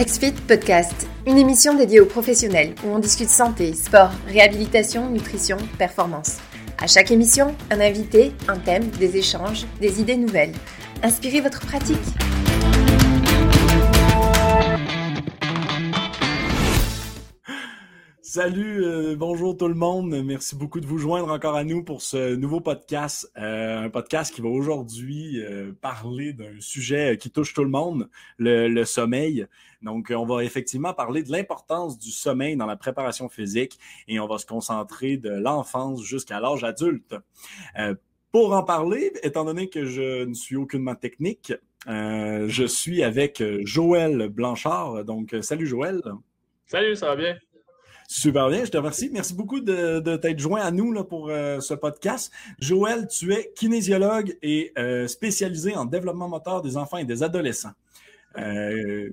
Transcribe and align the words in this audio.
XFIT 0.00 0.32
Podcast, 0.48 1.06
une 1.26 1.36
émission 1.36 1.74
dédiée 1.74 2.00
aux 2.00 2.06
professionnels 2.06 2.74
où 2.82 2.88
on 2.88 2.98
discute 3.00 3.28
santé, 3.28 3.74
sport, 3.74 4.12
réhabilitation, 4.26 5.10
nutrition, 5.10 5.58
performance. 5.76 6.38
À 6.78 6.86
chaque 6.86 7.10
émission, 7.10 7.54
un 7.70 7.80
invité, 7.80 8.32
un 8.48 8.56
thème, 8.56 8.88
des 8.98 9.18
échanges, 9.18 9.66
des 9.78 10.00
idées 10.00 10.16
nouvelles. 10.16 10.54
Inspirez 11.02 11.42
votre 11.42 11.60
pratique. 11.60 11.98
Salut, 18.32 18.84
euh, 18.84 19.16
bonjour 19.16 19.56
tout 19.56 19.66
le 19.66 19.74
monde. 19.74 20.22
Merci 20.24 20.54
beaucoup 20.54 20.78
de 20.78 20.86
vous 20.86 20.98
joindre 20.98 21.32
encore 21.32 21.56
à 21.56 21.64
nous 21.64 21.82
pour 21.82 22.00
ce 22.00 22.36
nouveau 22.36 22.60
podcast. 22.60 23.28
Euh, 23.36 23.86
un 23.86 23.90
podcast 23.90 24.32
qui 24.32 24.40
va 24.40 24.48
aujourd'hui 24.48 25.42
euh, 25.42 25.72
parler 25.80 26.32
d'un 26.32 26.54
sujet 26.60 27.18
qui 27.20 27.32
touche 27.32 27.52
tout 27.54 27.64
le 27.64 27.70
monde, 27.70 28.08
le, 28.38 28.84
sommeil. 28.84 29.46
Donc, 29.82 30.12
on 30.14 30.26
va 30.26 30.44
effectivement 30.44 30.92
parler 30.94 31.22
de 31.22 31.30
l'importance 31.30 31.98
du 31.98 32.10
sommeil 32.10 32.56
dans 32.56 32.66
la 32.66 32.76
préparation 32.76 33.28
physique 33.28 33.78
et 34.08 34.20
on 34.20 34.26
va 34.26 34.38
se 34.38 34.46
concentrer 34.46 35.16
de 35.16 35.30
l'enfance 35.30 36.02
jusqu'à 36.02 36.40
l'âge 36.40 36.64
adulte. 36.64 37.14
pour 38.32 38.52
en 38.52 38.62
parler, 38.62 39.12
étant 39.22 39.44
donné 39.44 39.68
que 39.68 39.86
je 39.86 40.24
ne 40.24 40.34
suis 40.34 40.56
aucunement 40.56 40.94
technique, 40.94 41.52
je 41.86 42.64
suis 42.66 43.02
avec 43.02 43.42
Joël 43.64 44.28
Blanchard. 44.28 45.04
Donc, 45.04 45.34
salut 45.40 45.66
Joël. 45.66 46.02
Salut, 46.66 46.94
ça 46.94 47.06
va 47.06 47.16
bien? 47.16 47.36
Super 48.12 48.48
bien, 48.48 48.64
je 48.64 48.70
te 48.72 48.76
remercie. 48.76 49.08
Merci 49.12 49.34
beaucoup 49.34 49.60
de, 49.60 50.16
t'être 50.16 50.40
joint 50.40 50.60
à 50.60 50.72
nous 50.72 50.92
là, 50.92 51.04
pour 51.04 51.30
euh, 51.30 51.60
ce 51.60 51.74
podcast. 51.74 52.32
Joël, 52.58 53.06
tu 53.06 53.32
es 53.32 53.52
kinésiologue 53.54 54.36
et 54.42 54.72
euh, 54.76 55.06
spécialisé 55.06 55.76
en 55.76 55.84
développement 55.84 56.28
moteur 56.28 56.60
des 56.60 56.76
enfants 56.76 56.96
et 56.96 57.04
des 57.04 57.22
adolescents. 57.22 57.70
Euh, 58.36 59.10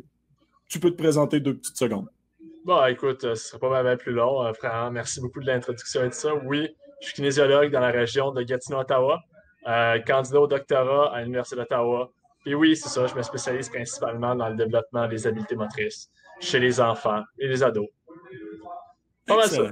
tu 0.68 0.80
peux 0.80 0.92
te 0.92 0.98
présenter 0.98 1.40
deux 1.40 1.56
petites 1.56 1.78
secondes. 1.78 2.08
Bon, 2.66 2.86
écoute, 2.86 3.22
ce 3.22 3.28
ne 3.28 3.36
sera 3.36 3.60
pas 3.60 3.84
mal 3.84 3.98
plus 3.98 4.12
long. 4.12 4.54
frère, 4.54 4.92
merci 4.92 5.22
beaucoup 5.22 5.40
de 5.40 5.48
l'introduction 5.48 6.04
et 6.04 6.10
de 6.10 6.14
ça. 6.14 6.36
Oui, 6.36 6.68
je 7.02 7.08
suis 7.08 7.16
kinésiologue 7.16 7.72
dans 7.72 7.80
la 7.80 7.92
région 7.92 8.32
de 8.32 8.42
Gatineau, 8.44 8.80
Ottawa, 8.80 9.22
candidat 10.06 10.42
au 10.42 10.48
doctorat 10.48 11.16
à 11.16 11.22
l'Université 11.22 11.56
d'Ottawa. 11.56 12.12
Et 12.46 12.56
oui, 12.56 12.76
c'est 12.76 12.90
ça, 12.90 13.08
je 13.08 13.16
me 13.16 13.22
spécialise 13.22 13.70
principalement 13.70 14.36
dans 14.36 14.50
le 14.50 14.56
développement 14.56 15.08
des 15.08 15.28
habiletés 15.28 15.56
motrices 15.56 16.10
chez 16.40 16.60
les 16.60 16.80
enfants 16.80 17.24
et 17.40 17.48
les 17.48 17.64
ados. 17.64 17.88
Excellent. 19.28 19.72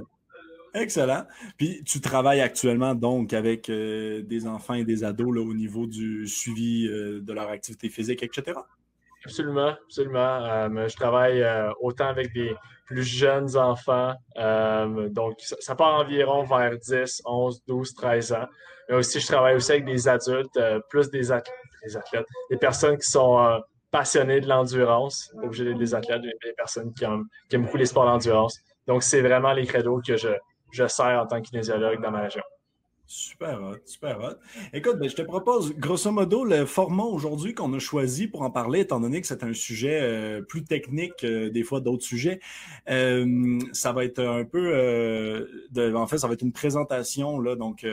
Excellent. 0.74 1.26
Puis 1.56 1.82
tu 1.84 2.00
travailles 2.02 2.42
actuellement 2.42 2.94
donc 2.94 3.32
avec 3.32 3.70
euh, 3.70 4.22
des 4.22 4.46
enfants 4.46 4.74
et 4.74 4.84
des 4.84 5.04
ados 5.04 5.34
là, 5.34 5.40
au 5.40 5.54
niveau 5.54 5.86
du 5.86 6.26
suivi 6.28 6.86
euh, 6.86 7.20
de 7.22 7.32
leur 7.32 7.48
activité 7.48 7.88
physique, 7.88 8.22
etc. 8.22 8.58
Absolument, 9.26 9.74
absolument. 9.86 10.18
Euh, 10.44 10.88
je 10.88 10.96
travaille 10.96 11.44
autant 11.80 12.06
avec 12.06 12.32
des 12.32 12.54
plus 12.86 13.02
jeunes 13.02 13.56
enfants, 13.56 14.14
donc 14.36 15.34
ça, 15.40 15.74
part 15.74 16.00
environ 16.00 16.44
vers 16.44 16.78
10, 16.78 17.22
11, 17.24 17.62
12, 17.66 17.94
13 17.94 18.32
ans. 18.32 18.46
Mais 18.88 18.94
aussi, 18.94 19.18
je 19.18 19.26
travaille 19.26 19.56
aussi 19.56 19.72
avec 19.72 19.84
des 19.84 20.06
adultes, 20.06 20.56
plus 20.88 21.10
des, 21.10 21.32
athlètes, 21.32 21.56
des 21.84 21.96
athlètes, 21.96 22.26
des 22.48 22.56
personnes 22.56 22.96
qui 22.96 23.10
sont 23.10 23.60
passionnées 23.90 24.40
de 24.40 24.48
l'endurance, 24.48 25.32
obligé 25.42 25.74
des 25.74 25.94
athlètes, 25.94 26.22
des 26.22 26.52
personnes 26.56 26.92
qui, 26.94 27.04
qui 27.48 27.56
aiment 27.56 27.64
beaucoup 27.64 27.78
les 27.78 27.86
sports 27.86 28.06
d'endurance. 28.06 28.60
Donc, 28.86 29.02
c'est 29.02 29.22
vraiment 29.22 29.52
les 29.52 29.66
credos 29.66 30.00
que 30.06 30.16
je, 30.16 30.28
je 30.70 30.86
sers 30.86 31.20
en 31.20 31.26
tant 31.26 31.42
que 31.42 31.48
kinésiologue 31.48 32.00
dans 32.00 32.10
ma 32.10 32.20
région. 32.20 32.42
Super 33.08 33.62
hot, 33.62 33.78
super 33.84 34.18
hot. 34.20 34.36
Écoute, 34.72 34.98
ben, 34.98 35.08
je 35.08 35.14
te 35.14 35.22
propose, 35.22 35.72
grosso 35.76 36.10
modo, 36.10 36.44
le 36.44 36.66
format 36.66 37.04
aujourd'hui 37.04 37.54
qu'on 37.54 37.72
a 37.72 37.78
choisi 37.78 38.26
pour 38.26 38.42
en 38.42 38.50
parler, 38.50 38.80
étant 38.80 38.98
donné 38.98 39.20
que 39.20 39.28
c'est 39.28 39.44
un 39.44 39.52
sujet 39.52 40.00
euh, 40.02 40.42
plus 40.42 40.64
technique, 40.64 41.22
euh, 41.22 41.48
des 41.48 41.62
fois 41.62 41.80
d'autres 41.80 42.02
sujets. 42.02 42.40
Euh, 42.90 43.60
ça 43.72 43.92
va 43.92 44.04
être 44.04 44.18
un 44.18 44.44
peu, 44.44 44.72
de, 45.70 45.94
en 45.94 46.08
fait, 46.08 46.18
ça 46.18 46.26
va 46.26 46.32
être 46.32 46.42
une 46.42 46.52
présentation, 46.52 47.38
là, 47.38 47.54
donc 47.54 47.86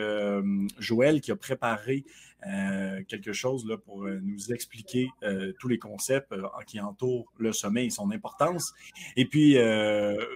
Joël 0.80 1.22
qui 1.22 1.32
a 1.32 1.36
préparé 1.36 2.06
euh, 2.48 3.02
quelque 3.08 3.32
chose 3.32 3.66
là, 3.66 3.78
pour 3.78 4.04
euh, 4.04 4.20
nous 4.22 4.52
expliquer 4.52 5.10
euh, 5.24 5.54
tous 5.60 5.68
les 5.68 5.78
concepts 5.78 6.34
qui 6.68 6.80
entourent 6.80 7.32
le 7.38 7.54
sommeil 7.54 7.88
et 7.88 7.90
son 7.90 8.12
importance. 8.12 8.74
Et 9.16 9.26
puis, 9.26 9.58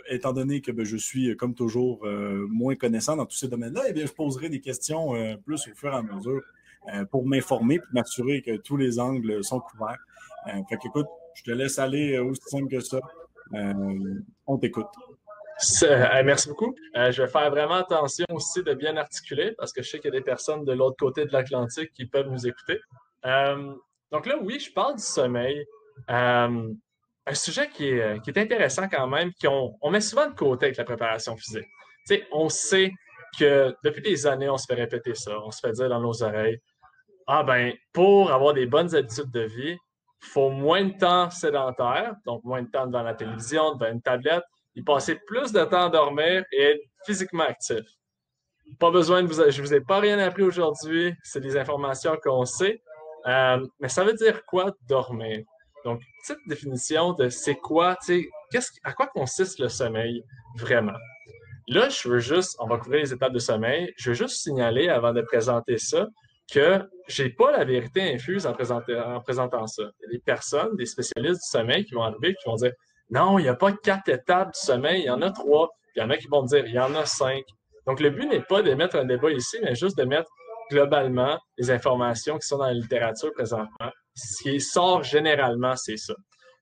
étant 0.10 0.34
donné 0.34 0.62
que 0.62 0.72
ben, 0.72 0.86
je 0.86 0.98
suis, 0.98 1.36
comme 1.36 1.54
toujours, 1.54 2.06
moins 2.50 2.76
connaissant 2.76 3.16
dans 3.16 3.26
tous 3.26 3.38
ces 3.38 3.48
domaines-là, 3.48 3.84
eh 3.90 3.94
bien, 3.94 4.06
je 4.06 4.14
poserai 4.14 4.50
des 4.50 4.60
questions 4.60 5.14
plus 5.46 5.68
au 5.68 5.76
fur 5.76 5.94
et 5.94 5.96
à 5.96 6.02
mesure 6.02 6.42
pour 7.12 7.26
m'informer 7.26 7.76
et 7.76 7.80
m'assurer 7.94 8.42
que 8.42 8.58
tous 8.58 8.78
les 8.78 9.00
angles 9.00 9.44
sont 9.44 9.60
couverts. 9.60 10.00
fait 10.70 10.78
qu'écoute, 10.78 11.08
je 11.36 11.44
te 11.44 11.52
laisse 11.52 11.80
aller 11.80 12.18
aussi 12.20 12.42
simple 12.46 12.70
que 12.70 12.80
ça. 12.80 13.00
on 14.46 14.58
t'écoute. 14.58 14.88
Euh, 15.84 16.24
merci 16.24 16.50
beaucoup. 16.50 16.76
Euh, 16.96 17.12
je 17.12 17.24
vais 17.24 17.28
faire 17.28 17.50
vraiment 17.50 17.76
attention 17.76 18.26
aussi 18.30 18.62
de 18.64 18.74
bien 18.74 18.96
articuler 18.96 19.54
parce 19.58 19.74
que 19.74 19.82
je 19.82 19.90
sais 19.90 20.00
qu'il 20.00 20.14
y 20.14 20.16
a 20.16 20.20
des 20.20 20.24
personnes 20.24 20.64
de 20.66 20.74
l'autre 20.74 20.98
côté 21.00 21.26
de 21.26 21.34
l'Atlantique 21.34 21.92
qui 21.94 22.06
peuvent 22.06 22.30
nous 22.30 22.46
écouter. 22.46 22.80
Euh, 23.26 23.74
donc 24.12 24.26
là, 24.28 24.38
oui, 24.40 24.60
je 24.60 24.72
parle 24.72 24.96
du 24.96 25.04
sommeil. 25.04 25.66
un 26.08 26.76
sujet 27.34 27.70
qui 27.70 27.88
est, 27.88 28.38
intéressant 28.38 28.88
quand 28.88 29.08
même, 29.08 29.32
qu'on 29.42 29.76
on 29.82 29.90
met 29.90 30.02
souvent 30.02 30.28
de 30.28 30.36
côté 30.36 30.68
avec 30.68 30.78
la 30.78 30.84
préparation 30.84 31.36
physique. 31.36 31.68
on 32.32 32.50
sait 32.50 32.92
que 33.38 33.76
depuis 33.84 34.02
des 34.02 34.26
années, 34.28 34.50
on 34.50 34.58
se 34.58 34.66
fait 34.68 34.80
répéter 34.80 35.16
ça. 35.16 35.40
On 35.44 35.52
se 35.52 35.60
fait 35.60 35.72
dire 35.74 35.90
dans 35.90 36.00
nos 36.00 36.24
oreilles 36.24 36.60
Ah 37.26 37.44
ben, 37.44 37.74
pour 37.94 38.32
avoir 38.32 38.54
des 38.54 38.66
bonnes 38.66 38.96
habitudes 38.96 39.32
de 39.32 39.42
vie, 39.42 39.78
il 40.24 40.28
faut 40.28 40.50
moins 40.50 40.86
de 40.86 40.98
temps 40.98 41.30
sédentaire, 41.30 42.16
donc 42.26 42.44
moins 42.44 42.62
de 42.62 42.70
temps 42.70 42.88
devant 42.88 43.04
la 43.04 43.14
télévision, 43.14 43.76
devant 43.76 43.92
une 43.92 44.02
tablette, 44.02 44.44
il 44.78 44.84
passait 44.84 45.16
plus 45.26 45.52
de 45.52 45.64
temps 45.66 45.88
à 45.88 45.90
dormir 45.90 46.46
et 46.52 46.62
être 46.62 46.82
physiquement 47.04 47.46
actif. 47.46 47.84
Pas 48.80 48.92
besoin 48.92 49.24
de 49.24 49.28
vous. 49.28 49.50
Je 49.50 49.60
vous 49.60 49.74
ai 49.74 49.82
pas 49.82 50.00
rien 50.00 50.20
appris 50.20 50.44
aujourd'hui. 50.44 51.16
C'est 51.24 51.42
des 51.42 51.58
informations 51.58 52.16
qu'on 52.24 52.46
sait. 52.46 52.84
Euh, 53.26 53.66
mais 53.80 53.90
ça 53.90 54.04
veut 54.04 54.14
dire 54.14 54.46
quoi 54.46 54.72
dormir? 54.88 55.40
Donc, 55.84 56.02
petite 56.22 56.48
définition 56.48 57.14
de 57.14 57.28
c'est 57.30 57.56
quoi, 57.56 57.98
tu 58.06 58.30
sais, 58.52 58.62
à 58.84 58.94
quoi 58.94 59.08
consiste 59.08 59.58
le 59.58 59.68
sommeil 59.68 60.24
vraiment? 60.58 60.98
Là, 61.68 61.90
je 61.90 62.08
veux 62.08 62.20
juste, 62.20 62.56
on 62.60 62.68
va 62.68 62.78
couvrir 62.78 63.02
les 63.02 63.12
étapes 63.12 63.34
de 63.34 63.40
sommeil. 63.40 63.92
Je 63.98 64.12
veux 64.12 64.16
juste 64.16 64.44
signaler 64.44 64.90
avant 64.90 65.12
de 65.12 65.22
présenter 65.22 65.80
ça 65.80 66.08
que 66.54 66.88
j'ai 67.08 67.32
pas 67.32 67.52
la 67.52 67.66
vérité 67.66 68.14
infuse 68.14 68.46
en, 68.46 68.52
en 68.52 69.22
présentant 69.22 69.66
ça. 69.66 69.84
Il 70.00 70.04
y 70.04 70.06
a 70.06 70.18
des 70.18 70.24
personnes, 70.24 70.76
des 70.76 70.86
spécialistes 70.86 71.42
du 71.42 71.50
sommeil 71.50 71.84
qui 71.84 71.96
vont 71.96 72.04
arriver 72.04 72.36
qui 72.36 72.48
vont 72.48 72.56
dire 72.56 72.74
non, 73.10 73.40
il 73.40 73.44
n'y 73.44 73.50
a 73.50 73.56
pas 73.56 73.72
quatre 73.72 74.10
étapes 74.10 74.54
du 74.54 74.60
sommeil, 74.60 75.02
il 75.02 75.06
y 75.06 75.10
en 75.10 75.22
a 75.22 75.32
trois. 75.32 75.70
il 75.96 76.00
y 76.00 76.04
en 76.04 76.10
a 76.10 76.18
qui 76.18 76.28
vont 76.28 76.44
dire, 76.44 76.66
il 76.66 76.74
y 76.74 76.80
en 76.80 76.94
a 76.96 77.06
cinq. 77.06 77.44
Donc, 77.86 78.00
le 78.02 78.10
but 78.10 78.28
n'est 78.28 78.42
pas 78.42 78.62
de 78.62 78.74
mettre 78.74 78.98
un 78.98 79.06
débat 79.06 79.32
ici, 79.32 79.58
mais 79.64 79.76
juste 79.76 79.98
de 79.98 80.04
mettre 80.04 80.30
globalement 80.70 81.40
les 81.58 81.72
informations 81.72 82.38
qui 82.38 82.48
sont 82.48 82.58
dans 82.58 82.66
la 82.66 82.74
littérature 82.74 83.32
présentement. 83.34 83.92
Ce 84.14 84.44
qui 84.44 84.60
sort 84.60 85.04
généralement, 85.04 85.76
c'est 85.76 85.96
ça. 85.96 86.14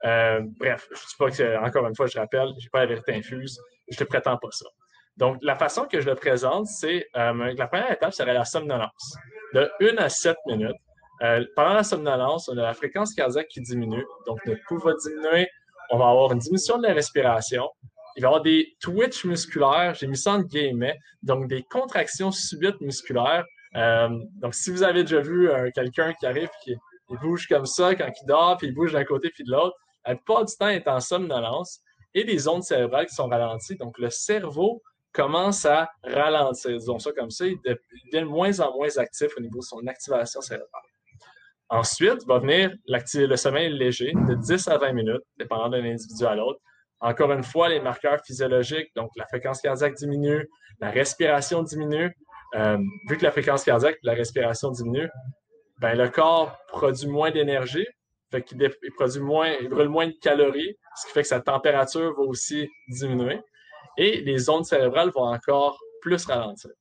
Euh, 0.06 0.42
bref, 0.60 0.88
je 0.92 0.96
ne 0.96 1.00
dis 1.00 1.16
pas 1.18 1.32
que, 1.32 1.66
encore 1.66 1.88
une 1.88 1.96
fois, 1.96 2.06
je 2.06 2.20
rappelle, 2.20 2.50
je 2.60 2.66
n'ai 2.66 2.70
pas 2.72 2.82
la 2.82 2.86
vérité 2.86 3.16
infuse, 3.16 3.60
je 3.90 4.00
ne 4.00 4.06
prétends 4.06 4.38
pas 4.38 4.52
ça. 4.52 4.66
Donc, 5.18 5.38
la 5.42 5.56
façon 5.56 5.86
que 5.86 6.02
je 6.02 6.08
le 6.08 6.16
présente, 6.16 6.68
c'est 6.68 7.08
euh, 7.16 7.54
la 7.58 7.68
première 7.68 7.92
étape 7.92 8.14
serait 8.14 8.34
la 8.34 8.46
somnolence. 8.46 9.16
De 9.54 9.72
1 9.82 9.98
à 9.98 10.10
7 10.10 10.36
minutes. 10.48 10.76
Euh, 11.24 11.46
pendant 11.56 11.74
la 11.74 11.84
somnolence, 11.84 12.50
on 12.50 12.58
a 12.58 12.62
la 12.62 12.74
fréquence 12.74 13.14
cardiaque 13.14 13.48
qui 13.48 13.62
diminue, 13.62 14.06
donc 14.28 14.44
le 14.46 14.58
pouls 14.68 14.80
va 14.80 14.92
diminuer, 15.02 15.48
on 15.90 15.98
va 15.98 16.10
avoir 16.10 16.32
une 16.32 16.40
diminution 16.40 16.78
de 16.78 16.84
la 16.88 16.94
respiration. 16.94 17.70
Il 18.16 18.22
va 18.22 18.28
y 18.28 18.30
avoir 18.30 18.42
des 18.42 18.76
twitch 18.80 19.26
musculaires, 19.26 19.94
j'ai 19.96 20.08
mis 20.08 20.18
ça 20.18 20.34
en 20.34 20.42
guillemets, 20.42 20.98
donc 21.22 21.48
des 21.48 21.64
contractions 21.64 22.32
subites 22.32 22.80
musculaires. 22.80 23.44
Euh, 23.76 24.10
donc, 24.36 24.56
si 24.56 24.72
vous 24.72 24.84
avez 24.84 25.04
déjà 25.04 25.20
vu 25.20 25.50
euh, 25.50 25.70
quelqu'un 25.76 26.14
qui 26.14 26.26
arrive 26.26 26.50
qui 26.64 26.76
bouge 27.22 27.48
comme 27.48 27.66
ça 27.66 27.94
quand 27.94 28.10
il 28.22 28.26
dort, 28.26 28.58
puis 28.58 28.68
il 28.68 28.74
bouge 28.74 28.94
d'un 28.94 29.04
côté 29.04 29.30
puis 29.30 29.44
de 29.44 29.52
l'autre, 29.52 29.76
la 30.06 30.16
plupart 30.16 30.46
du 30.46 30.54
temps, 30.56 30.70
il 30.70 30.78
est 30.78 30.88
en 30.88 31.00
somnolence 31.00 31.82
et 32.14 32.24
des 32.24 32.48
ondes 32.48 32.64
cérébrales 32.64 33.08
qui 33.08 33.16
sont 33.16 33.28
ralenties. 33.28 33.76
Donc, 33.76 33.98
le 33.98 34.10
cerveau 34.10 34.82
commence 35.12 35.66
à 35.66 35.90
ralentir, 36.04 36.78
disons 36.78 37.00
ça 37.00 37.12
comme 37.12 37.32
ça, 37.32 37.46
il 37.46 37.58
devient 37.64 37.78
de 38.14 38.24
moins 38.24 38.60
en 38.60 38.74
moins 38.74 38.98
actif 38.98 39.32
au 39.38 39.42
niveau 39.42 39.60
de 39.60 39.64
son 39.64 39.86
activation 39.88 40.42
cérébrale. 40.42 40.82
Ensuite, 41.70 42.26
va 42.28 42.40
venir 42.40 42.72
le 42.88 43.36
sommeil 43.36 43.70
léger 43.70 44.14
de 44.14 44.36
10 44.36 44.68
à 44.68 44.78
20 44.78 44.94
minutes, 44.94 45.24
dépendant 45.38 45.70
d'un 45.70 45.84
individu 45.84 46.26
à 46.26 46.36
l'autre. 46.36 46.60
Encore 47.00 47.32
une 47.32 47.44
fois, 47.44 47.70
les 47.70 47.80
marqueurs 47.80 48.20
physiologiques, 48.26 48.90
donc 48.96 49.10
la 49.16 49.26
fréquence 49.26 49.62
cardiaque 49.62 49.96
diminue, 49.96 50.48
la 50.80 50.92
respiration 50.92 51.64
diminue. 51.64 52.16
Euh, 52.56 52.78
vu 53.10 53.18
que 53.18 53.24
la 53.24 53.32
fréquence 53.32 53.64
cardiaque 53.64 53.98
la 54.04 54.14
respiration 54.14 54.72
diminue, 54.72 55.10
ben, 55.80 55.98
le 55.98 56.08
corps 56.10 56.58
produit 56.68 57.08
moins 57.08 57.32
d'énergie, 57.32 57.86
fait 58.32 58.44
qu'il 58.44 58.58
produit 58.96 59.22
moins, 59.22 59.50
il 59.60 59.70
brûle 59.70 59.90
moins 59.90 60.08
de 60.08 60.16
calories, 60.22 60.78
ce 60.96 61.08
qui 61.08 61.14
fait 61.14 61.22
que 61.24 61.28
sa 61.28 61.42
température 61.42 62.14
va 62.16 62.24
aussi 62.24 62.70
diminuer. 62.88 63.40
Et 63.98 64.22
les 64.22 64.50
ondes 64.50 64.66
cérébrales 64.66 65.10
vont 65.10 65.26
encore 65.26 65.78
plus 66.02 66.26
ralentir. 66.26 66.72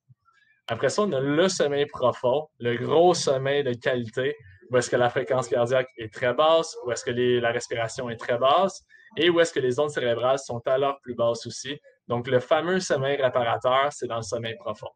Après 0.67 0.89
ça, 0.89 1.03
on 1.03 1.13
a 1.13 1.21
le 1.21 1.49
sommeil 1.49 1.87
profond, 1.87 2.49
le 2.59 2.77
gros 2.77 3.15
sommeil 3.15 3.63
de 3.65 3.75
qualité, 3.75 4.35
où 4.71 4.77
est-ce 4.77 4.91
que 4.91 4.97
la 4.97 5.11
fréquence 5.11 5.49
cardiaque 5.49 5.89
est 5.97 6.13
très 6.13 6.35
basse, 6.35 6.77
où 6.85 6.93
est-ce 6.93 7.05
que 7.05 7.11
la 7.11 7.51
respiration 7.51 8.11
est 8.11 8.17
très 8.17 8.39
basse. 8.39 8.85
et 9.17 9.31
où 9.31 9.39
est-ce 9.39 9.53
que 9.53 9.61
les 9.61 9.79
ondes 9.79 9.91
cérébrales 9.91 10.41
sont 10.41 10.61
à 10.67 10.77
leur 10.77 11.01
plus 11.01 11.15
basse 11.15 11.47
aussi. 11.47 11.79
Donc, 12.09 12.27
le 12.27 12.41
fameux 12.41 12.81
sommeil 12.81 13.21
réparateur, 13.21 13.93
c'est 13.93 14.07
dans 14.07 14.17
le 14.17 14.23
sommeil 14.23 14.57
profond. 14.57 14.91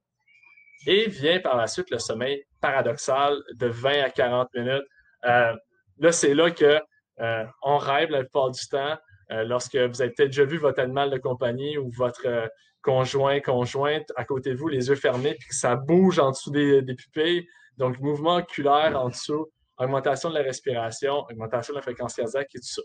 Et 0.87 1.09
vient 1.09 1.41
par 1.41 1.57
la 1.57 1.67
suite 1.67 1.91
le 1.91 1.99
sommeil 1.99 2.45
paradoxal 2.61 3.37
de 3.55 3.67
20 3.67 4.03
à 4.03 4.11
40 4.11 4.49
minutes. 4.55 4.85
Euh, 5.25 5.55
là, 5.99 6.13
c'est 6.13 6.35
là 6.35 6.51
que 6.51 6.81
euh, 7.21 7.45
rêve 7.63 8.11
la 8.11 8.21
plupart 8.21 8.51
du 8.51 8.67
temps. 8.67 8.97
Euh, 9.31 9.45
lorsque 9.45 9.77
vous 9.77 10.03
avez 10.03 10.11
peut-être 10.11 10.31
déjà 10.31 10.45
vu 10.45 10.59
votre 10.59 10.81
animal 10.81 11.11
de 11.11 11.19
compagnie 11.19 11.79
ou 11.79 11.91
votre 11.91 12.51
conjoint, 12.83 13.41
conjointe 13.41 14.11
à 14.17 14.25
côté 14.25 14.51
de 14.51 14.57
vous, 14.57 14.69
les 14.69 14.89
yeux 14.89 14.95
fermés, 14.95 15.35
puis 15.39 15.49
que 15.49 15.55
ça 15.55 15.77
bouge 15.77 16.19
en 16.19 16.31
dessous 16.31 16.51
des, 16.51 16.83
des 16.83 16.95
pupilles. 16.95 17.47
Donc, 17.77 17.99
mouvement 18.01 18.37
oculaire 18.37 18.99
en 19.01 19.09
dessous, 19.09 19.51
augmentation 19.79 20.31
de 20.31 20.35
la 20.35 20.43
respiration, 20.43 21.25
augmentation 21.31 21.73
de 21.73 21.79
la 21.79 21.83
fréquence 21.83 22.15
cardiaque 22.15 22.49
et 22.55 22.59
tout 22.59 22.67
ça. 22.67 22.83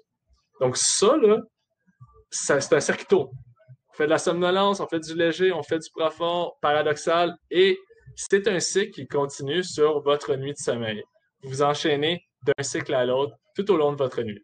Donc, 0.59 0.77
ça, 0.77 1.17
là, 1.17 1.37
c'est 2.29 2.73
un 2.73 2.79
circuito. 2.79 3.31
On 3.89 3.93
fait 3.93 4.05
de 4.05 4.09
la 4.09 4.17
somnolence, 4.17 4.79
on 4.79 4.87
fait 4.87 4.99
du 4.99 5.15
léger, 5.15 5.51
on 5.51 5.63
fait 5.63 5.79
du 5.79 5.89
profond, 5.91 6.51
paradoxal, 6.61 7.35
et 7.51 7.77
c'est 8.15 8.47
un 8.47 8.59
cycle 8.59 8.91
qui 8.91 9.07
continue 9.07 9.63
sur 9.63 10.01
votre 10.01 10.35
nuit 10.35 10.53
de 10.53 10.57
sommeil. 10.57 11.03
Vous 11.43 11.61
enchaînez 11.61 12.23
d'un 12.43 12.63
cycle 12.63 12.93
à 12.93 13.05
l'autre 13.05 13.35
tout 13.55 13.69
au 13.71 13.77
long 13.77 13.91
de 13.91 13.97
votre 13.97 14.21
nuit. 14.21 14.43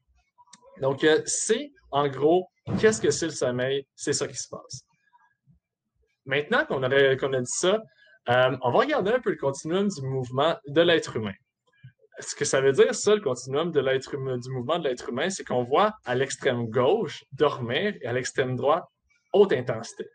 Donc, 0.81 1.03
euh, 1.03 1.21
c'est 1.25 1.71
en 1.91 2.07
gros, 2.07 2.47
qu'est-ce 2.79 3.01
que 3.01 3.11
c'est 3.11 3.25
le 3.25 3.31
sommeil? 3.31 3.87
C'est 3.95 4.13
ça 4.13 4.27
qui 4.27 4.35
se 4.35 4.47
passe. 4.49 4.83
Maintenant 6.25 6.65
qu'on 6.65 6.83
a, 6.83 6.89
dit 6.89 7.45
ça, 7.45 7.79
euh, 8.29 8.57
on 8.61 8.71
va 8.71 8.79
regarder 8.79 9.11
un 9.11 9.19
peu 9.19 9.31
le 9.31 9.37
continuum 9.37 9.87
du 9.87 10.01
mouvement 10.03 10.55
de 10.67 10.81
l'être 10.81 11.15
humain. 11.15 11.33
Ce 12.19 12.35
que 12.35 12.45
ça 12.45 12.61
veut 12.61 12.73
dire, 12.73 12.93
ça, 12.93 13.15
le 13.15 13.21
continuum 13.21 13.71
de 13.71 13.79
l'être 13.79 14.11
du 14.11 14.49
mouvement 14.51 14.79
de 14.79 14.87
l'être 14.87 15.09
humain, 15.09 15.29
c'est 15.29 15.43
qu'on 15.43 15.63
voit 15.63 15.93
à 16.05 16.15
l'extrême 16.15 16.67
gauche 16.67 17.23
dormir 17.31 17.93
et 18.01 18.05
à 18.05 18.13
l'extrême 18.13 18.55
droite 18.55 18.83
haute 19.33 19.53
intensité. 19.53 20.05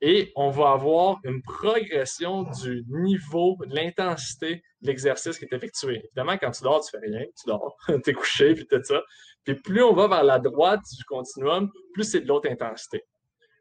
Et 0.00 0.32
on 0.34 0.50
va 0.50 0.72
avoir 0.72 1.18
une 1.24 1.42
progression 1.42 2.42
du 2.42 2.84
niveau, 2.88 3.56
de 3.64 3.74
l'intensité 3.74 4.62
de 4.80 4.86
l'exercice 4.88 5.38
qui 5.38 5.44
est 5.44 5.52
effectué. 5.54 6.02
Évidemment, 6.04 6.36
quand 6.38 6.50
tu 6.50 6.64
dors, 6.64 6.84
tu 6.84 6.90
fais 6.90 7.06
rien, 7.06 7.24
tu 7.38 7.46
dors, 7.46 7.76
tu 7.86 8.10
es 8.10 8.12
couché, 8.12 8.54
puis 8.54 8.66
tout 8.66 8.82
ça. 8.82 9.00
Puis 9.44 9.54
plus 9.54 9.82
on 9.82 9.92
va 9.92 10.08
vers 10.08 10.24
la 10.24 10.38
droite 10.38 10.80
du 10.96 11.04
continuum, 11.04 11.70
plus 11.94 12.04
c'est 12.04 12.20
de 12.20 12.28
l'autre 12.28 12.50
intensité. 12.50 13.04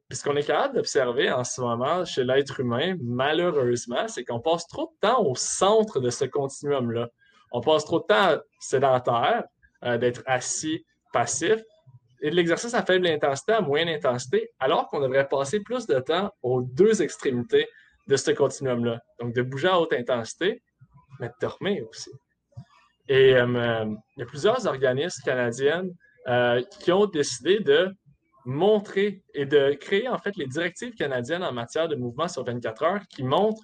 Puis 0.09 0.17
ce 0.17 0.23
qu'on 0.23 0.35
est 0.35 0.43
capable 0.43 0.75
d'observer 0.75 1.31
en 1.31 1.43
ce 1.43 1.61
moment 1.61 2.05
chez 2.05 2.23
l'être 2.23 2.59
humain, 2.59 2.95
malheureusement, 3.01 4.07
c'est 4.07 4.25
qu'on 4.25 4.41
passe 4.41 4.67
trop 4.67 4.91
de 4.93 5.07
temps 5.07 5.23
au 5.23 5.35
centre 5.35 5.99
de 5.99 6.09
ce 6.09 6.25
continuum-là. 6.25 7.07
On 7.51 7.62
passe 7.62 7.86
trop 7.86 8.00
de 8.00 8.06
temps 8.06 8.38
sédentaire, 8.59 9.44
euh, 9.83 9.98
d'être 9.98 10.24
assis, 10.25 10.86
passif, 11.12 11.62
et 12.21 12.30
de 12.30 12.36
l'exercice 12.36 12.74
à 12.74 12.83
faible 12.83 13.07
intensité 13.07 13.53
à 13.53 13.62
moyenne 13.62 13.89
intensité, 13.89 14.51
alors 14.59 14.89
qu'on 14.89 15.00
devrait 15.00 15.27
passer 15.27 15.59
plus 15.59 15.88
de 15.88 16.00
temps 16.00 16.31
aux 16.44 16.62
deux 16.62 17.01
extrémités 17.01 17.68
de 18.07 18.15
ce 18.15 18.31
continuum-là. 18.31 19.01
Donc, 19.19 19.33
de 19.33 19.42
bouger 19.42 19.69
à 19.69 19.80
haute 19.80 19.94
intensité, 19.94 20.62
mais 21.19 21.27
de 21.27 21.33
dormir 21.42 21.83
aussi. 21.89 22.12
Et 23.07 23.36
euh, 23.36 23.86
il 24.15 24.19
y 24.19 24.24
a 24.24 24.25
plusieurs 24.25 24.65
organismes 24.68 25.21
canadiens 25.24 25.83
euh, 26.27 26.62
qui 26.80 26.92
ont 26.92 27.07
décidé 27.07 27.59
de 27.59 27.92
montrer 28.45 29.24
et 29.33 29.45
de 29.45 29.74
créer 29.74 30.07
en 30.07 30.18
fait 30.18 30.36
les 30.38 30.48
directives 30.48 30.94
canadiennes 30.94 31.44
en 31.44 31.51
matière 31.51 31.88
de 31.88 31.95
mouvement 31.95 32.27
sur 32.27 32.44
24 32.44 32.83
heures 32.83 33.01
qui 33.09 33.24
montrent 33.24 33.63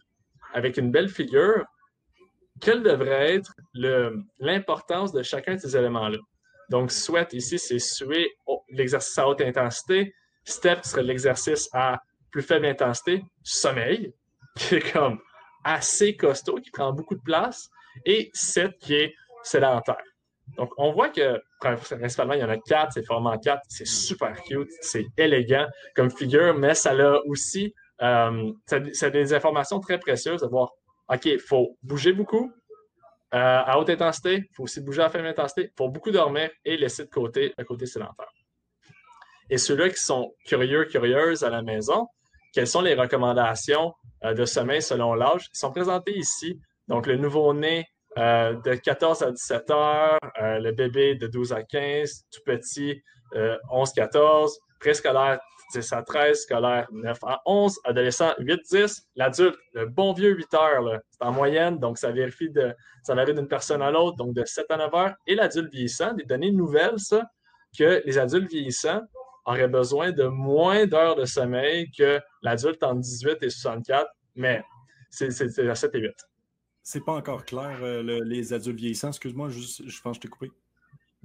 avec 0.54 0.78
une 0.78 0.92
belle 0.92 1.10
figure 1.10 1.66
quelle 2.62 2.84
devrait 2.84 3.36
être 3.36 3.54
l'importance 4.40 5.12
de 5.12 5.22
chacun 5.24 5.56
de 5.56 5.60
ces 5.60 5.76
éléments-là? 5.76 6.18
Donc, 6.70 6.92
sweat 6.92 7.34
ici, 7.34 7.58
c'est 7.60 7.80
suer 7.80 8.36
l'exercice 8.70 9.18
à 9.18 9.28
haute 9.28 9.42
intensité. 9.42 10.14
Step 10.44 10.84
serait 10.84 11.04
l'exercice 11.04 11.70
à 11.74 12.00
plus 12.32 12.42
faible 12.42 12.66
intensité. 12.66 13.24
Sommeil, 13.44 14.14
qui 14.58 14.76
est 14.76 14.92
comme 14.92 15.20
assez 15.64 16.16
costaud, 16.16 16.56
qui 16.56 16.72
prend 16.72 16.92
beaucoup 16.92 17.16
de 17.16 17.22
place. 17.24 17.70
Et 18.06 18.30
set, 18.34 18.78
qui 18.80 18.96
est 18.96 19.16
sédentaire. 19.44 20.04
Donc, 20.56 20.72
on 20.78 20.92
voit 20.92 21.10
que 21.10 21.42
principalement, 21.60 22.34
il 22.34 22.40
y 22.40 22.44
en 22.44 22.50
a 22.50 22.58
quatre, 22.58 22.94
c'est 22.94 23.06
format 23.06 23.38
quatre, 23.38 23.64
c'est 23.68 23.88
super 23.88 24.42
cute, 24.44 24.70
c'est 24.82 25.06
élégant 25.18 25.68
comme 25.96 26.10
figure, 26.10 26.54
mais 26.54 26.74
ça 26.74 26.92
a 26.92 27.20
aussi 27.26 27.74
euh, 28.02 28.52
ça, 28.66 29.10
des 29.10 29.34
informations 29.34 29.80
très 29.80 30.00
précieuses 30.00 30.42
de 30.42 30.48
voir, 30.48 30.72
OK, 31.10 31.26
il 31.26 31.40
faut 31.40 31.78
bouger 31.82 32.14
beaucoup, 32.14 32.52
euh, 33.34 33.38
à 33.66 33.78
haute 33.78 33.90
intensité, 33.90 34.46
il 34.50 34.56
faut 34.56 34.64
aussi 34.64 34.82
bouger 34.82 35.02
à 35.02 35.10
faible 35.10 35.28
intensité, 35.28 35.64
il 35.64 35.74
faut 35.78 35.90
beaucoup 35.90 36.12
dormir 36.12 36.50
et 36.64 36.78
laisser 36.78 37.04
de 37.04 37.10
côté 37.10 37.54
le 37.58 37.64
côté 37.66 37.86
sédentaire. 37.86 38.32
Et 39.50 39.58
ceux-là 39.58 39.90
qui 39.90 40.00
sont 40.02 40.34
curieux, 40.46 40.86
curieuses 40.86 41.44
à 41.44 41.50
la 41.50 41.62
maison, 41.62 42.08
quelles 42.54 42.68
sont 42.68 42.82
les 42.82 42.94
recommandations 42.94 43.94
euh, 44.24 44.34
de 44.34 44.46
sommeil 44.46 44.82
selon 44.82 45.14
l'âge, 45.14 45.48
sont 45.52 45.72
présentées 45.72 46.18
ici. 46.18 46.60
Donc, 46.88 47.06
le 47.06 47.18
nouveau-né 47.18 47.86
euh, 48.18 48.54
de 48.62 48.76
14 48.76 49.24
à 49.24 49.32
17 49.32 49.72
heures, 49.72 50.20
le 50.40 50.72
bébé 50.72 51.16
de 51.16 51.28
12 51.28 51.52
à 51.54 51.64
15, 51.64 52.24
tout 52.32 52.42
petit 52.46 53.02
11-14, 53.34 54.52
préscolaire 54.80 55.40
10 55.74 55.94
à 55.94 56.02
13, 56.02 56.42
scolaire 56.42 56.88
9 56.92 57.18
à 57.24 57.42
11, 57.46 57.80
adolescent 57.84 58.32
8-10, 58.40 59.04
l'adulte, 59.16 59.58
le 59.74 59.86
bon 59.86 60.14
vieux 60.14 60.32
8 60.32 60.54
heures, 60.54 61.00
c'est 61.10 61.24
en 61.24 61.32
moyenne, 61.32 61.78
donc 61.78 61.98
ça 61.98 62.12
vérifie 62.12 62.50
de, 62.50 62.74
ça 63.04 63.16
varie 63.16 63.34
d'une 63.34 63.48
personne 63.48 63.82
à 63.82 63.92
l'autre, 63.92 64.18
donc 64.18 64.34
de 64.34 64.44
7 64.46 64.66
à 64.70 64.78
9 64.78 64.94
heures, 64.96 65.16
et 65.26 65.36
l'adulte 65.36 65.72
vieillissant, 65.72 66.14
des 66.14 66.24
données 66.24 66.52
nouvelles, 66.52 67.00
ça, 67.00 67.30
que 67.78 68.02
les 68.06 68.18
adultes 68.18 68.50
vieillissants 68.50 69.02
auraient 69.46 69.68
besoin 69.68 70.12
de 70.12 70.26
moins 70.26 70.86
d'heures 70.86 71.16
de 71.16 71.26
sommeil 71.26 71.90
que 71.92 72.20
l'adulte 72.42 72.84
en 72.84 72.96
18 72.96 73.38
et 73.42 73.50
64, 73.50 74.10
mais 74.36 74.64
c'est 75.10 75.28
à 75.70 75.76
7 75.76 75.96
et 75.96 76.00
8. 76.00 76.12
C'est 76.84 77.04
pas 77.04 77.14
encore 77.14 77.44
clair, 77.44 77.80
euh, 77.82 78.02
les 78.24 78.54
adultes 78.54 78.78
vieillissants, 78.78 79.10
excuse-moi, 79.10 79.50
je 79.50 80.02
pense 80.02 80.18
que 80.18 80.22
je 80.22 80.22
t'ai 80.22 80.28
coupé. 80.30 80.52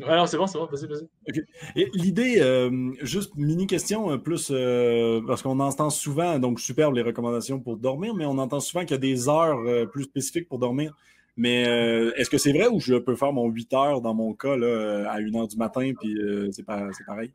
Alors, 0.00 0.26
c'est 0.26 0.36
bon, 0.36 0.46
c'est 0.46 0.58
bon, 0.58 0.66
vas-y, 0.66 0.86
vas-y. 0.86 1.90
L'idée, 1.94 2.40
euh, 2.40 2.92
juste 3.02 3.34
mini 3.36 3.66
question, 3.66 4.10
euh, 4.10 4.16
plus 4.16 4.50
euh, 4.50 5.20
parce 5.26 5.42
qu'on 5.42 5.60
entend 5.60 5.90
souvent, 5.90 6.38
donc 6.38 6.60
superbe 6.60 6.94
les 6.94 7.02
recommandations 7.02 7.60
pour 7.60 7.76
dormir, 7.76 8.14
mais 8.14 8.24
on 8.24 8.38
entend 8.38 8.60
souvent 8.60 8.80
qu'il 8.80 8.92
y 8.92 8.94
a 8.94 8.98
des 8.98 9.28
heures 9.28 9.88
plus 9.90 10.04
spécifiques 10.04 10.48
pour 10.48 10.58
dormir. 10.58 10.94
Mais 11.36 11.62
est-ce 12.16 12.28
que 12.28 12.36
c'est 12.36 12.52
vrai 12.52 12.68
ou 12.68 12.78
je 12.78 12.94
peux 12.94 13.16
faire 13.16 13.32
mon 13.32 13.48
8 13.48 13.72
heures 13.72 14.00
dans 14.02 14.12
mon 14.12 14.34
cas 14.34 14.56
là, 14.56 15.10
à 15.10 15.16
1 15.16 15.34
heure 15.34 15.48
du 15.48 15.56
matin, 15.56 15.92
puis 15.98 16.16
c'est 16.50 16.64
pareil? 16.64 17.32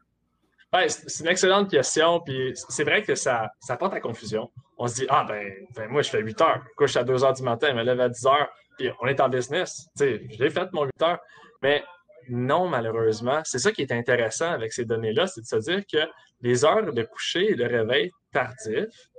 Ouais, 0.73 0.89
c'est 0.89 1.23
une 1.23 1.29
excellente 1.29 1.71
question, 1.71 2.19
puis 2.19 2.51
c'est 2.69 2.83
vrai 2.83 3.01
que 3.01 3.15
ça, 3.15 3.49
ça 3.59 3.77
porte 3.77 3.93
à 3.93 4.01
confusion. 4.01 4.51
On 4.77 4.87
se 4.87 4.95
dit, 4.95 5.05
ah 5.09 5.25
ben, 5.27 5.51
ben 5.75 5.89
moi 5.89 6.01
je 6.01 6.09
fais 6.09 6.21
8 6.21 6.41
heures, 6.41 6.61
je 6.69 6.75
couche 6.75 6.95
à 6.97 7.03
2 7.03 7.23
heures 7.23 7.33
du 7.33 7.41
matin, 7.41 7.69
je 7.71 7.75
me 7.75 7.83
lève 7.83 7.99
à 7.99 8.09
10 8.09 8.25
heures, 8.27 8.49
puis 8.77 8.89
on 9.01 9.07
est 9.07 9.19
en 9.19 9.29
business. 9.29 9.87
Tu 9.97 10.03
sais, 10.03 10.27
j'ai 10.29 10.49
fait 10.49 10.71
mon 10.73 10.83
8 10.83 11.01
heures, 11.01 11.19
mais 11.63 11.83
non, 12.29 12.67
malheureusement. 12.67 13.41
C'est 13.43 13.59
ça 13.59 13.71
qui 13.71 13.81
est 13.81 13.91
intéressant 13.91 14.51
avec 14.51 14.73
ces 14.73 14.85
données-là, 14.85 15.27
c'est 15.27 15.41
de 15.41 15.45
se 15.45 15.55
dire 15.57 15.83
que 15.91 16.09
les 16.41 16.65
heures 16.65 16.93
de 16.93 17.03
coucher 17.03 17.51
et 17.51 17.55
de 17.55 17.63
réveil 17.63 18.11
tardif 18.31 19.09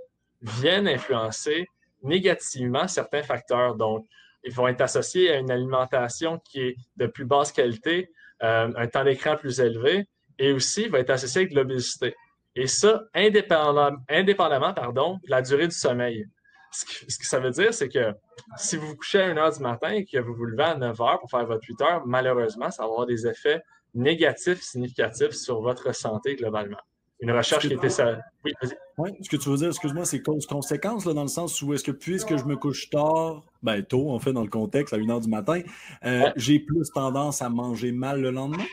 viennent 0.41 0.89
influencer 0.89 1.67
négativement 2.03 2.87
certains 2.87 3.23
facteurs. 3.23 3.75
Donc, 3.75 4.07
ils 4.45 4.53
vont 4.53 4.69
être 4.69 4.81
associés 4.81 5.31
à 5.31 5.39
une 5.39 5.51
alimentation 5.51 6.39
qui 6.39 6.61
est 6.61 6.77
de 6.97 7.07
plus 7.07 7.25
basse 7.25 7.53
qualité, 7.53 8.11
euh, 8.43 8.73
un 8.77 8.87
temps 8.87 9.05
d'écran 9.05 9.37
plus 9.37 9.61
élevé, 9.61 10.07
et 10.39 10.53
aussi 10.53 10.89
va 10.89 11.01
être 11.01 11.11
associé 11.11 11.43
avec 11.43 11.53
l'obésité. 11.53 12.15
Et 12.55 12.67
ça, 12.67 13.03
indépendamment, 13.15 13.99
indépendamment 14.09 14.73
pardon, 14.75 15.19
de 15.25 15.31
la 15.31 15.43
durée 15.43 15.67
du 15.67 15.75
sommeil. 15.75 16.27
Ce 16.71 16.85
que, 16.85 17.27
ça 17.27 17.41
veut 17.41 17.51
dire, 17.51 17.73
c'est 17.73 17.89
que 17.89 18.13
si 18.57 18.77
vous 18.77 18.89
vous 18.89 18.97
couchez 18.97 19.21
à 19.21 19.27
1 19.27 19.35
h 19.35 19.57
du 19.57 19.63
matin 19.63 19.91
et 19.91 20.05
que 20.05 20.19
vous 20.19 20.35
vous 20.35 20.45
levez 20.45 20.65
à 20.65 20.77
9 20.77 20.97
h 20.97 21.21
pour 21.21 21.31
faire 21.31 21.47
votre 21.47 21.65
8 21.67 21.81
heures, 21.83 22.07
malheureusement, 22.07 22.71
ça 22.71 22.83
va 22.83 22.89
avoir 22.89 23.07
des 23.07 23.27
effets 23.27 23.63
négatifs 23.95 24.61
significatifs 24.61 25.33
sur 25.33 25.61
votre 25.63 25.95
santé 25.95 26.37
globalement. 26.37 26.79
Une 27.21 27.33
recherche 27.33 27.67
qui 27.67 27.75
était 27.75 27.89
ça. 27.89 28.19
Oui, 28.45 28.53
Oui, 28.97 29.11
ce 29.21 29.29
que 29.29 29.37
tu 29.37 29.49
veux 29.49 29.57
dire, 29.57 29.69
excuse-moi, 29.69 30.05
c'est 30.05 30.23
cause-conséquence, 30.23 31.05
dans 31.05 31.23
le 31.23 31.29
sens 31.29 31.61
où 31.63 31.75
est-ce 31.75 31.83
que 31.83 31.91
puisque 31.91 32.37
je 32.37 32.45
me 32.45 32.57
couche 32.57 32.91
tard, 32.91 33.43
ben 33.63 33.83
tôt, 33.83 34.11
en 34.11 34.21
fait, 34.21 34.33
dans 34.33 34.43
le 34.43 34.51
contexte, 34.51 34.95
à 34.95 34.99
1 34.99 35.01
h 35.01 35.23
du 35.23 35.29
matin, 35.29 35.61
euh, 36.05 36.31
j'ai 36.37 36.61
plus 36.61 36.89
tendance 36.95 37.43
à 37.43 37.49
manger 37.49 37.91
mal 37.91 38.21
le 38.21 38.31
lendemain? 38.31 38.65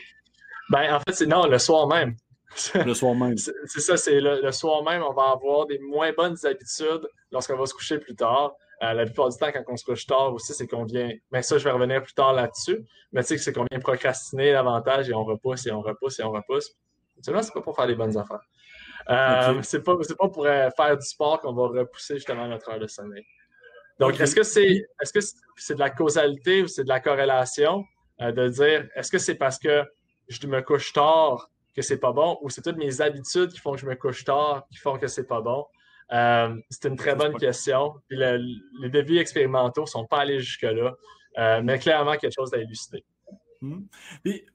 Ben, 0.70 0.94
en 0.94 1.00
fait, 1.00 1.12
c'est 1.12 1.26
non, 1.26 1.46
le 1.46 1.58
soir 1.58 1.88
même. 1.88 2.14
Le 2.74 2.94
soir 2.94 3.14
même. 3.14 3.36
c'est 3.36 3.80
ça, 3.80 3.96
c'est 3.96 4.20
le, 4.20 4.50
soir 4.52 4.82
même, 4.84 5.02
on 5.02 5.12
va 5.12 5.30
avoir 5.30 5.66
des 5.66 5.78
moins 5.78 6.12
bonnes 6.12 6.36
habitudes 6.44 7.06
lorsqu'on 7.30 7.56
va 7.56 7.66
se 7.66 7.74
coucher 7.74 7.98
plus 7.98 8.14
tard. 8.14 8.54
Euh, 8.82 8.92
la 8.92 9.04
plupart 9.04 9.28
du 9.30 9.36
temps, 9.36 9.50
quand 9.52 9.64
on 9.68 9.76
se 9.76 9.84
couche 9.84 10.06
tard 10.06 10.32
aussi, 10.32 10.52
c'est 10.52 10.66
qu'on 10.66 10.84
vient. 10.84 11.08
Mais 11.08 11.20
ben, 11.30 11.42
ça, 11.42 11.58
je 11.58 11.64
vais 11.64 11.70
revenir 11.70 12.02
plus 12.02 12.14
tard 12.14 12.32
là-dessus. 12.32 12.84
Mais 13.12 13.22
tu 13.22 13.28
sais, 13.28 13.38
c'est 13.38 13.52
qu'on 13.52 13.66
vient 13.70 13.80
procrastiner 13.80 14.52
davantage 14.52 15.08
et 15.08 15.14
on 15.14 15.24
repousse 15.24 15.66
et 15.66 15.72
on 15.72 15.80
repousse 15.80 16.18
et 16.20 16.24
on 16.24 16.30
repousse. 16.30 16.70
Seulement, 17.22 17.42
c'est 17.42 17.52
pas 17.52 17.62
pour 17.62 17.74
faire 17.74 17.86
les 17.86 17.94
bonnes 17.94 18.16
affaires. 18.16 18.42
Euh, 19.08 19.60
C'est 19.62 19.82
pas, 19.82 19.94
pas 19.96 20.28
pour 20.28 20.46
euh, 20.46 20.68
faire 20.76 20.96
du 20.96 21.06
sport 21.06 21.40
qu'on 21.40 21.54
va 21.54 21.68
repousser 21.68 22.14
justement 22.14 22.46
notre 22.48 22.70
heure 22.70 22.78
de 22.78 22.86
sommeil. 22.86 23.24
Donc, 23.98 24.20
est-ce 24.20 24.34
que 24.34 24.42
c'est 24.42 24.82
est-ce 25.00 25.12
que 25.12 25.20
c'est 25.56 25.74
de 25.74 25.80
la 25.80 25.90
causalité 25.90 26.62
ou 26.62 26.66
c'est 26.66 26.84
de 26.84 26.88
la 26.88 27.00
corrélation 27.00 27.84
euh, 28.20 28.32
de 28.32 28.48
dire 28.48 28.88
est-ce 28.94 29.10
que 29.10 29.18
c'est 29.18 29.36
parce 29.36 29.58
que 29.58 29.84
je 30.28 30.46
me 30.46 30.60
couche 30.60 30.92
tard 30.92 31.48
que 31.76 31.82
c'est 31.82 31.98
pas 31.98 32.12
bon 32.12 32.38
ou 32.40 32.50
c'est 32.50 32.62
toutes 32.62 32.78
mes 32.78 33.00
habitudes 33.00 33.52
qui 33.52 33.60
font 33.60 33.72
que 33.72 33.78
je 33.78 33.86
me 33.86 33.94
couche 33.94 34.24
tard 34.24 34.66
qui 34.72 34.78
font 34.78 34.98
que 34.98 35.06
c'est 35.06 35.26
pas 35.26 35.42
bon? 35.42 35.66
Euh, 36.12 36.56
c'est 36.70 36.88
une 36.88 36.96
très 36.96 37.14
bonne 37.14 37.36
question. 37.36 37.94
les 38.10 38.90
devis 38.90 39.18
expérimentaux 39.18 39.82
ne 39.82 39.86
sont 39.86 40.06
pas 40.06 40.18
allés 40.18 40.40
jusque-là, 40.40 40.94
euh, 41.38 41.60
mais 41.62 41.78
clairement 41.78 42.16
quelque 42.16 42.34
chose 42.34 42.54
à 42.54 42.58
élucider. 42.58 43.04
Hmm. 43.62 43.84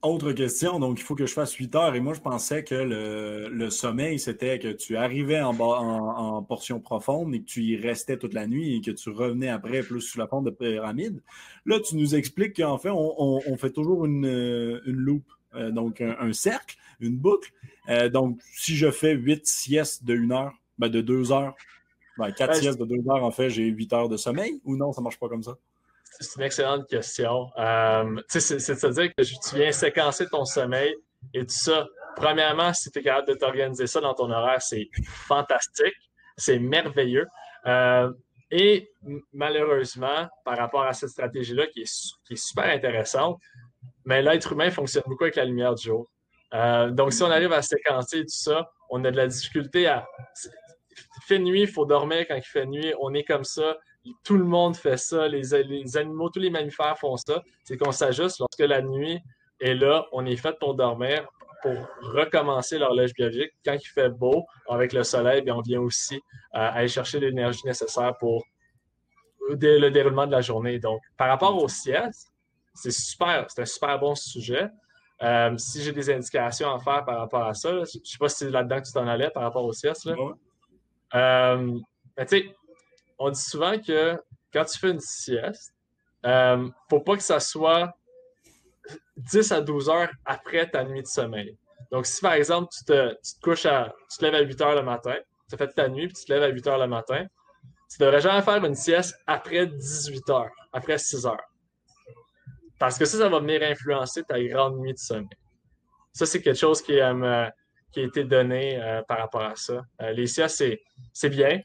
autre 0.04 0.32
question, 0.32 0.80
donc 0.80 1.00
il 1.00 1.04
faut 1.04 1.16
que 1.16 1.26
je 1.26 1.34
fasse 1.34 1.54
8 1.54 1.76
heures. 1.76 1.96
Et 1.96 2.00
moi, 2.00 2.14
je 2.14 2.22
pensais 2.22 2.64
que 2.64 2.76
le, 2.76 3.70
sommeil, 3.72 4.20
c'était 4.20 4.60
que 4.60 4.70
tu 4.70 4.96
arrivais 4.96 5.42
en, 5.42 5.60
en, 5.60 6.44
portion 6.44 6.80
profonde 6.80 7.34
et 7.34 7.40
que 7.40 7.46
tu 7.46 7.64
y 7.64 7.78
restais 7.78 8.18
toute 8.18 8.34
la 8.34 8.46
nuit 8.46 8.78
et 8.78 8.82
que 8.82 8.92
tu 8.92 9.10
revenais 9.10 9.50
après 9.50 9.82
plus 9.82 10.02
sous 10.02 10.20
la 10.20 10.28
forme 10.28 10.46
de 10.46 10.52
pyramide. 10.52 11.22
Là, 11.66 11.80
tu 11.80 11.96
nous 11.96 12.14
expliques 12.14 12.58
qu'en 12.58 12.78
fait, 12.78 12.92
on, 12.92 13.58
fait 13.58 13.72
toujours 13.72 14.06
une, 14.06 14.26
une 14.86 14.98
loupe, 14.98 15.32
euh, 15.56 15.72
donc 15.72 16.00
un, 16.00 16.32
cercle, 16.32 16.78
une 17.02 17.18
boucle. 17.18 17.52
Euh, 17.90 18.10
donc, 18.10 18.40
si 18.56 18.76
je 18.76 18.92
fais 18.92 19.14
8 19.14 19.46
siestes 19.46 20.04
de 20.04 20.16
1 20.16 20.32
heure, 20.32 20.54
ben 20.78 20.90
de 20.90 21.02
2 21.02 21.32
heures, 21.32 21.56
ben 22.18 22.32
4 22.32 22.56
siestes 22.56 22.80
de 22.80 22.86
2 22.86 23.10
heures, 23.10 23.24
en 23.24 23.32
fait, 23.32 23.50
j'ai 23.50 23.66
8 23.66 23.94
heures 23.94 24.10
de 24.10 24.18
sommeil 24.18 24.62
ou 24.64 24.76
non, 24.76 24.92
ça 24.92 25.02
ne 25.02 25.04
marche 25.04 25.20
pas 25.20 25.30
comme 25.30 25.44
ça? 25.44 25.58
C'est 26.04 26.36
une 26.36 26.46
excellente 26.46 26.88
question. 26.88 27.50
Euh, 27.58 28.22
C'est-à-dire 28.28 29.16
que 29.16 29.24
tu 29.24 29.56
viens 29.56 29.72
séquencer 29.72 30.28
ton 30.28 30.46
sommeil 30.46 30.96
et 31.34 31.42
tout 31.42 31.56
ça. 31.56 31.88
Premièrement, 32.16 32.74
si 32.74 32.92
tu 32.92 33.00
es 33.00 33.04
capable 33.04 33.28
de 33.30 33.34
t'organiser 33.34 33.88
ça 33.88 34.02
dans 34.02 34.14
ton 34.14 34.30
horaire, 34.30 34.62
c'est 34.62 34.90
fantastique, 35.06 35.96
c'est 36.38 36.60
merveilleux. 36.60 37.28
Euh, 37.66 38.12
et 38.52 38.92
malheureusement, 39.32 40.28
par 40.44 40.58
rapport 40.58 40.84
à 40.84 40.94
cette 40.94 41.10
stratégie-là 41.10 41.68
qui 41.68 41.82
est, 41.82 42.36
super 42.36 42.66
intéressante, 42.66 43.40
mais 44.06 44.22
l'être 44.22 44.52
humain 44.52 44.70
fonctionne 44.70 45.04
beaucoup 45.08 45.24
avec 45.24 45.38
la 45.38 45.46
lumière 45.46 45.74
du 45.74 45.84
jour. 45.84 46.12
Euh, 46.54 46.92
donc, 46.92 47.14
si 47.14 47.24
on 47.24 47.32
arrive 47.32 47.54
à 47.54 47.62
séquencer 47.62 48.22
tout 48.22 48.28
ça, 48.28 48.70
on 48.90 49.04
a 49.06 49.12
de 49.12 49.18
la 49.18 49.28
difficulté 49.28 49.88
à. 49.88 50.06
Il 50.94 51.24
fait 51.24 51.40
nuit, 51.40 51.62
il 51.62 51.68
faut 51.68 51.86
dormir 51.86 52.26
quand 52.28 52.36
il 52.36 52.44
fait 52.44 52.66
nuit, 52.66 52.94
on 53.00 53.14
est 53.14 53.24
comme 53.24 53.44
ça. 53.44 53.78
Tout 54.24 54.38
le 54.38 54.44
monde 54.44 54.76
fait 54.76 54.98
ça, 54.98 55.28
les, 55.28 55.54
animaux, 55.96 56.30
tous 56.30 56.40
les 56.40 56.50
mammifères 56.50 56.98
font 56.98 57.16
ça. 57.18 57.44
C'est 57.64 57.78
qu'on 57.78 57.92
s'ajuste 57.92 58.40
lorsque 58.40 58.60
la 58.60 58.82
nuit 58.82 59.20
est 59.60 59.76
là, 59.76 60.06
on 60.12 60.26
est 60.26 60.36
fait 60.36 60.58
pour 60.60 60.74
dormir, 60.74 61.28
pour 61.62 61.74
recommencer 62.02 62.80
l'horloge 62.80 63.14
biologique. 63.14 63.52
Quand 63.64 63.74
il 63.74 63.88
fait 63.88 64.10
beau, 64.10 64.46
avec 64.68 64.92
le 64.92 65.04
soleil, 65.04 65.42
bien, 65.42 65.56
on 65.56 65.62
vient 65.62 65.80
aussi 65.80 66.16
euh, 66.16 66.20
aller 66.52 66.88
chercher 66.88 67.20
l'énergie 67.20 67.62
nécessaire 67.66 68.18
pour 68.18 68.44
le 69.50 69.90
déroulement 69.90 70.26
de 70.26 70.32
la 70.32 70.42
journée. 70.42 70.80
Donc, 70.80 71.02
par 71.16 71.30
rapport 71.30 71.56
aux 71.62 71.68
siestes, 71.68 72.32
c'est 72.74 72.92
super, 72.92 73.46
c'est 73.50 73.62
un 73.62 73.66
super 73.66 74.00
bon 74.00 74.16
sujet. 74.16 74.70
Euh, 75.24 75.56
si 75.58 75.84
j'ai 75.84 75.92
des 75.92 76.10
indications 76.10 76.74
à 76.74 76.80
faire 76.80 77.06
par 77.06 77.20
rapport 77.20 77.46
à 77.46 77.54
ça, 77.54 77.70
je 77.72 78.00
ne 78.00 78.04
sais 78.04 78.18
pas 78.20 78.28
si 78.28 78.38
c'est 78.38 78.50
là-dedans 78.50 78.82
que 78.82 78.88
tu 78.88 78.94
t'en 78.94 79.08
allais 79.08 79.30
par 79.30 79.44
rapport 79.44 79.64
aux 79.64 79.74
siestes. 79.74 80.06
Là. 80.06 80.16
Euh, 81.14 81.80
tu 82.18 82.28
sais, 82.28 82.56
on 83.20 83.30
dit 83.30 83.42
souvent 83.42 83.78
que 83.78 84.18
quand 84.52 84.66
tu 84.66 84.80
fais 84.80 84.90
une 84.90 85.00
sieste, 85.00 85.74
il 86.24 86.30
euh, 86.30 86.58
ne 86.58 86.70
faut 86.90 87.00
pas 87.00 87.16
que 87.16 87.24
ça 87.24 87.40
soit 87.40 87.94
10 89.18 89.52
à 89.52 89.62
12 89.62 89.90
heures 89.90 90.12
après 90.26 90.70
ta 90.70 90.84
nuit 90.84 91.04
de 91.04 91.08
sommeil. 91.08 91.58
Donc, 91.92 92.06
si 92.06 92.22
par 92.22 92.34
exemple, 92.34 92.70
tu 92.76 92.84
te, 92.86 93.16
couches 93.44 93.66
à. 93.66 93.94
tu 94.10 94.18
te 94.18 94.26
lèves 94.26 94.36
à 94.36 94.42
8 94.42 94.62
heures 94.62 94.76
le 94.76 94.84
matin, 94.84 95.16
tu 95.50 95.56
as 95.56 95.58
fait 95.58 95.68
ta 95.68 95.88
nuit, 95.88 96.08
puis 96.08 96.16
tu 96.16 96.26
te 96.26 96.34
lèves 96.34 96.44
à 96.44 96.48
8 96.48 96.68
heures 96.68 96.78
le 96.80 96.88
matin, 96.88 97.26
tu 97.90 97.98
ne 98.00 98.06
devrais 98.06 98.22
jamais 98.22 98.42
faire 98.42 98.64
une 98.64 98.76
sieste 98.76 99.16
après 99.28 99.68
18 99.68 100.30
heures, 100.30 100.52
après 100.74 100.98
6 100.98 101.26
heures. 101.26 101.51
Parce 102.82 102.98
que 102.98 103.06
ça, 103.06 103.20
ça 103.20 103.30
va 103.30 103.40
venir 103.40 103.62
influencer 103.62 104.24
ta 104.24 104.42
grande 104.42 104.80
nuit 104.80 104.94
de 104.94 104.98
sommeil. 104.98 105.30
Ça, 106.14 106.26
c'est 106.26 106.42
quelque 106.42 106.58
chose 106.58 106.82
qui, 106.82 107.00
euh, 107.00 107.48
qui 107.92 108.00
a 108.00 108.04
été 108.04 108.24
donné 108.24 108.82
euh, 108.82 109.04
par 109.04 109.20
rapport 109.20 109.44
à 109.44 109.56
ça. 109.56 109.84
les 110.00 110.26
siestes, 110.26 110.64
c'est 111.14 111.30
bien, 111.30 111.62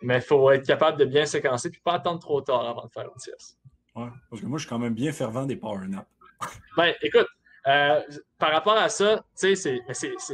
mais 0.00 0.16
il 0.16 0.22
faut 0.22 0.50
être 0.50 0.66
capable 0.66 0.98
de 0.98 1.04
bien 1.04 1.26
séquencer 1.26 1.68
et 1.68 1.80
pas 1.84 1.94
attendre 1.94 2.18
trop 2.18 2.40
tard 2.40 2.66
avant 2.66 2.86
de 2.86 2.92
faire 2.92 3.04
une 3.04 3.18
sieste. 3.18 3.58
Oui, 3.94 4.06
parce 4.30 4.40
que 4.40 4.46
moi, 4.46 4.56
je 4.56 4.62
suis 4.62 4.70
quand 4.70 4.78
même 4.78 4.94
bien 4.94 5.12
fervent 5.12 5.44
des 5.44 5.56
power 5.56 5.86
naps. 5.86 6.08
ben, 6.78 6.94
écoute, 7.02 7.28
euh, 7.66 8.00
par 8.38 8.52
rapport 8.52 8.76
à 8.78 8.88
ça, 8.88 9.22
c'est 9.34 9.56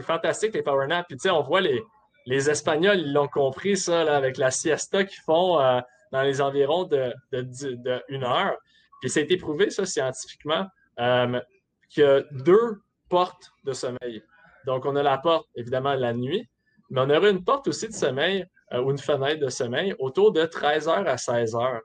fantastique 0.02 0.54
les 0.54 0.62
power 0.62 0.86
naps. 0.86 1.08
Puis, 1.08 1.30
on 1.30 1.42
voit 1.42 1.60
les, 1.60 1.82
les 2.26 2.48
Espagnols, 2.48 3.00
ils 3.00 3.12
l'ont 3.12 3.28
compris, 3.28 3.76
ça, 3.76 4.04
là, 4.04 4.16
avec 4.16 4.36
la 4.36 4.52
siesta 4.52 5.04
qu'ils 5.04 5.22
font 5.22 5.60
euh, 5.60 5.80
dans 6.12 6.22
les 6.22 6.40
environs 6.40 6.84
de, 6.84 7.12
de, 7.32 8.02
une 8.08 8.24
heure. 8.24 8.56
Puis, 9.00 9.10
ça 9.10 9.20
a 9.20 9.22
été 9.22 9.36
prouvé, 9.36 9.70
ça, 9.70 9.86
scientifiquement, 9.86 10.66
euh, 10.98 11.40
qu'il 11.88 12.04
y 12.04 12.06
a 12.06 12.22
deux 12.32 12.80
portes 13.08 13.52
de 13.64 13.72
sommeil. 13.72 14.22
Donc, 14.66 14.84
on 14.86 14.94
a 14.96 15.02
la 15.02 15.18
porte, 15.18 15.48
évidemment, 15.56 15.94
la 15.94 16.12
nuit, 16.12 16.48
mais 16.90 17.00
on 17.00 17.10
aurait 17.10 17.30
une 17.30 17.44
porte 17.44 17.68
aussi 17.68 17.88
de 17.88 17.92
sommeil 17.92 18.46
euh, 18.72 18.80
ou 18.80 18.90
une 18.90 18.98
fenêtre 18.98 19.40
de 19.40 19.48
sommeil 19.48 19.94
autour 19.98 20.32
de 20.32 20.42
13h 20.42 21.04
à 21.06 21.16
16h. 21.16 21.80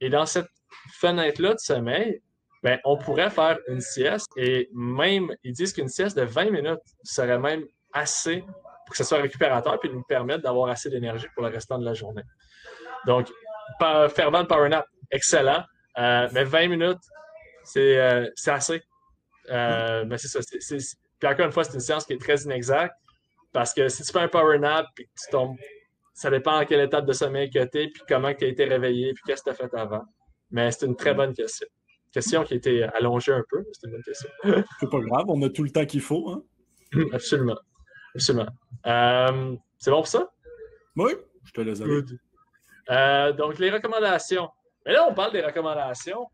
Et 0.00 0.10
dans 0.10 0.26
cette 0.26 0.48
fenêtre-là 0.94 1.54
de 1.54 1.58
sommeil, 1.58 2.20
ben, 2.62 2.80
on 2.84 2.96
pourrait 2.96 3.30
faire 3.30 3.58
une 3.68 3.80
sieste 3.80 4.26
et 4.36 4.68
même, 4.74 5.34
ils 5.44 5.52
disent 5.52 5.72
qu'une 5.72 5.88
sieste 5.88 6.16
de 6.16 6.24
20 6.24 6.50
minutes 6.50 6.80
serait 7.04 7.38
même 7.38 7.64
assez 7.92 8.40
pour 8.40 8.90
que 8.90 8.96
ce 8.96 9.04
soit 9.04 9.18
récupérateur 9.18 9.78
et 9.82 9.88
nous 9.88 10.02
permettre 10.02 10.42
d'avoir 10.42 10.70
assez 10.70 10.90
d'énergie 10.90 11.26
pour 11.34 11.44
le 11.44 11.50
restant 11.50 11.78
de 11.78 11.84
la 11.84 11.94
journée. 11.94 12.22
Donc, 13.06 13.28
fervent 14.10 14.42
de 14.42 14.48
power 14.48 14.68
nap, 14.68 14.86
excellent, 15.10 15.62
euh, 15.98 16.28
mais 16.32 16.44
20 16.44 16.68
minutes, 16.68 17.02
c'est 17.64 17.98
euh, 17.98 18.28
assez. 18.46 18.82
mais 19.48 20.18
c'est 20.18 20.28
ça. 20.28 20.40
puis 21.18 21.28
encore 21.28 21.46
une 21.46 21.52
fois, 21.52 21.64
c'est 21.64 21.74
une 21.74 21.80
séance 21.80 22.04
qui 22.04 22.12
est 22.12 22.20
très 22.20 22.42
inexacte 22.42 22.94
parce 23.52 23.72
que 23.72 23.88
si 23.88 24.02
tu 24.02 24.12
fais 24.12 24.20
un 24.20 24.28
power 24.28 24.58
nap 24.58 24.86
et 24.98 25.04
que 25.04 25.08
tu 25.08 25.30
tombes 25.30 25.56
ça 26.16 26.30
dépend 26.30 26.56
à 26.56 26.64
quelle 26.64 26.80
étape 26.80 27.04
de 27.04 27.12
sommeil 27.12 27.50
que 27.50 27.62
tu 27.66 27.78
es, 27.78 27.88
puis 27.88 28.02
comment 28.08 28.32
tu 28.32 28.46
as 28.46 28.48
été 28.48 28.64
réveillé, 28.64 29.12
puis 29.12 29.22
qu'est-ce 29.26 29.42
que 29.42 29.50
tu 29.50 29.62
as 29.62 29.68
fait 29.68 29.76
avant. 29.76 30.02
Mais 30.50 30.72
c'est 30.72 30.86
une 30.86 30.96
très 30.96 31.12
bonne 31.12 31.34
question. 31.34 31.68
Question 32.10 32.42
qui 32.42 32.54
a 32.54 32.56
été 32.56 32.84
allongée 32.84 33.32
un 33.32 33.44
peu, 33.50 33.58
mais 33.58 33.70
c'est 33.72 33.86
une 33.86 33.92
bonne 33.92 34.02
question. 34.02 34.30
c'est 34.80 34.90
pas 34.90 35.00
grave, 35.00 35.26
on 35.28 35.42
a 35.42 35.50
tout 35.50 35.62
le 35.62 35.68
temps 35.68 35.84
qu'il 35.84 36.00
faut. 36.00 36.30
Hein? 36.30 36.42
Absolument. 37.12 37.58
Absolument. 38.14 38.48
Euh, 38.86 39.56
c'est 39.76 39.90
bon 39.90 39.98
pour 39.98 40.06
ça? 40.06 40.30
Oui, 40.96 41.12
je 41.44 41.52
te 41.52 41.60
laisse 41.60 41.82
aller. 41.82 42.02
Euh, 42.88 43.32
donc, 43.34 43.58
les 43.58 43.70
recommandations. 43.70 44.48
Mais 44.86 44.92
là, 44.92 45.06
on 45.08 45.14
parle 45.14 45.32
des 45.32 45.42
recommandations. 45.42 46.26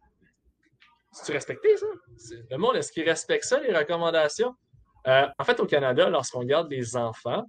C'est-tu 1.10 1.32
respecté, 1.32 1.76
ça? 1.76 1.86
Le 2.50 2.56
monde, 2.58 2.76
est-ce 2.76 2.92
qu'il 2.92 3.08
respecte 3.08 3.44
ça, 3.44 3.58
les 3.60 3.74
recommandations? 3.76 4.54
Euh, 5.06 5.26
en 5.38 5.44
fait, 5.44 5.58
au 5.58 5.66
Canada, 5.66 6.08
lorsqu'on 6.08 6.40
regarde 6.40 6.70
les 6.70 6.96
enfants, 6.96 7.44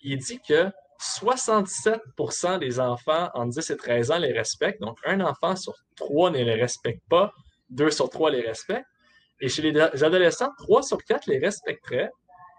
il 0.00 0.18
dit 0.18 0.40
que 0.40 0.70
67% 1.00 2.58
des 2.58 2.80
enfants 2.80 3.30
en 3.34 3.46
10 3.46 3.70
et 3.70 3.76
13 3.76 4.10
ans 4.10 4.18
les 4.18 4.32
respectent. 4.32 4.80
Donc, 4.80 4.98
un 5.04 5.20
enfant 5.20 5.54
sur 5.54 5.74
trois 5.96 6.30
ne 6.30 6.38
les 6.38 6.54
respecte 6.54 7.02
pas, 7.08 7.32
deux 7.68 7.90
sur 7.90 8.10
trois 8.10 8.30
les 8.30 8.40
respectent. 8.40 8.86
Et 9.40 9.48
chez 9.48 9.62
les 9.62 9.80
adolescents, 9.80 10.50
trois 10.58 10.82
sur 10.82 11.02
quatre 11.04 11.26
les 11.26 11.38
respecteraient 11.38 12.10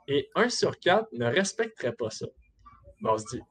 et 0.08 0.30
un 0.36 0.50
sur 0.50 0.80
quatre 0.80 1.08
ne 1.12 1.26
respecterait 1.26 1.94
pas 1.94 2.10
ça. 2.10 2.26
on 3.04 3.18
se 3.18 3.26
dit, 3.36 3.42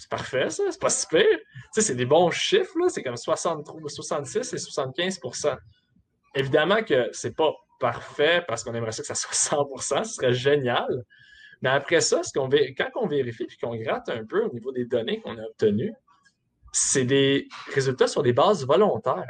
c'est 0.00 0.08
parfait, 0.08 0.48
ça, 0.48 0.62
c'est 0.70 0.80
pas 0.80 0.88
si 0.88 1.06
pire. 1.06 1.24
Tu 1.26 1.60
sais, 1.72 1.82
c'est 1.82 1.94
des 1.94 2.06
bons 2.06 2.30
chiffres, 2.30 2.72
là, 2.78 2.88
c'est 2.88 3.02
comme 3.02 3.18
63, 3.18 3.82
66 3.86 4.54
et 4.54 4.56
75% 4.56 5.58
Évidemment 6.34 6.82
que 6.82 7.10
c'est 7.12 7.36
pas 7.36 7.52
parfait 7.78 8.42
parce 8.48 8.64
qu'on 8.64 8.72
aimerait 8.72 8.92
ça 8.92 9.02
que 9.02 9.08
ça 9.08 9.14
soit 9.14 9.32
100% 9.58 10.04
ce 10.04 10.14
serait 10.14 10.32
génial. 10.32 11.04
Mais 11.60 11.68
après 11.68 12.00
ça, 12.00 12.22
ce 12.22 12.32
qu'on 12.32 12.48
quand 12.48 12.90
on 12.94 13.08
vérifie 13.08 13.42
et 13.42 13.56
qu'on 13.60 13.76
gratte 13.76 14.08
un 14.08 14.24
peu 14.24 14.44
au 14.44 14.52
niveau 14.52 14.72
des 14.72 14.86
données 14.86 15.20
qu'on 15.20 15.36
a 15.36 15.42
obtenues, 15.42 15.92
c'est 16.72 17.04
des 17.04 17.46
résultats 17.74 18.06
sur 18.06 18.22
des 18.22 18.32
bases 18.32 18.66
volontaires. 18.66 19.28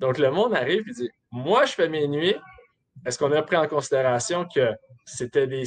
Donc, 0.00 0.18
le 0.18 0.30
monde 0.30 0.54
arrive 0.54 0.86
et 0.86 0.92
dit 0.92 1.10
Moi, 1.30 1.64
je 1.64 1.72
fais 1.72 1.88
mes 1.88 2.08
nuits. 2.08 2.36
Est-ce 3.06 3.18
qu'on 3.18 3.32
a 3.32 3.42
pris 3.42 3.56
en 3.56 3.68
considération 3.68 4.46
que 4.46 4.72
c'était 5.06 5.46
des, 5.46 5.64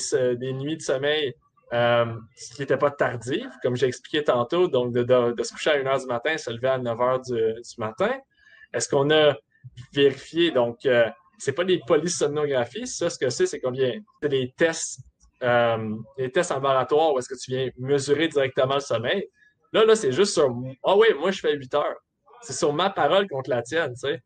nuits 0.53 0.77
de 0.77 0.82
sommeil 0.82 1.34
euh, 1.74 2.05
qui 2.53 2.62
n'étaient 2.62 2.77
pas 2.77 2.91
tardives, 2.91 3.51
comme 3.62 3.75
j'ai 3.75 3.88
expliqué 3.88 4.24
tantôt, 4.24 4.67
donc 4.67 4.93
de, 4.93 5.43
se 5.43 5.51
coucher 5.51 5.71
à 5.71 5.74
1 5.74 5.83
h 5.83 6.01
du 6.01 6.05
matin 6.07 6.31
et 6.31 6.38
se 6.38 6.50
lever 6.50 6.69
à 6.69 6.77
9 6.77 6.97
h 6.97 7.25
du, 7.25 7.81
matin? 7.81 8.17
Est-ce 8.74 8.88
qu'on 8.89 9.09
a 9.12 9.36
vérifié, 9.93 10.51
donc, 10.51 10.86
euh, 10.86 11.09
c'est 11.38 11.51
pas 11.51 11.65
des 11.65 11.79
polysomnographies, 11.86 12.88
ça, 12.88 13.09
ce 13.09 13.19
que 13.19 13.29
c'est, 13.29 13.45
c'est 13.45 13.59
combien? 13.59 14.00
C'est 14.21 14.29
des 14.29 14.53
tests 14.57 15.01
euh, 15.43 15.95
les 16.17 16.31
tests 16.31 16.51
en 16.51 16.55
laboratoire 16.55 17.13
où 17.13 17.19
est-ce 17.19 17.29
que 17.29 17.36
tu 17.36 17.51
viens 17.51 17.69
mesurer 17.77 18.27
directement 18.27 18.75
le 18.75 18.79
sommeil. 18.79 19.29
Là, 19.71 19.86
là, 19.86 19.95
c'est 19.95 20.12
juste 20.12 20.33
sur 20.33 20.55
Ah 20.83 20.97
oui, 20.97 21.07
moi 21.19 21.31
je 21.31 21.39
fais 21.39 21.53
8 21.55 21.74
heures. 21.75 21.97
C'est 22.41 22.53
sur 22.53 22.74
ma 22.74 22.89
parole 22.89 23.27
contre 23.27 23.50
la 23.50 23.62
tienne, 23.62 23.93
tu 23.93 24.07
sais. 24.07 24.21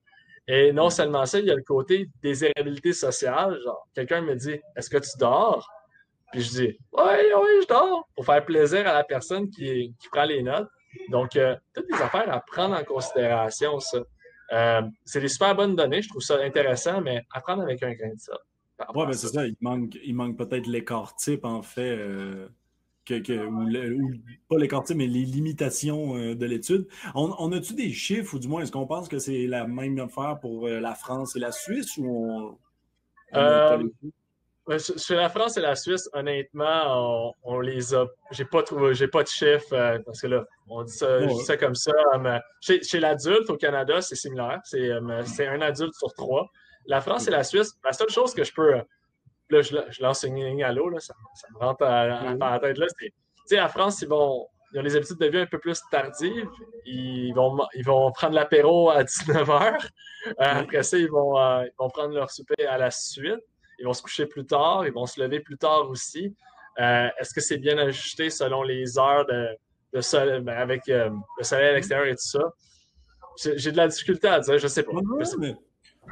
Et 0.48 0.74
non 0.74 0.90
seulement 0.90 1.26
ça, 1.26 1.40
il 1.40 1.46
y 1.46 1.52
a 1.52 1.56
le 1.56 1.64
côté 1.64 2.08
désirabilité 2.22 2.94
sociale. 2.94 3.60
Genre, 3.64 3.88
quelqu'un 3.94 4.22
me 4.22 4.36
dit 4.36 4.60
Est-ce 4.76 4.90
que 4.90 4.98
tu 4.98 5.10
dors? 5.18 5.68
Puis 6.32 6.42
je 6.42 6.50
dis 6.50 6.78
Oui, 6.94 7.14
oui, 7.36 7.50
je 7.62 7.68
dors. 7.68 8.08
Pour 8.16 8.26
faire 8.26 8.46
plaisir 8.46 8.88
à 8.88 8.94
la 8.94 9.04
personne 9.04 9.50
qui, 9.50 9.94
qui 10.00 10.10
prend 10.10 10.26
les 10.26 10.42
notes. 10.42 10.70
Donc, 11.10 11.36
euh, 11.36 11.56
toutes 11.74 11.88
des 11.88 12.02
affaires 12.02 12.32
à 12.34 12.42
prendre 12.42 12.76
en 12.76 12.84
considération, 12.84 13.80
ça. 13.80 14.00
Euh, 14.52 14.82
c'est 15.06 15.22
des 15.22 15.30
super 15.30 15.56
bonnes 15.56 15.76
données, 15.76 16.02
je 16.02 16.10
trouve 16.10 16.22
ça 16.22 16.38
intéressant, 16.42 17.00
mais 17.00 17.24
à 17.32 17.40
prendre 17.40 17.64
avec 17.64 17.82
un 17.84 17.94
grain 17.94 18.14
de 18.14 18.20
sel. 18.20 18.36
Oui, 18.96 19.06
ben 19.06 19.14
c'est 19.14 19.28
ça. 19.28 19.46
Il 19.46 19.56
manque, 19.62 19.98
il 20.04 20.16
manque 20.16 20.38
peut-être 20.38 20.68
l'écart 20.68 21.16
type, 21.16 21.46
en 21.46 21.62
fait, 21.62 21.96
euh, 21.98 22.48
que, 23.06 23.46
ou, 23.46 24.12
pas 24.50 24.58
l'écart 24.58 24.84
type, 24.84 24.98
mais 24.98 25.08
les 25.08 25.24
limitations 25.24 26.18
euh, 26.18 26.36
de 26.36 26.46
l'étude. 26.46 26.88
On, 27.16 27.52
a-tu 27.52 27.74
des 27.74 27.92
chiffres, 27.92 28.36
ou 28.36 28.40
du 28.40 28.48
moins, 28.48 28.62
est-ce 28.62 28.72
qu'on 28.72 28.88
pense 28.88 29.08
que 29.08 29.20
c'est 29.20 29.48
la 29.48 29.68
même 29.68 30.00
affaire 30.00 30.40
pour 30.42 30.68
euh, 30.68 30.80
la 30.80 30.96
France 30.96 31.36
et 31.36 31.40
la 31.40 31.52
Suisse, 31.52 31.98
ou 31.98 32.58
on. 33.34 33.90
Sur 34.78 35.16
la 35.16 35.30
France 35.30 35.58
et 35.58 35.62
la 35.62 35.76
Suisse, 35.76 36.10
honnêtement, 36.14 37.34
on, 37.44 37.60
les 37.60 37.96
a. 37.96 38.06
J'ai 38.32 38.46
pas 38.46 38.64
trouvé, 38.64 38.94
j'ai 38.94 39.08
pas 39.08 39.24
de 39.24 39.28
chiffres 39.28 40.00
parce 40.06 40.22
que 40.22 40.28
là, 40.28 40.46
on 40.70 40.84
dit 40.84 40.94
ça, 40.94 41.20
ça 41.46 41.58
comme 41.58 41.76
ça. 41.76 41.92
chez, 42.62 42.82
chez 42.84 43.00
l'adulte 43.00 43.50
au 43.50 43.58
Canada, 43.58 44.02
c'est 44.02 44.16
similaire. 44.16 44.60
C'est 44.64 45.48
un 45.48 45.62
adulte 45.62 45.96
sur 45.96 46.14
trois. 46.14 46.50
La 46.88 47.02
France 47.02 47.28
et 47.28 47.32
la 47.32 47.44
Suisse, 47.44 47.74
la 47.84 47.94
seule 47.94 48.10
chose 48.10 48.34
que 48.34 48.44
je 48.44 48.54
peux. 48.54 48.72
Là, 49.50 49.62
je, 49.62 49.76
je 49.90 50.02
lance 50.02 50.24
une 50.24 50.36
ligne 50.36 50.64
à 50.64 50.72
l'eau, 50.72 50.98
ça, 51.00 51.14
ça, 51.36 51.48
me 51.54 51.60
rentre 51.60 51.84
à, 51.84 52.08
la 52.08 52.60
tête 52.60 52.78
là. 52.78 52.88
Tu 52.98 53.12
sais, 53.46 53.58
la 53.58 53.68
France, 53.68 54.02
ils 54.02 54.08
vont. 54.08 54.48
Ils 54.74 54.80
ont 54.80 54.84
les 54.84 54.96
habitudes 54.96 55.18
de 55.18 55.26
vie 55.26 55.40
un 55.40 55.46
peu 55.46 55.60
plus 55.60 55.82
tardives. 55.92 56.48
Ils 56.86 57.34
vont, 57.34 57.58
ils 57.74 57.84
vont 57.84 58.10
prendre 58.14 58.36
l'apéro 58.36 58.90
à 58.90 59.04
19h. 59.04 59.86
Euh, 60.28 60.34
après 60.38 60.84
ça, 60.84 60.98
ils 60.98 61.10
vont, 61.10 61.38
euh, 61.38 61.66
ils 61.66 61.74
vont 61.78 61.90
prendre 61.90 62.14
leur 62.14 62.30
souper 62.32 62.66
à 62.66 62.78
la 62.78 62.90
suite. 62.90 63.42
Ils 63.82 63.86
vont 63.86 63.94
se 63.94 64.02
coucher 64.02 64.26
plus 64.26 64.46
tard. 64.46 64.86
Ils 64.86 64.94
vont 64.94 65.06
se 65.06 65.20
lever 65.20 65.40
plus 65.40 65.58
tard 65.58 65.90
aussi. 65.90 66.34
Euh, 66.80 67.10
est-ce 67.20 67.34
que 67.34 67.42
c'est 67.42 67.58
bien 67.58 67.78
ajusté 67.78 68.30
selon 68.30 68.64
les 68.64 68.98
heures 68.98 69.26
de, 69.26 69.48
de 69.94 70.02
soleil, 70.02 70.40
ben, 70.42 70.58
avec 70.58 70.84
le 70.88 71.12
soleil 71.42 71.70
à 71.70 71.74
l'extérieur 71.74 72.08
et 72.08 72.16
tout 72.16 72.22
ça? 72.22 72.54
J'ai 73.56 73.72
de 73.72 73.78
la 73.78 73.88
difficulté 73.88 74.28
à 74.28 74.40
dire, 74.40 74.58
je 74.58 74.68
sais 74.68 74.84
pas. 74.84 74.92
Je 75.20 75.26
sais 75.26 75.38
pas. 75.38 75.60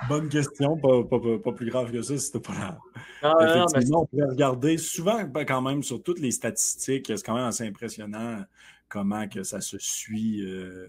Bonne 0.07 0.29
question, 0.29 0.77
pas, 0.77 1.51
plus 1.51 1.69
grave 1.69 1.91
que 1.91 2.01
ça 2.01 2.17
si 2.17 2.25
c'était 2.25 2.39
pas 2.39 2.53
là. 2.53 3.67
Effectivement, 3.67 4.01
on 4.01 4.05
pourrait 4.05 4.29
regarder 4.29 4.77
souvent 4.77 5.23
ben, 5.23 5.45
quand 5.45 5.61
même 5.61 5.83
sur 5.83 6.01
toutes 6.01 6.19
les 6.19 6.31
statistiques, 6.31 7.07
c'est 7.07 7.25
quand 7.25 7.35
même 7.35 7.45
assez 7.45 7.65
impressionnant 7.65 8.43
comment 8.87 9.27
que 9.27 9.43
ça 9.43 9.61
se 9.61 9.77
suit. 9.77 10.41
Euh, 10.45 10.87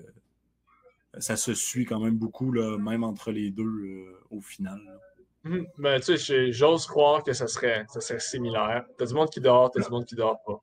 ça 1.18 1.36
se 1.36 1.54
suit 1.54 1.86
quand 1.86 1.98
même 1.98 2.16
beaucoup, 2.16 2.52
là, 2.52 2.78
même 2.78 3.02
entre 3.02 3.32
les 3.32 3.50
deux 3.50 3.64
euh, 3.64 4.20
au 4.30 4.40
final. 4.40 4.80
Hum, 5.44 5.66
ben, 5.78 6.00
tu 6.00 6.18
sais, 6.18 6.52
j'ose 6.52 6.86
croire 6.86 7.24
que 7.24 7.32
ça 7.32 7.46
serait, 7.46 7.86
ça 7.88 8.00
serait 8.00 8.20
similaire. 8.20 8.84
T'as 8.98 9.06
du 9.06 9.14
monde 9.14 9.30
qui 9.30 9.40
dort, 9.40 9.70
t'as 9.70 9.80
du 9.80 9.90
monde 9.90 10.04
qui 10.04 10.14
dort 10.14 10.42
pas. 10.44 10.62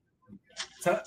Ça, 0.80 1.02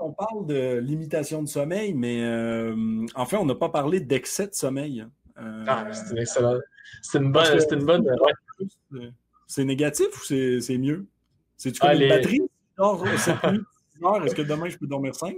on 0.00 0.12
parle 0.12 0.46
de 0.46 0.78
limitation 0.78 1.42
de 1.42 1.48
sommeil, 1.48 1.94
mais 1.94 2.22
euh, 2.22 3.06
en 3.14 3.26
fait, 3.26 3.36
on 3.36 3.44
n'a 3.44 3.54
pas 3.54 3.68
parlé 3.68 4.00
d'excès 4.00 4.46
de 4.46 4.54
sommeil. 4.54 5.04
Ah, 5.36 5.86
c'est 5.92 6.18
excellent. 6.18 6.58
C'est 7.02 7.18
une 7.18 7.32
bonne. 7.32 7.60
C'est 7.60 7.74
une 7.74 7.84
bonne 7.84 8.06
C'est 9.46 9.64
négatif 9.64 10.06
ou 10.08 10.24
c'est 10.24 10.78
mieux? 10.78 11.06
C'est-tu 11.56 11.80
comme 11.80 11.90
ah, 11.90 11.94
une 11.94 12.08
batterie? 12.08 12.42
Est-ce 14.24 14.34
que 14.34 14.42
demain 14.42 14.68
je 14.68 14.76
peux 14.76 14.86
dormir 14.86 15.14
5? 15.14 15.34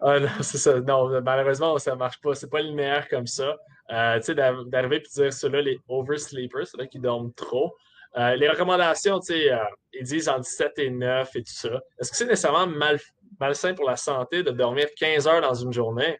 Ah 0.00 0.20
non, 0.20 0.28
c'est 0.40 0.58
ça. 0.58 0.80
Non, 0.80 1.20
malheureusement, 1.22 1.78
ça 1.78 1.92
ne 1.92 1.96
marche 1.96 2.20
pas. 2.20 2.34
C'est 2.34 2.50
pas 2.50 2.60
linéaire 2.60 3.08
comme 3.08 3.26
ça. 3.26 3.56
Euh, 3.92 4.18
tu 4.18 4.26
sais, 4.26 4.34
d'arriver 4.34 4.96
et 4.96 5.00
de 5.00 5.22
dire 5.22 5.32
ceux-là, 5.32 5.60
les 5.62 5.78
oversleepers, 5.88 6.66
ceux-là 6.66 6.86
qui 6.86 6.98
dorment 6.98 7.32
trop. 7.34 7.74
Euh, 8.16 8.36
les 8.36 8.48
recommandations, 8.48 9.18
tu 9.20 9.34
sais, 9.34 9.52
euh, 9.52 9.58
ils 9.92 10.04
disent 10.04 10.28
entre 10.28 10.44
7 10.46 10.72
et 10.78 10.90
9 10.90 11.34
et 11.34 11.42
tout 11.42 11.52
ça. 11.52 11.80
Est-ce 11.98 12.10
que 12.10 12.16
c'est 12.16 12.26
nécessairement 12.26 12.66
mal, 12.66 12.98
malsain 13.40 13.74
pour 13.74 13.86
la 13.86 13.96
santé 13.96 14.42
de 14.42 14.50
dormir 14.52 14.86
15 14.96 15.26
heures 15.26 15.40
dans 15.40 15.54
une 15.54 15.72
journée? 15.72 16.18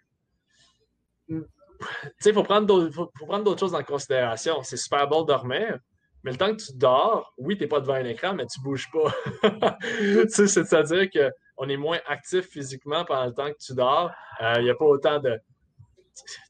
il 1.28 2.32
faut 2.32 2.42
prendre 2.42 2.66
d'autres 2.66 3.60
choses 3.60 3.74
en 3.74 3.82
considération. 3.82 4.62
C'est 4.62 4.76
super 4.76 5.08
bon 5.08 5.22
de 5.22 5.28
dormir, 5.28 5.78
mais 6.22 6.32
le 6.32 6.36
temps 6.36 6.54
que 6.54 6.62
tu 6.62 6.72
dors, 6.74 7.32
oui, 7.38 7.56
tu 7.56 7.62
n'es 7.62 7.68
pas 7.68 7.80
devant 7.80 7.94
un 7.94 8.04
écran, 8.04 8.34
mais 8.34 8.46
tu 8.46 8.58
ne 8.60 8.64
bouges 8.64 8.90
pas. 8.90 9.78
C'est-à-dire 10.28 11.10
qu'on 11.56 11.68
est 11.68 11.76
moins 11.76 12.00
actif 12.06 12.48
physiquement 12.48 13.04
pendant 13.04 13.26
le 13.26 13.32
temps 13.32 13.50
que 13.50 13.58
tu 13.58 13.74
dors. 13.74 14.10
Il 14.40 14.46
euh, 14.46 14.62
n'y 14.62 14.70
a 14.70 14.74
pas 14.74 14.84
autant 14.84 15.18
de. 15.18 15.38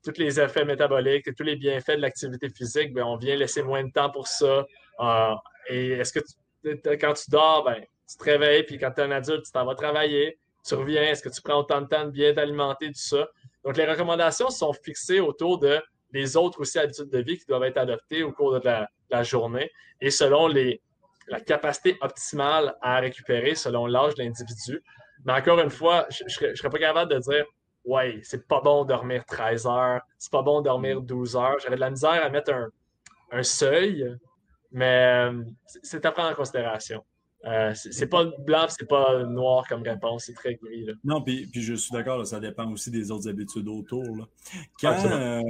Tous 0.04 0.18
les 0.18 0.38
effets 0.38 0.64
métaboliques, 0.66 1.34
tous 1.34 1.42
les 1.42 1.56
bienfaits 1.56 1.96
de 1.96 2.02
l'activité 2.02 2.50
physique, 2.50 2.92
ben, 2.92 3.04
on 3.04 3.16
vient 3.16 3.34
laisser 3.34 3.62
moins 3.62 3.82
de 3.82 3.90
temps 3.90 4.10
pour 4.10 4.28
ça. 4.28 4.66
Euh, 5.00 5.34
et 5.68 5.92
est-ce 5.92 6.12
que 6.12 6.96
quand 6.96 7.14
tu 7.14 7.30
dors, 7.30 7.64
ben, 7.64 7.82
tu 8.06 8.16
te 8.18 8.24
réveilles, 8.24 8.64
puis 8.64 8.78
quand 8.78 8.90
tu 8.90 9.00
es 9.00 9.04
un 9.04 9.10
adulte, 9.10 9.46
tu 9.46 9.52
t'en 9.52 9.64
vas 9.64 9.74
travailler, 9.74 10.38
tu 10.66 10.74
reviens, 10.74 11.02
est-ce 11.04 11.22
que 11.22 11.30
tu 11.30 11.40
prends 11.40 11.60
autant 11.60 11.80
de 11.80 11.86
temps 11.86 12.04
de 12.04 12.10
bien 12.10 12.34
t'alimenter, 12.34 12.88
tout 12.88 12.92
ça? 12.94 13.26
Donc, 13.64 13.78
les 13.78 13.86
recommandations 13.86 14.50
sont 14.50 14.74
fixées 14.74 15.20
autour 15.20 15.58
de 15.58 15.80
les 16.12 16.36
autres 16.36 16.60
aussi 16.60 16.78
habitudes 16.78 17.10
de 17.10 17.18
vie 17.18 17.38
qui 17.38 17.44
doivent 17.46 17.64
être 17.64 17.78
adoptées 17.78 18.22
au 18.22 18.32
cours 18.32 18.58
de 18.58 18.68
la, 19.10 19.22
journée 19.22 19.70
et 20.00 20.10
selon 20.10 20.48
les, 20.48 20.80
la 21.28 21.40
capacité 21.40 21.96
optimale 22.00 22.76
à 22.80 22.98
récupérer 23.00 23.54
selon 23.54 23.86
l'âge 23.86 24.14
de 24.14 24.22
l'individu. 24.22 24.82
Mais 25.24 25.32
encore 25.32 25.60
une 25.60 25.70
fois, 25.70 26.06
je 26.10 26.24
ne 26.24 26.28
serais, 26.28 26.70
pas 26.70 26.78
capable 26.78 27.12
de 27.12 27.18
dire 27.18 27.44
Ouais, 27.84 28.20
c'est 28.22 28.48
pas 28.48 28.62
bon 28.62 28.84
de 28.84 28.88
dormir 28.88 29.24
13 29.26 29.66
heures, 29.66 30.00
c'est 30.18 30.32
pas 30.32 30.42
bon 30.42 30.60
de 30.60 30.64
dormir 30.64 31.02
12 31.02 31.36
heures. 31.36 31.58
J'avais 31.60 31.76
de 31.76 31.80
la 31.80 31.90
misère 31.90 32.24
à 32.24 32.30
mettre 32.30 32.52
un, 33.30 33.42
seuil, 33.42 34.16
mais 34.72 35.28
euh, 35.30 35.42
c'est 35.82 36.04
à 36.06 36.12
prendre 36.12 36.30
en 36.30 36.34
considération. 36.34 37.04
Euh, 37.46 37.74
c'est 37.74 38.06
pas 38.06 38.24
blanc, 38.38 38.66
c'est 38.68 38.88
pas 38.88 39.24
noir 39.24 39.66
comme 39.68 39.82
réponse, 39.82 40.24
c'est 40.26 40.32
très 40.32 40.54
gris. 40.54 40.86
Non, 41.04 41.20
puis, 41.20 41.48
je 41.52 41.74
suis 41.74 41.92
d'accord, 41.92 42.26
ça 42.26 42.40
dépend 42.40 42.70
aussi 42.70 42.90
des 42.90 43.10
autres 43.10 43.28
habitudes 43.28 43.68
autour. 43.68 44.28
Euh, 44.84 45.42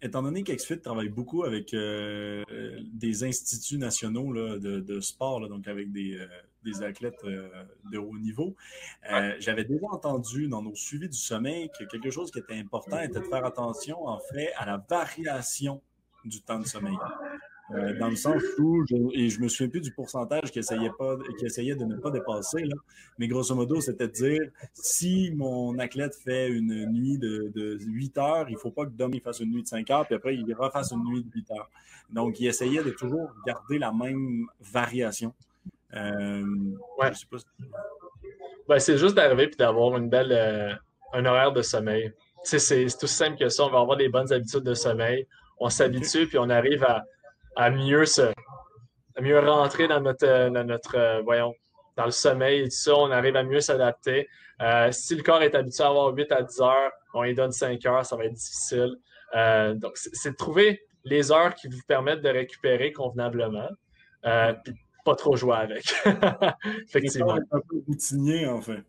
étant 0.00 0.22
donné 0.22 0.44
qu'Exfit 0.44 0.80
travaille 0.80 1.08
beaucoup 1.08 1.44
avec 1.44 1.74
euh, 1.74 2.44
des 2.92 3.24
instituts 3.24 3.78
nationaux 3.78 4.32
de, 4.58 5.00
sport, 5.00 5.48
donc 5.48 5.66
avec 5.66 5.90
des, 5.90 6.18
athlètes 6.82 7.24
de 7.24 7.98
haut 7.98 8.18
niveau, 8.18 8.54
j'avais 9.40 9.64
déjà 9.64 9.86
entendu 9.90 10.48
dans 10.48 10.62
nos 10.62 10.76
suivis 10.76 11.08
du 11.08 11.18
sommeil 11.18 11.70
que 11.76 11.84
quelque 11.84 12.10
chose 12.10 12.30
qui 12.30 12.38
était 12.38 12.58
important 12.58 13.00
était 13.00 13.20
de 13.20 13.24
faire 13.24 13.44
attention 13.44 14.06
en 14.06 14.20
fait 14.32 14.52
à 14.56 14.66
la 14.66 14.84
variation 14.88 15.80
du 16.24 16.40
temps 16.40 16.60
de 16.60 16.66
sommeil. 16.66 16.96
Euh, 17.74 17.98
dans 17.98 18.08
le 18.08 18.16
sens 18.16 18.42
où, 18.58 18.84
je, 18.86 18.96
et 19.14 19.28
je 19.28 19.40
me 19.40 19.48
souviens 19.48 19.68
plus 19.68 19.80
du 19.80 19.92
pourcentage 19.92 20.50
qu'il 20.50 20.60
essayait, 20.60 20.90
pas, 20.98 21.16
essayait 21.42 21.74
de 21.74 21.84
ne 21.84 21.96
pas 21.96 22.10
dépasser, 22.10 22.64
là, 22.64 22.74
mais 23.18 23.28
grosso 23.28 23.54
modo, 23.54 23.80
c'était 23.80 24.08
de 24.08 24.12
dire 24.12 24.40
si 24.74 25.32
mon 25.34 25.78
athlète 25.78 26.14
fait 26.14 26.48
une 26.48 26.86
nuit 26.86 27.18
de, 27.18 27.50
de 27.54 27.78
8 27.80 28.18
heures, 28.18 28.48
il 28.48 28.54
ne 28.54 28.58
faut 28.58 28.70
pas 28.70 28.84
que 28.84 28.90
Dom 28.90 29.12
fasse 29.24 29.40
une 29.40 29.52
nuit 29.52 29.62
de 29.62 29.68
5 29.68 29.90
heures, 29.90 30.06
puis 30.06 30.16
après, 30.16 30.34
il 30.34 30.54
refasse 30.54 30.92
une 30.92 31.04
nuit 31.04 31.22
de 31.22 31.30
8 31.34 31.50
heures. 31.52 31.70
Donc, 32.10 32.40
il 32.40 32.46
essayait 32.46 32.82
de 32.82 32.90
toujours 32.90 33.30
garder 33.46 33.78
la 33.78 33.92
même 33.92 34.46
variation. 34.60 35.32
Euh, 35.94 36.44
ouais. 36.98 37.12
sais 37.14 37.26
pas 37.30 37.38
ben, 38.68 38.78
c'est 38.78 38.96
juste 38.96 39.14
d'arriver 39.14 39.50
et 39.52 39.56
d'avoir 39.56 39.96
une 39.96 40.08
belle, 40.08 40.32
euh, 40.32 40.72
un 41.12 41.24
horaire 41.26 41.52
de 41.52 41.62
sommeil. 41.62 42.12
C'est 42.44 42.86
tout 42.98 43.06
simple 43.06 43.38
que 43.38 43.48
ça. 43.48 43.64
On 43.64 43.70
va 43.70 43.80
avoir 43.80 43.96
des 43.96 44.08
bonnes 44.08 44.32
habitudes 44.32 44.62
de 44.62 44.74
sommeil. 44.74 45.26
On 45.58 45.68
s'habitue, 45.68 46.26
puis 46.26 46.38
on 46.38 46.48
arrive 46.48 46.82
à 46.84 47.04
à 47.56 47.70
mieux 47.70 48.06
se, 48.06 48.32
mieux 49.20 49.38
rentrer 49.38 49.88
dans 49.88 50.00
notre, 50.00 50.48
notre 50.48 50.96
euh, 50.96 51.22
voyons, 51.22 51.54
dans 51.96 52.06
le 52.06 52.10
sommeil 52.10 52.60
et 52.60 52.64
tout 52.64 52.70
ça, 52.70 52.96
on 52.96 53.10
arrive 53.10 53.36
à 53.36 53.42
mieux 53.42 53.60
s'adapter. 53.60 54.28
Euh, 54.60 54.90
si 54.92 55.14
le 55.14 55.22
corps 55.22 55.42
est 55.42 55.54
habitué 55.54 55.84
à 55.84 55.88
avoir 55.88 56.14
8 56.14 56.32
à 56.32 56.42
10 56.42 56.60
heures, 56.60 56.90
on 57.14 57.22
lui 57.22 57.34
donne 57.34 57.52
5 57.52 57.84
heures, 57.86 58.06
ça 58.06 58.16
va 58.16 58.24
être 58.24 58.32
difficile. 58.32 58.96
Euh, 59.34 59.74
donc, 59.74 59.92
c'est 59.96 60.30
de 60.30 60.36
trouver 60.36 60.80
les 61.04 61.32
heures 61.32 61.54
qui 61.54 61.68
vous 61.68 61.80
permettent 61.86 62.22
de 62.22 62.28
récupérer 62.28 62.92
convenablement, 62.92 63.68
puis 64.64 64.74
pas 65.04 65.16
trop 65.16 65.36
jouer 65.36 65.56
avec. 65.56 65.82
Effectivement. 66.88 67.34
Un 67.34 67.60
peu 67.68 67.82
routinier, 67.86 68.46
en 68.46 68.62
fait. 68.62 68.84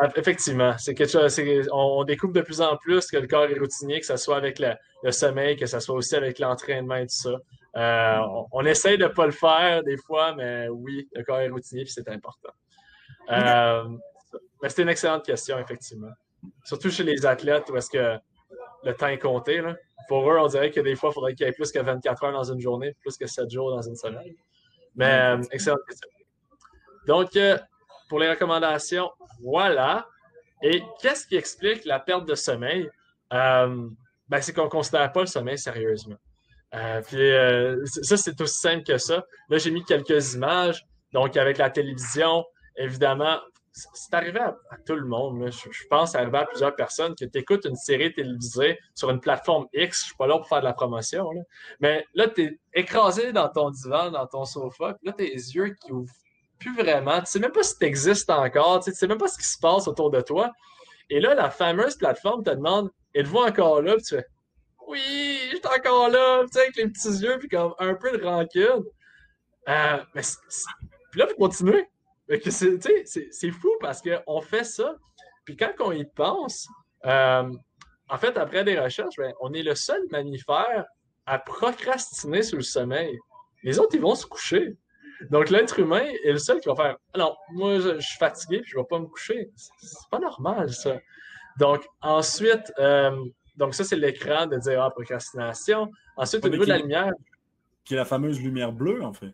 Ah, 0.00 0.08
effectivement, 0.16 0.74
c'est 0.78 0.94
quelque 0.94 1.10
chose. 1.10 1.68
On, 1.70 2.02
découvre 2.04 2.32
de 2.32 2.40
plus 2.40 2.62
en 2.62 2.76
plus 2.78 3.06
que 3.08 3.18
le 3.18 3.26
corps 3.26 3.44
est 3.44 3.58
routinier, 3.58 4.00
que 4.00 4.06
ce 4.06 4.16
soit 4.16 4.36
avec 4.36 4.58
le, 4.58 5.10
sommeil, 5.10 5.56
que 5.56 5.66
ce 5.66 5.80
soit 5.80 5.94
aussi 5.94 6.16
avec 6.16 6.38
l'entraînement 6.38 6.96
et 6.96 7.06
tout 7.06 7.14
ça. 7.14 7.36
Euh, 7.76 8.18
on, 8.52 8.64
essaye 8.66 8.98
de 8.98 9.04
ne 9.04 9.08
pas 9.08 9.26
le 9.26 9.32
faire 9.32 9.82
des 9.82 9.96
fois, 9.96 10.34
mais 10.34 10.68
oui, 10.68 11.08
le 11.14 11.24
corps 11.24 11.40
est 11.40 11.48
routinier 11.48 11.82
et 11.82 11.86
c'est 11.86 12.08
important. 12.08 12.52
Euh, 13.30 13.88
mais 14.62 14.68
c'est 14.68 14.82
une 14.82 14.90
excellente 14.90 15.24
question, 15.24 15.58
effectivement. 15.58 16.12
Surtout 16.64 16.90
chez 16.90 17.04
les 17.04 17.24
athlètes 17.24 17.70
où 17.70 17.76
est-ce 17.76 17.90
que 17.90 18.18
le 18.84 18.94
temps 18.94 19.06
est 19.06 19.18
compté. 19.18 19.62
Pour 20.08 20.30
eux, 20.30 20.38
on 20.38 20.48
dirait 20.48 20.70
que 20.70 20.80
des 20.80 20.96
fois, 20.96 21.10
il 21.10 21.14
faudrait 21.14 21.34
qu'il 21.34 21.46
y 21.46 21.48
ait 21.48 21.52
plus 21.52 21.72
que 21.72 21.78
24 21.78 22.24
heures 22.24 22.32
dans 22.32 22.52
une 22.52 22.60
journée, 22.60 22.94
plus 23.00 23.16
que 23.16 23.26
7 23.26 23.50
jours 23.50 23.70
dans 23.70 23.82
une 23.82 23.96
semaine. 23.96 24.34
Mais 24.94 25.36
euh, 25.36 25.42
excellente 25.50 25.80
question. 25.88 26.08
Donc, 27.06 27.30
pour 28.08 28.18
les 28.18 28.28
recommandations, 28.28 29.10
voilà. 29.42 30.06
Et 30.62 30.82
qu'est-ce 31.00 31.26
qui 31.26 31.36
explique 31.36 31.84
la 31.84 31.98
perte 32.00 32.26
de 32.26 32.34
sommeil? 32.34 32.90
Ben, 33.30 34.40
c'est 34.40 34.52
qu'on 34.52 34.64
ne 34.64 34.68
considère 34.68 35.10
pas 35.12 35.20
le 35.20 35.26
sommeil 35.26 35.58
sérieusement. 35.58 36.16
Euh, 36.74 37.02
puis 37.02 37.30
euh, 37.32 37.84
ça, 37.84 38.16
c'est 38.16 38.40
aussi 38.40 38.58
simple 38.58 38.84
que 38.84 38.98
ça. 38.98 39.24
Là, 39.48 39.58
j'ai 39.58 39.70
mis 39.70 39.84
quelques 39.84 40.34
images. 40.34 40.86
Donc, 41.12 41.36
avec 41.36 41.58
la 41.58 41.70
télévision, 41.70 42.44
évidemment, 42.76 43.38
c'est 43.72 44.14
arrivé 44.14 44.38
à, 44.40 44.54
tout 44.86 44.94
le 44.94 45.06
monde. 45.06 45.50
Je, 45.50 45.86
pense 45.88 46.12
c'est 46.12 46.18
arrivé 46.18 46.38
à 46.38 46.46
plusieurs 46.46 46.74
personnes 46.74 47.14
que 47.14 47.24
tu 47.24 47.38
écoutes 47.38 47.64
une 47.64 47.76
série 47.76 48.12
télévisée 48.12 48.78
sur 48.94 49.10
une 49.10 49.20
plateforme 49.20 49.66
X. 49.72 50.00
Je 50.00 50.04
suis 50.06 50.16
pas 50.16 50.26
là 50.26 50.36
pour 50.36 50.48
faire 50.48 50.60
de 50.60 50.64
la 50.64 50.74
promotion. 50.74 51.28
Mais 51.80 52.06
là, 52.14 52.28
tu 52.28 52.42
es 52.42 52.58
écrasé 52.74 53.32
dans 53.32 53.48
ton 53.48 53.70
divan, 53.70 54.10
dans 54.10 54.26
ton 54.26 54.44
sofa. 54.44 54.96
Là, 55.02 55.12
tes 55.12 55.32
yeux 55.32 55.74
qui 55.82 55.92
ouvrent 55.92 56.12
plus 56.58 56.76
vraiment. 56.76 57.20
Tu 57.20 57.26
sais 57.26 57.38
même 57.38 57.52
pas 57.52 57.62
si 57.62 57.78
tu 57.78 57.86
existes 57.86 58.30
encore. 58.30 58.80
Tu 58.80 58.90
sais, 58.90 58.96
sais 58.96 59.06
même 59.06 59.18
pas 59.18 59.28
ce 59.28 59.38
qui 59.38 59.48
se 59.48 59.58
passe 59.58 59.88
autour 59.88 60.10
de 60.10 60.20
toi. 60.20 60.50
Et 61.08 61.20
là, 61.20 61.34
la 61.34 61.50
fameuse 61.50 61.96
plateforme 61.96 62.42
te 62.42 62.50
demande 62.50 62.90
Êtes-vous 63.14 63.38
encore 63.38 63.82
là? 63.82 63.94
Puis 63.96 64.04
tu 64.04 64.16
fais 64.16 64.26
Oui, 64.92 65.48
je 65.50 65.56
suis 65.56 65.66
encore 65.66 66.10
là. 66.10 66.42
Tu 66.42 66.48
sais, 66.52 66.60
avec 66.60 66.76
les 66.76 66.88
petits 66.88 67.24
yeux, 67.24 67.38
puis 67.38 67.48
comme 67.48 67.74
un 67.78 67.94
peu 67.94 68.16
de 68.16 68.22
rancune. 68.22 68.84
Euh, 69.68 69.98
mais 70.14 70.22
puis 71.10 71.20
là, 71.20 71.26
vous 71.26 71.34
continuez. 71.36 71.88
C'est 72.44 73.50
fou 73.50 73.70
parce 73.80 74.02
qu'on 74.02 74.40
fait 74.42 74.64
ça. 74.64 74.96
Puis 75.46 75.56
quand 75.56 75.72
on 75.80 75.92
y 75.92 76.04
pense, 76.04 76.68
euh, 77.06 77.50
en 78.08 78.18
fait, 78.18 78.36
après 78.36 78.64
des 78.64 78.78
recherches, 78.78 79.16
ben, 79.16 79.32
on 79.40 79.54
est 79.54 79.62
le 79.62 79.74
seul 79.74 80.02
mammifère 80.10 80.84
à 81.24 81.38
procrastiner 81.38 82.42
sur 82.42 82.58
le 82.58 82.62
sommeil. 82.62 83.18
Les 83.62 83.78
autres, 83.78 83.94
ils 83.94 84.00
vont 84.00 84.14
se 84.14 84.26
coucher. 84.26 84.76
Donc, 85.30 85.48
l'être 85.48 85.78
humain 85.78 86.04
est 86.24 86.32
le 86.32 86.38
seul 86.38 86.60
qui 86.60 86.68
va 86.68 86.74
faire 86.74 86.96
Non, 87.16 87.34
moi, 87.52 87.78
je, 87.78 87.98
suis 88.00 88.18
fatigué, 88.18 88.60
puis 88.60 88.72
je 88.72 88.76
ne 88.76 88.82
vais 88.82 88.88
pas 88.88 88.98
me 88.98 89.06
coucher. 89.06 89.50
C'est 89.56 90.10
pas 90.10 90.18
normal, 90.18 90.70
ça. 90.70 90.98
Donc, 91.58 91.86
ensuite, 92.02 92.72
euh, 92.78 93.16
donc 93.56 93.74
ça, 93.74 93.84
c'est 93.84 93.96
l'écran 93.96 94.46
de 94.46 94.56
dire 94.56 94.82
ah, 94.82 94.90
procrastination. 94.90 95.90
Ensuite, 96.16 96.44
au 96.44 96.48
niveau 96.48 96.64
de 96.64 96.70
la 96.70 96.78
lumière. 96.78 97.10
Qui 97.84 97.94
est 97.94 97.96
la 97.96 98.04
fameuse 98.04 98.40
lumière 98.40 98.72
bleue, 98.72 99.02
en 99.02 99.12
fait. 99.12 99.32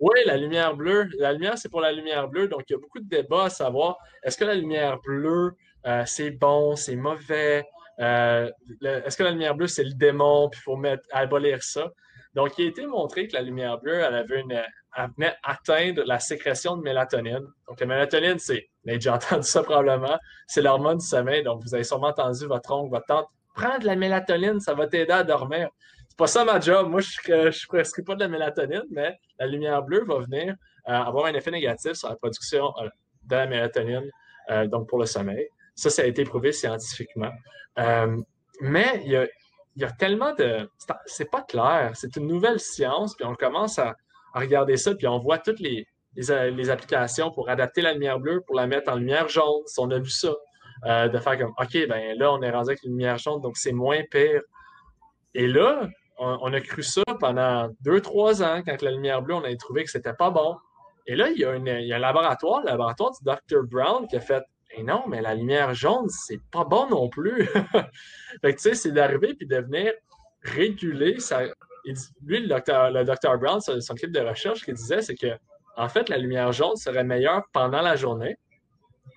Oui, 0.00 0.18
la 0.24 0.36
lumière 0.36 0.74
bleue. 0.74 1.08
La 1.18 1.32
lumière, 1.32 1.58
c'est 1.58 1.68
pour 1.68 1.80
la 1.80 1.92
lumière 1.92 2.28
bleue. 2.28 2.48
Donc, 2.48 2.62
il 2.68 2.72
y 2.72 2.76
a 2.76 2.78
beaucoup 2.78 3.00
de 3.00 3.08
débats 3.08 3.44
à 3.44 3.50
savoir 3.50 3.98
est-ce 4.22 4.38
que 4.38 4.44
la 4.44 4.54
lumière 4.54 4.98
bleue, 5.00 5.52
euh, 5.86 6.02
c'est 6.06 6.30
bon, 6.30 6.74
c'est 6.74 6.96
mauvais? 6.96 7.66
Euh, 8.00 8.50
Est-ce 8.82 9.16
que 9.16 9.22
la 9.22 9.30
lumière 9.30 9.54
bleue, 9.54 9.66
c'est 9.66 9.84
le 9.84 9.92
démon, 9.92 10.48
puis 10.48 10.58
il 10.60 10.64
faut 10.64 10.76
mettre, 10.76 11.04
abolir 11.12 11.62
ça? 11.62 11.90
Donc, 12.34 12.56
il 12.58 12.66
a 12.66 12.68
été 12.68 12.86
montré 12.86 13.28
que 13.28 13.34
la 13.34 13.42
lumière 13.42 13.78
bleue, 13.78 14.00
elle, 14.00 14.14
avait 14.14 14.40
une, 14.40 14.62
venait 15.18 15.34
atteindre 15.42 16.02
la 16.06 16.18
sécrétion 16.18 16.76
de 16.76 16.82
mélatonine. 16.82 17.46
Donc, 17.68 17.78
la 17.78 17.86
mélatonine, 17.86 18.38
c'est, 18.38 18.68
vous 18.84 18.90
avez 18.90 18.98
déjà 18.98 19.14
entendu 19.14 19.42
ça 19.42 19.62
probablement, 19.62 20.18
c'est 20.46 20.62
l'hormone 20.62 20.98
du 20.98 21.06
sommeil. 21.06 21.42
Donc, 21.42 21.62
vous 21.62 21.74
avez 21.74 21.84
sûrement 21.84 22.08
entendu 22.08 22.46
votre 22.46 22.72
oncle, 22.72 22.90
votre 22.90 23.06
tante 23.06 23.28
prendre 23.60 23.80
de 23.80 23.86
la 23.86 23.96
mélatonine, 23.96 24.60
ça 24.60 24.74
va 24.74 24.86
t'aider 24.86 25.12
à 25.12 25.24
dormir 25.24 25.68
pas 26.20 26.26
ça 26.26 26.44
ma 26.44 26.60
job. 26.60 26.90
Moi, 26.90 27.00
je 27.00 27.32
ne 27.32 27.66
prescris 27.66 28.02
pas 28.02 28.14
de 28.14 28.20
la 28.20 28.28
mélatonine, 28.28 28.84
mais 28.90 29.18
la 29.38 29.46
lumière 29.46 29.82
bleue 29.82 30.04
va 30.04 30.18
venir 30.18 30.54
euh, 30.86 30.92
avoir 30.92 31.24
un 31.24 31.32
effet 31.32 31.50
négatif 31.50 31.94
sur 31.94 32.10
la 32.10 32.16
production 32.16 32.74
euh, 32.78 32.88
de 33.22 33.36
la 33.36 33.46
mélatonine, 33.46 34.10
euh, 34.50 34.66
donc 34.66 34.86
pour 34.86 34.98
le 34.98 35.06
sommeil. 35.06 35.48
Ça, 35.74 35.88
ça 35.88 36.02
a 36.02 36.04
été 36.04 36.24
prouvé 36.24 36.52
scientifiquement. 36.52 37.32
mais 38.60 39.02
il 39.06 39.28
y 39.76 39.84
a, 39.84 39.90
tellement 39.92 40.34
de. 40.34 40.68
C'est 41.06 41.30
pas 41.30 41.40
clair. 41.40 41.92
C'est 41.94 42.14
une 42.16 42.26
nouvelle 42.26 42.60
science, 42.60 43.14
puis 43.16 43.24
on 43.24 43.34
commence 43.34 43.78
à, 43.78 43.96
regarder 44.34 44.76
ça, 44.76 44.94
puis 44.94 45.06
on 45.06 45.18
voit 45.18 45.38
toutes 45.38 45.60
les, 45.60 45.86
applications 46.70 47.30
pour 47.30 47.48
adapter 47.48 47.80
la 47.80 47.94
lumière 47.94 48.20
bleue, 48.20 48.42
pour 48.46 48.56
la 48.56 48.66
mettre 48.66 48.92
en 48.92 48.96
lumière 48.96 49.28
jaune, 49.28 49.62
on 49.78 49.90
a 49.90 49.98
vu 49.98 50.10
ça. 50.10 50.34
De 50.84 51.18
faire 51.18 51.38
comme, 51.38 51.52
OK, 51.58 51.88
ben 51.88 52.18
là, 52.18 52.32
on 52.32 52.42
est 52.42 52.50
rendu 52.50 52.70
avec 52.70 52.82
une 52.84 52.90
lumière 52.92 53.18
jaune, 53.18 53.40
donc 53.40 53.56
c'est 53.56 53.72
moins 53.72 54.02
pire. 54.10 54.40
Et 55.34 55.46
là, 55.46 55.88
on, 56.18 56.52
a 56.52 56.60
cru 56.60 56.82
ça 56.82 57.02
pendant 57.18 57.68
deux, 57.80 58.00
trois 58.00 58.42
ans, 58.42 58.62
quand 58.64 58.82
la 58.82 58.90
lumière 58.90 59.22
bleue, 59.22 59.34
on 59.34 59.44
a 59.44 59.56
trouvé 59.56 59.84
que 59.84 59.90
c'était 59.90 60.12
pas 60.12 60.30
bon. 60.30 60.56
Et 61.06 61.16
là, 61.16 61.28
il 61.30 61.38
y, 61.38 61.44
a 61.44 61.50
un 61.50 61.98
laboratoire, 61.98 62.60
le 62.60 62.66
laboratoire 62.66 63.12
du 63.12 63.24
Dr. 63.24 63.62
Brown, 63.64 64.06
qui 64.06 64.16
a 64.16 64.20
fait 64.20 64.44
eh 64.76 64.82
non, 64.82 65.04
mais 65.08 65.20
la 65.20 65.34
lumière 65.34 65.74
jaune, 65.74 66.08
c'est 66.08 66.40
pas 66.52 66.64
bon 66.64 66.88
non 66.88 67.08
plus. 67.08 67.44
fait 68.40 68.54
que, 68.54 68.56
tu 68.56 68.58
sais, 68.58 68.74
c'est 68.74 68.92
d'arriver 68.92 69.34
puis 69.34 69.46
de 69.46 69.56
venir 69.56 69.92
réguler 70.42 71.18
ça. 71.18 71.42
lui, 72.24 72.46
le 72.46 72.48
Dr. 72.48 72.90
Le 72.90 73.04
Dr. 73.04 73.38
Brown, 73.38 73.60
son, 73.60 73.94
clip 73.94 74.12
de 74.12 74.20
recherche, 74.20 74.64
qu'il 74.64 74.74
disait, 74.74 75.02
c'est 75.02 75.16
que, 75.16 75.36
en 75.76 75.88
fait, 75.88 76.08
la 76.08 76.18
lumière 76.18 76.52
jaune 76.52 76.76
serait 76.76 77.02
meilleure 77.02 77.42
pendant 77.52 77.80
la 77.80 77.96
journée. 77.96 78.36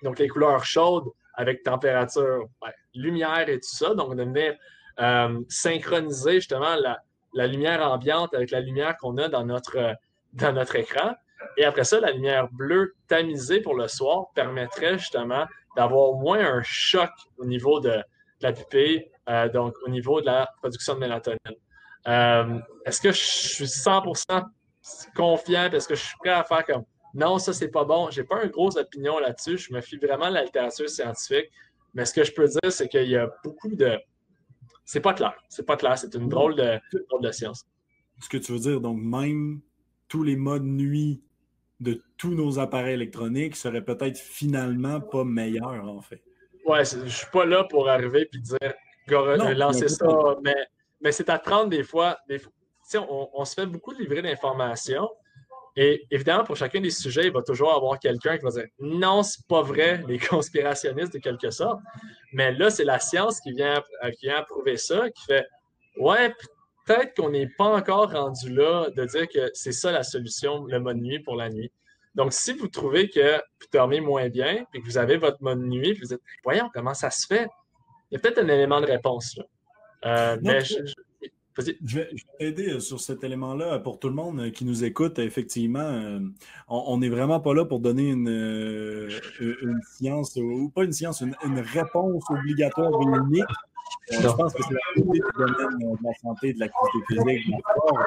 Donc, 0.02 0.18
les 0.18 0.28
couleurs 0.28 0.64
chaudes 0.64 1.08
avec 1.36 1.62
température, 1.62 2.48
lumière 2.94 3.48
et 3.48 3.60
tout 3.60 3.76
ça. 3.76 3.94
Donc, 3.94 4.16
de 4.16 4.22
venir 4.22 4.54
euh, 5.00 5.40
synchroniser 5.48 6.34
justement 6.34 6.76
la, 6.76 7.46
lumière 7.46 7.82
ambiante 7.82 8.32
avec 8.34 8.50
la 8.50 8.60
lumière 8.60 8.96
qu'on 8.96 9.16
a 9.18 9.28
dans 9.28 9.44
notre, 9.44 9.96
dans 10.32 10.52
notre 10.52 10.76
écran. 10.76 11.14
Et 11.56 11.64
après 11.64 11.84
ça, 11.84 12.00
la 12.00 12.12
lumière 12.12 12.48
bleue 12.52 12.94
tamisée 13.08 13.60
pour 13.60 13.74
le 13.74 13.88
soir 13.88 14.26
permettrait 14.34 14.98
justement 14.98 15.46
d'avoir 15.76 16.12
moins 16.14 16.38
un 16.38 16.62
choc 16.62 17.10
au 17.38 17.44
niveau 17.44 17.80
de, 17.80 18.00
la 18.40 18.52
pupille, 18.52 19.10
euh, 19.28 19.48
donc 19.48 19.74
au 19.84 19.90
niveau 19.90 20.20
de 20.20 20.26
la 20.26 20.48
production 20.58 20.94
de 20.94 21.00
mélatonine. 21.00 21.38
Euh, 22.06 22.58
est-ce 22.84 23.00
que 23.00 23.10
je 23.10 23.20
suis 23.20 23.64
100% 23.64 24.44
confiant? 25.16 25.70
Est-ce 25.72 25.88
que 25.88 25.94
je 25.94 26.02
suis 26.02 26.16
prêt 26.18 26.30
à 26.30 26.44
faire 26.44 26.64
comme 26.66 26.84
non, 27.14 27.38
ça 27.38 27.52
c'est 27.52 27.68
pas 27.68 27.84
bon? 27.84 28.10
J'ai 28.10 28.24
pas 28.24 28.42
une 28.44 28.50
grosse 28.50 28.76
opinion 28.76 29.18
là-dessus. 29.18 29.56
Je 29.58 29.72
me 29.72 29.80
fie 29.80 29.96
vraiment 29.96 30.26
à 30.26 30.30
la 30.30 30.44
littérature 30.44 30.88
scientifique. 30.88 31.50
Mais 31.94 32.04
ce 32.04 32.12
que 32.12 32.24
je 32.24 32.32
peux 32.32 32.46
dire, 32.46 32.72
c'est 32.72 32.88
qu'il 32.88 33.08
y 33.08 33.16
a 33.16 33.30
beaucoup 33.44 33.74
de, 33.74 33.98
c'est 34.84 35.00
pas 35.00 35.14
clair. 35.14 35.34
C'est 35.48 35.64
pas 35.64 35.76
clair. 35.76 35.96
C'est 35.96 36.14
une 36.14 36.28
drôle 36.28 36.56
de, 36.56 36.80
de 37.20 37.30
science. 37.30 37.64
Ce 38.20 38.28
que 38.28 38.36
tu 38.36 38.52
veux 38.52 38.58
dire, 38.58 38.80
donc 38.80 38.98
même 39.00 39.60
tous 40.08 40.22
les 40.22 40.36
modes 40.36 40.64
nuit 40.64 41.22
de 41.80 42.02
tous 42.16 42.34
nos 42.34 42.58
appareils 42.58 42.94
électroniques 42.94 43.56
seraient 43.56 43.84
peut-être 43.84 44.18
finalement 44.18 45.00
pas 45.00 45.24
meilleurs, 45.24 45.88
en 45.88 46.00
fait. 46.00 46.22
Ouais, 46.66 46.84
je 46.84 47.06
suis 47.06 47.26
pas 47.32 47.44
là 47.44 47.64
pour 47.64 47.88
arriver 47.88 48.28
et 48.32 48.38
dire 48.38 49.54
lancer 49.56 49.88
ça, 49.88 50.06
mais, 50.42 50.54
mais 51.00 51.12
c'est 51.12 51.28
à 51.28 51.38
prendre 51.38 51.68
des 51.68 51.82
fois. 51.82 52.18
Des, 52.28 52.40
on, 52.94 53.28
on, 53.34 53.44
se 53.44 53.54
fait 53.54 53.66
beaucoup 53.66 53.92
livrer 53.92 54.22
d'informations, 54.22 55.10
et 55.76 56.06
évidemment, 56.10 56.44
pour 56.44 56.56
chacun 56.56 56.80
des 56.80 56.90
sujets, 56.90 57.26
il 57.26 57.32
va 57.32 57.42
toujours 57.42 57.74
avoir 57.74 57.98
quelqu'un 57.98 58.36
qui 58.36 58.44
va 58.44 58.50
dire 58.50 58.66
non, 58.78 59.22
c'est 59.22 59.44
pas 59.48 59.62
vrai, 59.62 60.02
les 60.06 60.18
conspirationnistes 60.30 61.14
de 61.14 61.18
quelque 61.18 61.50
sorte. 61.50 61.80
Mais 62.32 62.52
là, 62.52 62.70
c'est 62.70 62.84
la 62.84 63.00
science 63.00 63.40
qui 63.40 63.52
vient, 63.52 63.82
euh, 64.04 64.10
qui 64.12 64.26
vient 64.26 64.42
prouver 64.44 64.76
ça, 64.76 65.10
qui 65.10 65.24
fait 65.24 65.46
ouais, 65.96 66.32
peut-être 66.86 67.16
qu'on 67.16 67.30
n'est 67.30 67.48
pas 67.58 67.76
encore 67.76 68.12
rendu 68.12 68.52
là 68.52 68.88
de 68.90 69.04
dire 69.04 69.28
que 69.28 69.50
c'est 69.52 69.72
ça 69.72 69.90
la 69.90 70.04
solution, 70.04 70.64
le 70.64 70.78
mode 70.78 70.98
nuit 70.98 71.18
pour 71.18 71.34
la 71.34 71.50
nuit. 71.50 71.72
Donc, 72.14 72.32
si 72.32 72.52
vous 72.52 72.68
trouvez 72.68 73.10
que 73.10 73.36
vous 73.36 73.66
dormez 73.72 74.00
moins 74.00 74.28
bien, 74.28 74.64
et 74.72 74.80
que 74.80 74.84
vous 74.84 74.98
avez 74.98 75.16
votre 75.16 75.42
mode 75.42 75.58
nuit, 75.58 75.94
puis 75.94 76.02
vous 76.02 76.14
dites 76.14 76.22
voyons 76.44 76.70
comment 76.72 76.94
ça 76.94 77.10
se 77.10 77.26
fait, 77.26 77.48
il 78.10 78.14
y 78.14 78.16
a 78.16 78.20
peut-être 78.20 78.38
un 78.38 78.48
élément 78.48 78.80
de 78.80 78.86
réponse 78.86 79.36
là. 79.36 79.44
Euh, 80.06 80.38
mais 80.42 80.60
je 80.60 80.76
vais, 81.62 82.10
t'aider 82.38 82.70
euh, 82.70 82.80
sur 82.80 83.00
cet 83.00 83.24
élément-là 83.24 83.78
pour 83.78 83.98
tout 83.98 84.08
le 84.08 84.14
monde 84.14 84.40
euh, 84.40 84.50
qui 84.50 84.64
nous 84.64 84.84
écoute. 84.84 85.18
Effectivement, 85.18 85.80
euh, 85.80 86.20
on 86.68 86.98
n'est 86.98 87.08
vraiment 87.08 87.40
pas 87.40 87.54
là 87.54 87.64
pour 87.64 87.80
donner 87.80 88.10
une, 88.10 89.10
science, 89.96 90.36
ou 90.36 90.70
pas 90.70 90.84
une 90.84 90.92
science, 90.92 91.22
une, 91.22 91.58
réponse 91.60 92.24
obligatoire 92.30 92.90
et 93.00 93.04
unique. 93.04 93.44
je 94.10 94.28
pense 94.28 94.52
que 94.54 94.62
c'est 94.62 94.74
la 94.74 94.80
santé 94.96 95.18
du 95.18 95.20
domaine 95.36 95.78
de 95.78 96.04
la 96.04 96.14
santé, 96.14 96.52
de 96.52 96.60
l'activité 96.60 97.06
physique, 97.08 97.46
du 97.46 97.54
sport. 97.60 97.98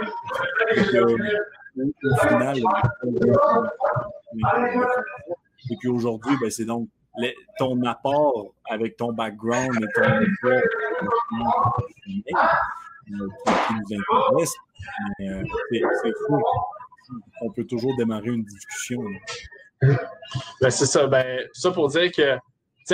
au 2.04 2.28
final, 2.28 2.58
et 5.70 5.76
puis 5.80 5.90
aujourd'hui, 5.90 6.36
ben, 6.42 6.50
c'est 6.50 6.66
donc 6.66 6.90
ton 7.58 7.82
apport 7.84 8.54
avec 8.70 8.98
ton 8.98 9.12
background 9.14 9.76
et 9.82 9.88
ton 9.94 10.04
qui, 13.08 13.74
nous 13.74 14.00
intéresse. 14.00 14.54
C'est 15.20 16.14
fou. 16.28 16.42
On 17.42 17.52
peut 17.52 17.66
toujours 17.66 17.96
démarrer 17.98 18.30
une 18.30 18.44
discussion. 18.44 19.02
Ben, 19.82 20.70
c'est 20.70 20.86
ça. 20.86 21.08
Ben, 21.08 21.48
ça 21.54 21.72
pour 21.72 21.88
dire 21.88 22.12
que 22.12 22.38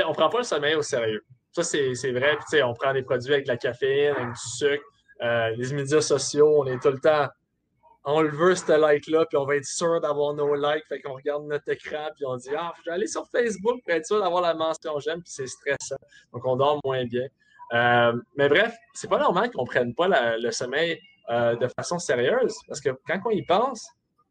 on 0.06 0.10
ne 0.10 0.14
prend 0.14 0.30
pas 0.30 0.40
le 0.40 0.44
sommeil 0.44 0.76
au 0.76 0.82
sérieux. 0.82 1.24
Ça, 1.52 1.64
c'est 1.64 2.12
vrai. 2.12 2.38
on 2.64 2.74
prend 2.74 2.94
des 2.94 3.04
produits 3.04 3.34
avec 3.34 3.46
de 3.46 3.52
la 3.52 3.58
caféine, 3.58 4.16
avec 4.16 4.30
du 4.30 4.50
sucre. 4.58 4.84
Euh, 5.22 5.50
les 5.56 5.74
médias 5.74 6.02
sociaux, 6.02 6.62
on 6.62 6.66
est 6.66 6.82
tout 6.82 6.90
le 6.90 7.00
temps. 7.00 7.28
On 8.06 8.22
le 8.22 8.30
veut, 8.30 8.56
ce 8.56 8.78
like-là, 8.78 9.26
puis 9.28 9.38
on 9.38 9.46
va 9.46 9.56
être 9.56 9.66
sûr 9.66 10.02
d'avoir 10.02 10.34
nos 10.34 10.56
likes. 10.56 10.86
Fait 10.90 11.00
qu'on 11.00 11.14
regarde 11.14 11.46
notre 11.46 11.70
écran, 11.70 12.10
puis 12.16 12.26
on 12.26 12.36
dit 12.36 12.50
Ah, 12.58 12.74
je 12.80 12.90
vais 12.90 12.96
aller 12.96 13.08
sur 13.08 13.26
Facebook 13.30 13.82
pour 13.86 13.94
être 13.94 14.06
sûr 14.06 14.20
d'avoir 14.20 14.42
la 14.42 14.54
mention 14.56 15.00
j'aime, 15.00 15.22
puis 15.22 15.32
c'est 15.32 15.48
stressant. 15.48 15.96
Donc, 16.34 16.46
on 16.46 16.58
dort 16.58 16.82
moins 16.84 17.06
bien. 17.06 17.28
Euh, 17.74 18.14
mais 18.36 18.50
bref, 18.50 18.76
c'est 18.94 19.10
pas 19.10 19.18
normal 19.18 19.50
qu'on 19.52 19.66
prenne 19.66 19.96
pas 19.96 20.08
le 20.38 20.52
sommeil 20.52 21.00
euh, 21.30 21.56
de 21.56 21.68
façon 21.68 22.00
sérieuse, 22.00 22.56
parce 22.68 22.82
que 22.82 22.90
quand 23.08 23.20
on 23.26 23.32
y 23.32 23.44
pense, 23.44 23.88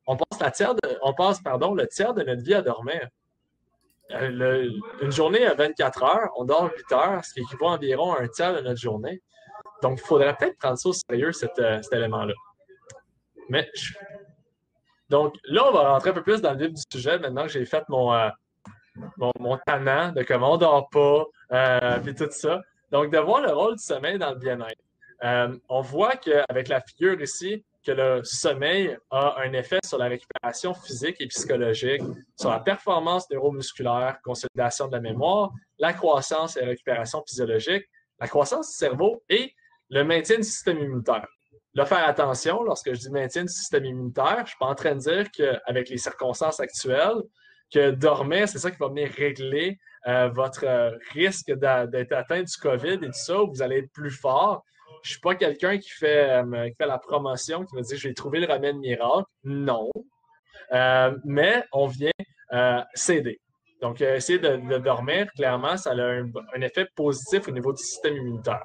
on 0.06 0.16
passe, 0.16 0.62
on 1.02 1.12
passe 1.14 1.40
le 1.44 1.86
tiers 1.86 2.14
de 2.14 2.22
notre 2.22 2.42
vie 2.42 2.54
à 2.54 2.62
dormir. 2.62 3.08
Euh, 4.12 4.68
une 5.00 5.10
journée 5.10 5.46
à 5.46 5.54
24 5.54 6.02
heures, 6.02 6.30
on 6.36 6.44
dort 6.44 6.70
8 6.76 6.92
heures, 6.92 7.24
ce 7.24 7.32
qui 7.32 7.40
équivaut 7.40 7.68
à 7.68 7.72
environ 7.72 8.14
un 8.14 8.28
tiers 8.28 8.54
de 8.54 8.60
notre 8.60 8.80
journée. 8.80 9.22
Donc, 9.82 9.98
il 10.00 10.06
faudrait 10.06 10.36
peut-être 10.36 10.58
prendre 10.58 10.78
ça 10.78 10.88
au 10.90 10.92
sérieux, 10.92 11.32
cet, 11.32 11.58
élément-là. 11.92 12.34
Mais, 13.48 13.70
donc, 15.08 15.34
là, 15.44 15.66
on 15.68 15.72
va 15.72 15.92
rentrer 15.92 16.10
un 16.10 16.14
peu 16.14 16.22
plus 16.22 16.40
dans 16.40 16.52
le 16.52 16.58
vif 16.58 16.72
du 16.72 16.82
sujet 16.92 17.18
maintenant 17.18 17.44
que 17.44 17.48
j'ai 17.48 17.64
fait 17.64 17.84
mon, 17.88 18.12
mon, 19.16 19.58
tannant 19.66 20.12
de 20.12 20.22
comment 20.22 20.52
on 20.52 20.56
dort 20.58 20.88
pas, 20.90 21.98
puis 22.02 22.14
tout 22.14 22.28
ça. 22.30 22.60
Donc, 22.92 23.10
de 23.10 23.18
voir 23.18 23.40
le 23.40 23.52
rôle 23.52 23.76
du 23.76 23.82
sommeil 23.82 24.18
dans 24.18 24.32
le 24.32 24.38
bien-être. 24.38 24.82
Euh, 25.24 25.56
on 25.70 25.80
voit 25.80 26.16
qu'avec 26.16 26.68
la 26.68 26.82
figure 26.82 27.20
ici, 27.22 27.64
que 27.84 27.92
le 27.92 28.22
sommeil 28.22 28.96
a 29.10 29.36
un 29.40 29.52
effet 29.54 29.80
sur 29.84 29.96
la 29.98 30.08
récupération 30.08 30.74
physique 30.74 31.16
et 31.18 31.26
psychologique, 31.26 32.02
sur 32.38 32.50
la 32.50 32.60
performance 32.60 33.28
neuromusculaire, 33.30 34.18
consolidation 34.22 34.88
de 34.88 34.92
la 34.92 35.00
mémoire, 35.00 35.50
la 35.78 35.94
croissance 35.94 36.56
et 36.56 36.60
la 36.60 36.66
récupération 36.68 37.24
physiologique, 37.26 37.84
la 38.20 38.28
croissance 38.28 38.68
du 38.68 38.76
cerveau 38.76 39.22
et 39.28 39.54
le 39.88 40.04
maintien 40.04 40.36
du 40.36 40.44
système 40.44 40.78
immunitaire. 40.78 41.26
Là, 41.74 41.86
faire 41.86 42.06
attention, 42.06 42.62
lorsque 42.62 42.92
je 42.92 43.00
dis 43.00 43.10
maintien 43.10 43.42
du 43.42 43.52
système 43.52 43.86
immunitaire, 43.86 44.36
je 44.36 44.42
ne 44.42 44.46
suis 44.48 44.58
pas 44.60 44.66
en 44.66 44.74
train 44.74 44.94
de 44.94 45.00
dire 45.00 45.30
qu'avec 45.30 45.88
les 45.88 45.96
circonstances 45.96 46.60
actuelles, 46.60 47.22
que 47.72 47.90
dormir, 47.90 48.48
c'est 48.48 48.58
ça 48.58 48.70
qui 48.70 48.76
va 48.76 48.88
venir 48.88 49.10
régler 49.10 49.78
euh, 50.08 50.28
votre 50.28 50.64
euh, 50.64 50.90
risque 51.12 51.52
d'être 51.52 52.12
atteint 52.12 52.42
du 52.42 52.56
COVID 52.56 52.94
et 52.94 53.06
tout 53.06 53.12
ça, 53.12 53.36
vous 53.38 53.62
allez 53.62 53.78
être 53.78 53.92
plus 53.92 54.10
fort. 54.10 54.64
Je 55.04 55.10
ne 55.10 55.12
suis 55.12 55.20
pas 55.20 55.34
quelqu'un 55.34 55.78
qui, 55.78 55.90
fait, 55.90 56.42
euh, 56.42 56.68
qui 56.68 56.74
fait 56.76 56.86
la 56.86 56.98
promotion, 56.98 57.64
qui 57.64 57.76
me 57.76 57.82
dit 57.82 57.96
je 57.96 58.08
vais 58.08 58.14
trouver 58.14 58.40
le 58.40 58.52
remède 58.52 58.76
miracle. 58.76 59.28
Non. 59.44 59.90
mais 61.24 61.64
on 61.72 61.86
vient 61.86 62.10
s'aider. 62.94 63.40
Donc, 63.80 64.00
essayer 64.00 64.38
de, 64.38 64.78
dormir, 64.78 65.26
clairement, 65.34 65.76
ça 65.76 65.90
a 65.90 65.94
un, 65.94 66.60
effet 66.60 66.86
positif 66.94 67.48
au 67.48 67.50
niveau 67.50 67.72
du 67.72 67.82
système 67.82 68.16
immunitaire. 68.16 68.62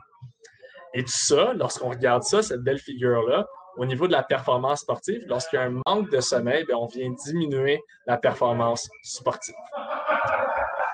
Et 0.94 1.04
tout 1.04 1.12
ça, 1.12 1.54
lorsqu'on 1.54 1.90
regarde 1.90 2.24
ça, 2.24 2.44
cette 2.44 2.62
belle 2.62 2.78
figure-là, 2.78 3.48
au 3.78 3.86
niveau 3.86 4.08
de 4.08 4.12
la 4.12 4.24
performance 4.24 4.82
sportive, 4.82 5.24
lorsqu'il 5.28 5.58
y 5.58 5.62
a 5.62 5.66
un 5.66 5.82
manque 5.86 6.12
de 6.12 6.20
sommeil, 6.20 6.66
bien, 6.66 6.78
on 6.78 6.88
vient 6.88 7.10
diminuer 7.26 7.80
la 8.06 8.18
performance 8.18 8.90
sportive. 9.04 9.56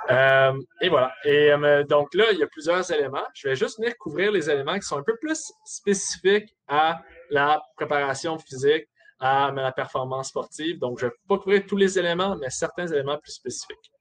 Euh, 0.09 0.53
et 0.81 0.89
voilà. 0.89 1.13
Et 1.23 1.51
euh, 1.51 1.83
donc 1.83 2.13
là, 2.13 2.31
il 2.31 2.39
y 2.39 2.43
a 2.43 2.47
plusieurs 2.47 2.89
éléments. 2.91 3.25
Je 3.33 3.47
vais 3.47 3.55
juste 3.55 3.77
venir 3.77 3.95
couvrir 3.97 4.31
les 4.31 4.49
éléments 4.49 4.75
qui 4.75 4.83
sont 4.83 4.97
un 4.97 5.03
peu 5.03 5.15
plus 5.17 5.51
spécifiques 5.65 6.55
à 6.67 7.01
la 7.29 7.61
préparation 7.75 8.37
physique, 8.37 8.85
à 9.19 9.51
la 9.55 9.71
performance 9.71 10.29
sportive. 10.29 10.79
Donc, 10.79 10.99
je 10.99 11.05
ne 11.05 11.11
vais 11.11 11.15
pas 11.27 11.37
couvrir 11.37 11.65
tous 11.65 11.77
les 11.77 11.97
éléments, 11.97 12.35
mais 12.35 12.49
certains 12.49 12.87
éléments 12.87 13.17
plus 13.17 13.31
spécifiques. 13.31 13.91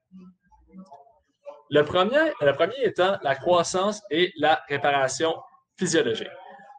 Le 1.70 1.84
premier, 1.84 2.32
le 2.40 2.52
premier 2.52 2.74
étant 2.82 3.16
la 3.22 3.34
croissance 3.34 4.02
et 4.10 4.32
la 4.36 4.60
réparation 4.68 5.34
physiologique. 5.78 6.28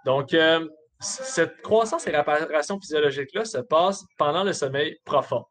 Donc, 0.06 0.34
euh, 0.34 0.68
cette 1.00 1.62
croissance 1.62 2.08
et 2.08 2.12
réparation 2.16 2.80
physiologique-là 2.80 3.46
se 3.46 3.58
passe 3.58 4.06
pendant 4.18 4.44
le 4.44 4.54
sommeil 4.54 4.98
profond 5.04 5.46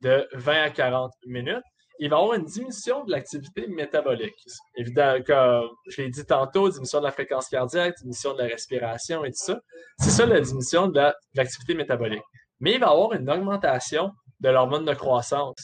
de 0.00 0.28
20 0.34 0.62
à 0.62 0.70
40 0.70 1.12
minutes. 1.26 1.64
Il 2.00 2.10
va 2.10 2.16
y 2.16 2.20
avoir 2.20 2.34
une 2.34 2.44
diminution 2.44 3.04
de 3.04 3.12
l'activité 3.12 3.66
métabolique. 3.68 4.34
Évidemment, 4.76 5.22
comme 5.24 5.68
je 5.88 6.02
l'ai 6.02 6.08
dit 6.08 6.24
tantôt, 6.26 6.68
diminution 6.68 6.98
de 6.98 7.04
la 7.04 7.12
fréquence 7.12 7.48
cardiaque, 7.48 7.96
diminution 7.98 8.34
de 8.34 8.38
la 8.38 8.48
respiration 8.48 9.24
et 9.24 9.30
tout 9.30 9.44
ça. 9.44 9.60
C'est 9.98 10.10
ça 10.10 10.26
la 10.26 10.40
diminution 10.40 10.88
de 10.88 11.12
l'activité 11.34 11.74
métabolique. 11.74 12.22
Mais 12.60 12.74
il 12.74 12.80
va 12.80 12.86
y 12.86 12.90
avoir 12.90 13.12
une 13.12 13.30
augmentation 13.30 14.10
de 14.40 14.48
l'hormone 14.48 14.84
de 14.84 14.94
croissance. 14.94 15.56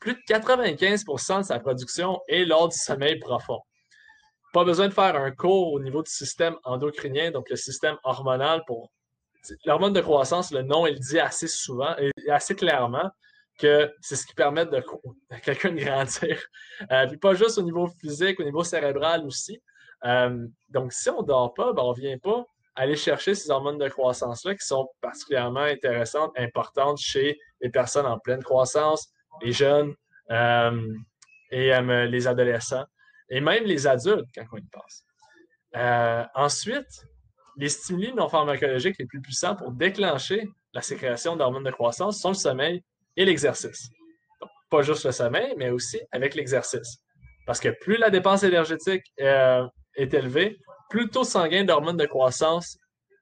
Plus 0.00 0.14
de 0.14 0.20
95% 0.28 1.38
de 1.38 1.42
sa 1.44 1.58
production 1.60 2.20
est 2.28 2.44
lors 2.44 2.68
du 2.68 2.76
sommeil 2.76 3.18
profond. 3.18 3.60
Pas 4.52 4.64
besoin 4.64 4.88
de 4.88 4.94
faire 4.94 5.16
un 5.16 5.30
cours 5.30 5.72
au 5.72 5.80
niveau 5.80 6.02
du 6.02 6.10
système 6.10 6.56
endocrinien, 6.64 7.30
donc 7.30 7.48
le 7.50 7.56
système 7.56 7.96
hormonal 8.04 8.62
pour. 8.66 8.90
L'hormone 9.64 9.92
de 9.92 10.00
croissance, 10.00 10.50
le 10.50 10.62
nom, 10.62 10.86
il 10.86 10.98
dit 10.98 11.20
assez 11.20 11.46
souvent 11.46 11.94
assez 12.28 12.56
clairement 12.56 13.08
que 13.58 13.92
c'est 14.00 14.16
ce 14.16 14.26
qui 14.26 14.34
permet 14.34 14.66
de, 14.66 14.82
quelqu'un 15.42 15.72
de 15.72 15.80
grandir. 15.80 16.42
Euh, 16.92 17.06
puis 17.06 17.16
pas 17.16 17.32
juste 17.32 17.56
au 17.56 17.62
niveau 17.62 17.86
physique, 17.86 18.38
au 18.38 18.44
niveau 18.44 18.62
cérébral 18.62 19.24
aussi. 19.24 19.62
Euh, 20.04 20.46
donc, 20.68 20.92
si 20.92 21.08
on 21.08 21.22
ne 21.22 21.26
dort 21.26 21.54
pas, 21.54 21.72
ben, 21.72 21.82
on 21.82 21.94
ne 21.94 21.98
vient 21.98 22.18
pas 22.18 22.44
aller 22.74 22.96
chercher 22.96 23.34
ces 23.34 23.50
hormones 23.50 23.78
de 23.78 23.88
croissance-là 23.88 24.54
qui 24.54 24.66
sont 24.66 24.86
particulièrement 25.00 25.60
intéressantes, 25.60 26.32
importantes 26.36 26.98
chez 26.98 27.38
les 27.62 27.70
personnes 27.70 28.04
en 28.04 28.18
pleine 28.18 28.42
croissance, 28.42 29.08
les 29.42 29.52
jeunes 29.52 29.94
euh, 30.30 30.94
et 31.50 31.72
les 31.80 32.26
adolescents 32.26 32.84
et 33.28 33.40
même 33.40 33.64
les 33.64 33.86
adultes 33.86 34.26
quand 34.34 34.44
on 34.52 34.58
y 34.58 34.68
pense. 34.68 35.04
Euh, 35.76 36.24
ensuite, 36.34 37.06
les 37.56 37.68
stimuli 37.68 38.12
non 38.14 38.28
pharmacologiques 38.28 38.96
les 38.98 39.06
plus 39.06 39.20
puissants 39.20 39.56
pour 39.56 39.72
déclencher 39.72 40.48
la 40.72 40.82
sécrétion 40.82 41.36
d'hormones 41.36 41.64
de 41.64 41.70
croissance 41.70 42.20
sont 42.20 42.30
le 42.30 42.34
sommeil 42.34 42.84
et 43.16 43.24
l'exercice. 43.24 43.90
pas 44.70 44.82
juste 44.82 45.04
le 45.04 45.12
sommeil, 45.12 45.54
mais 45.56 45.70
aussi 45.70 46.00
avec 46.12 46.34
l'exercice. 46.34 46.98
Parce 47.46 47.60
que 47.60 47.68
plus 47.80 47.96
la 47.96 48.10
dépense 48.10 48.42
énergétique 48.42 49.04
euh, 49.20 49.66
est 49.94 50.12
élevée, 50.12 50.58
plus 50.90 51.04
le 51.04 51.10
taux 51.10 51.24
sanguin 51.24 51.64
d'hormones 51.64 51.96
de 51.96 52.06
croissance, 52.06 52.76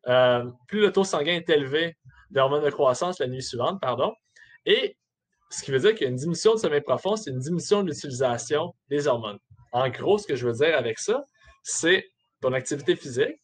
euh, 0.08 0.44
plus 0.68 0.80
le 0.80 0.92
taux 0.92 1.04
sanguin 1.04 1.34
est 1.34 1.48
élevé 1.50 1.96
d'hormones 2.30 2.64
de 2.64 2.70
croissance 2.70 3.18
la 3.18 3.26
nuit 3.26 3.42
suivante, 3.42 3.80
pardon. 3.80 4.12
Et 4.66 4.96
ce 5.50 5.62
qui 5.62 5.70
veut 5.70 5.78
dire 5.78 5.94
qu'il 5.94 6.02
y 6.02 6.06
a 6.06 6.10
une 6.10 6.16
diminution 6.16 6.54
de 6.54 6.58
sommeil 6.58 6.80
profond, 6.80 7.16
c'est 7.16 7.30
une 7.30 7.38
diminution 7.38 7.82
de 7.82 7.90
l'utilisation 7.90 8.74
des 8.88 9.06
hormones. 9.06 9.38
En 9.72 9.88
gros, 9.88 10.18
ce 10.18 10.26
que 10.26 10.36
je 10.36 10.46
veux 10.46 10.54
dire 10.54 10.76
avec 10.76 10.98
ça, 10.98 11.22
c'est 11.62 12.06
ton 12.40 12.52
activité 12.52 12.96
physique, 12.96 13.40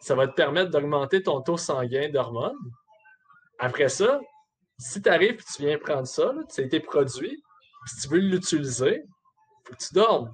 ça 0.00 0.14
va 0.14 0.26
te 0.26 0.34
permettre 0.34 0.70
d'augmenter 0.70 1.22
ton 1.22 1.40
taux 1.40 1.56
sanguin 1.56 2.08
d'hormones. 2.10 2.56
Après 3.58 3.88
ça, 3.88 4.20
si 4.78 5.00
tu 5.00 5.08
arrives 5.08 5.34
et 5.34 5.54
tu 5.56 5.62
viens 5.62 5.78
prendre 5.78 6.06
ça, 6.06 6.32
a 6.32 6.60
été 6.60 6.80
produit, 6.80 7.42
si 7.86 8.02
tu 8.02 8.14
veux 8.14 8.20
l'utiliser, 8.20 9.02
il 9.04 9.68
faut 9.68 9.74
que 9.74 9.78
tu 9.78 9.94
dormes. 9.94 10.32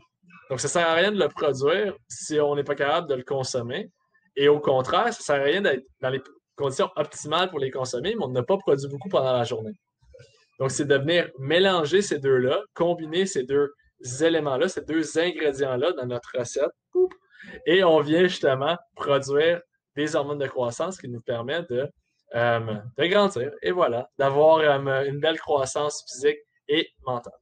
Donc, 0.51 0.61
ça 0.61 0.69
ne 0.69 0.73
sert 0.73 0.89
à 0.89 0.95
rien 0.95 1.13
de 1.13 1.19
le 1.19 1.29
produire 1.29 1.95
si 2.09 2.41
on 2.41 2.57
n'est 2.57 2.65
pas 2.65 2.75
capable 2.75 3.09
de 3.09 3.15
le 3.15 3.23
consommer. 3.23 3.91
Et 4.37 4.49
au 4.49 4.61
contraire, 4.61 5.13
ça 5.13 5.21
ne 5.21 5.25
sert 5.25 5.41
à 5.41 5.45
rien 5.45 5.61
d'être 5.61 5.85
dans 6.01 6.11
les 6.11 6.23
conditions 6.57 6.91
optimales 6.97 7.51
pour 7.51 7.59
les 7.59 7.71
consommer, 7.71 8.15
mais 8.15 8.25
on 8.25 8.31
n'a 8.31 8.43
pas 8.43 8.57
produit 8.57 8.89
beaucoup 8.89 9.09
pendant 9.09 9.33
la 9.33 9.45
journée. 9.45 9.75
Donc, 10.59 10.71
c'est 10.71 10.87
de 10.87 10.97
venir 10.97 11.31
mélanger 11.39 12.03
ces 12.03 12.19
deux-là, 12.19 12.61
combiner 12.75 13.27
ces 13.27 13.45
deux 13.45 13.73
éléments-là, 14.21 14.69
ces 14.69 14.83
deux 14.83 15.19
ingrédients-là 15.19 15.93
dans 15.93 16.07
notre 16.07 16.31
recette. 16.37 16.73
Et 17.67 17.85
on 17.85 18.01
vient 18.01 18.23
justement 18.27 18.77
produire 18.97 19.61
des 19.97 20.17
hormones 20.17 20.39
de 20.39 20.47
croissance 20.47 20.99
qui 20.99 21.09
nous 21.09 21.21
permettent 21.21 21.71
de, 21.71 21.89
de 22.35 23.07
grandir. 23.07 23.51
Et 23.63 23.71
voilà, 23.71 24.11
d'avoir 24.19 24.59
euh, 24.59 25.05
une 25.05 25.21
belle 25.21 25.39
croissance 25.39 26.05
physique 26.09 26.39
et 26.69 26.89
mentale. 27.07 27.33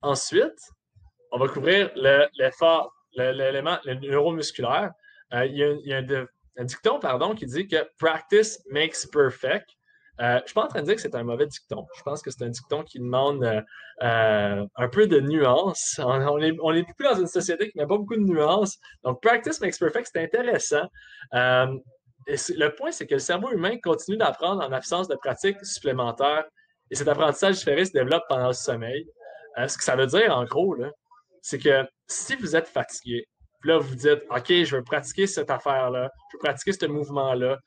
Ensuite, 0.00 0.58
on 1.32 1.38
va 1.38 1.48
couvrir 1.48 1.90
l'effort, 1.94 2.92
l'élément 3.12 3.78
neuromusculaire. 3.84 4.92
Euh, 5.34 5.44
il 5.46 5.56
y 5.56 5.92
a, 5.92 5.98
un, 5.98 6.64
dicton 6.64 6.98
pardon, 6.98 7.34
qui 7.34 7.46
dit 7.46 7.68
que 7.68 7.88
practice 7.98 8.62
makes 8.70 9.06
perfect. 9.12 9.68
Euh, 10.20 10.38
je 10.38 10.42
ne 10.42 10.46
suis 10.46 10.54
pas 10.54 10.64
en 10.64 10.68
train 10.68 10.80
de 10.80 10.86
dire 10.86 10.96
que 10.96 11.00
c'est 11.00 11.14
un 11.14 11.22
mauvais 11.22 11.46
dicton. 11.46 11.86
Je 11.96 12.02
pense 12.02 12.22
que 12.22 12.30
c'est 12.30 12.42
un 12.42 12.48
dicton 12.48 12.82
qui 12.82 12.98
demande 12.98 13.44
euh, 13.44 13.60
euh, 14.02 14.66
un 14.76 14.88
peu 14.88 15.06
de 15.06 15.20
nuance. 15.20 16.00
On, 16.04 16.40
est, 16.40 16.56
on 16.60 16.72
plus 16.72 17.04
dans 17.04 17.20
une 17.20 17.28
société 17.28 17.70
qui 17.70 17.78
n'a 17.78 17.86
pas 17.86 17.96
beaucoup 17.96 18.16
de 18.16 18.22
nuances. 18.22 18.78
Donc, 19.04 19.22
practice 19.22 19.60
makes 19.60 19.78
perfect, 19.78 20.08
c'est 20.12 20.22
intéressant. 20.22 20.88
Le 22.28 22.68
point, 22.68 22.90
c'est 22.90 23.06
que 23.06 23.14
le 23.14 23.20
cerveau 23.20 23.50
humain 23.50 23.76
continue 23.82 24.16
d'apprendre 24.16 24.62
en 24.62 24.72
absence 24.72 25.08
de 25.08 25.16
pratiques 25.16 25.64
supplémentaires. 25.64 26.44
Et 26.90 26.94
cet 26.94 27.08
apprentissage 27.08 27.56
différé 27.56 27.84
se 27.84 27.92
développe 27.92 28.24
pendant 28.28 28.48
le 28.48 28.52
sommeil. 28.52 29.06
ce 29.56 29.76
que 29.76 29.84
ça 29.84 29.96
veut 29.96 30.06
dire, 30.06 30.34
en 30.36 30.44
gros, 30.44 30.76
c'est 31.42 31.58
que 31.58 31.84
si 32.06 32.36
vous 32.36 32.56
êtes 32.56 32.68
fatigué, 32.68 33.24
là, 33.64 33.78
vous 33.78 33.94
dites, 33.94 34.22
OK, 34.30 34.48
je 34.48 34.76
veux 34.76 34.82
pratiquer 34.82 35.26
cette 35.26 35.50
affaire-là, 35.50 36.10
je 36.30 36.36
veux 36.36 36.40
pratiquer 36.40 36.72
ce 36.72 36.86
mouvement-là, 36.86 37.58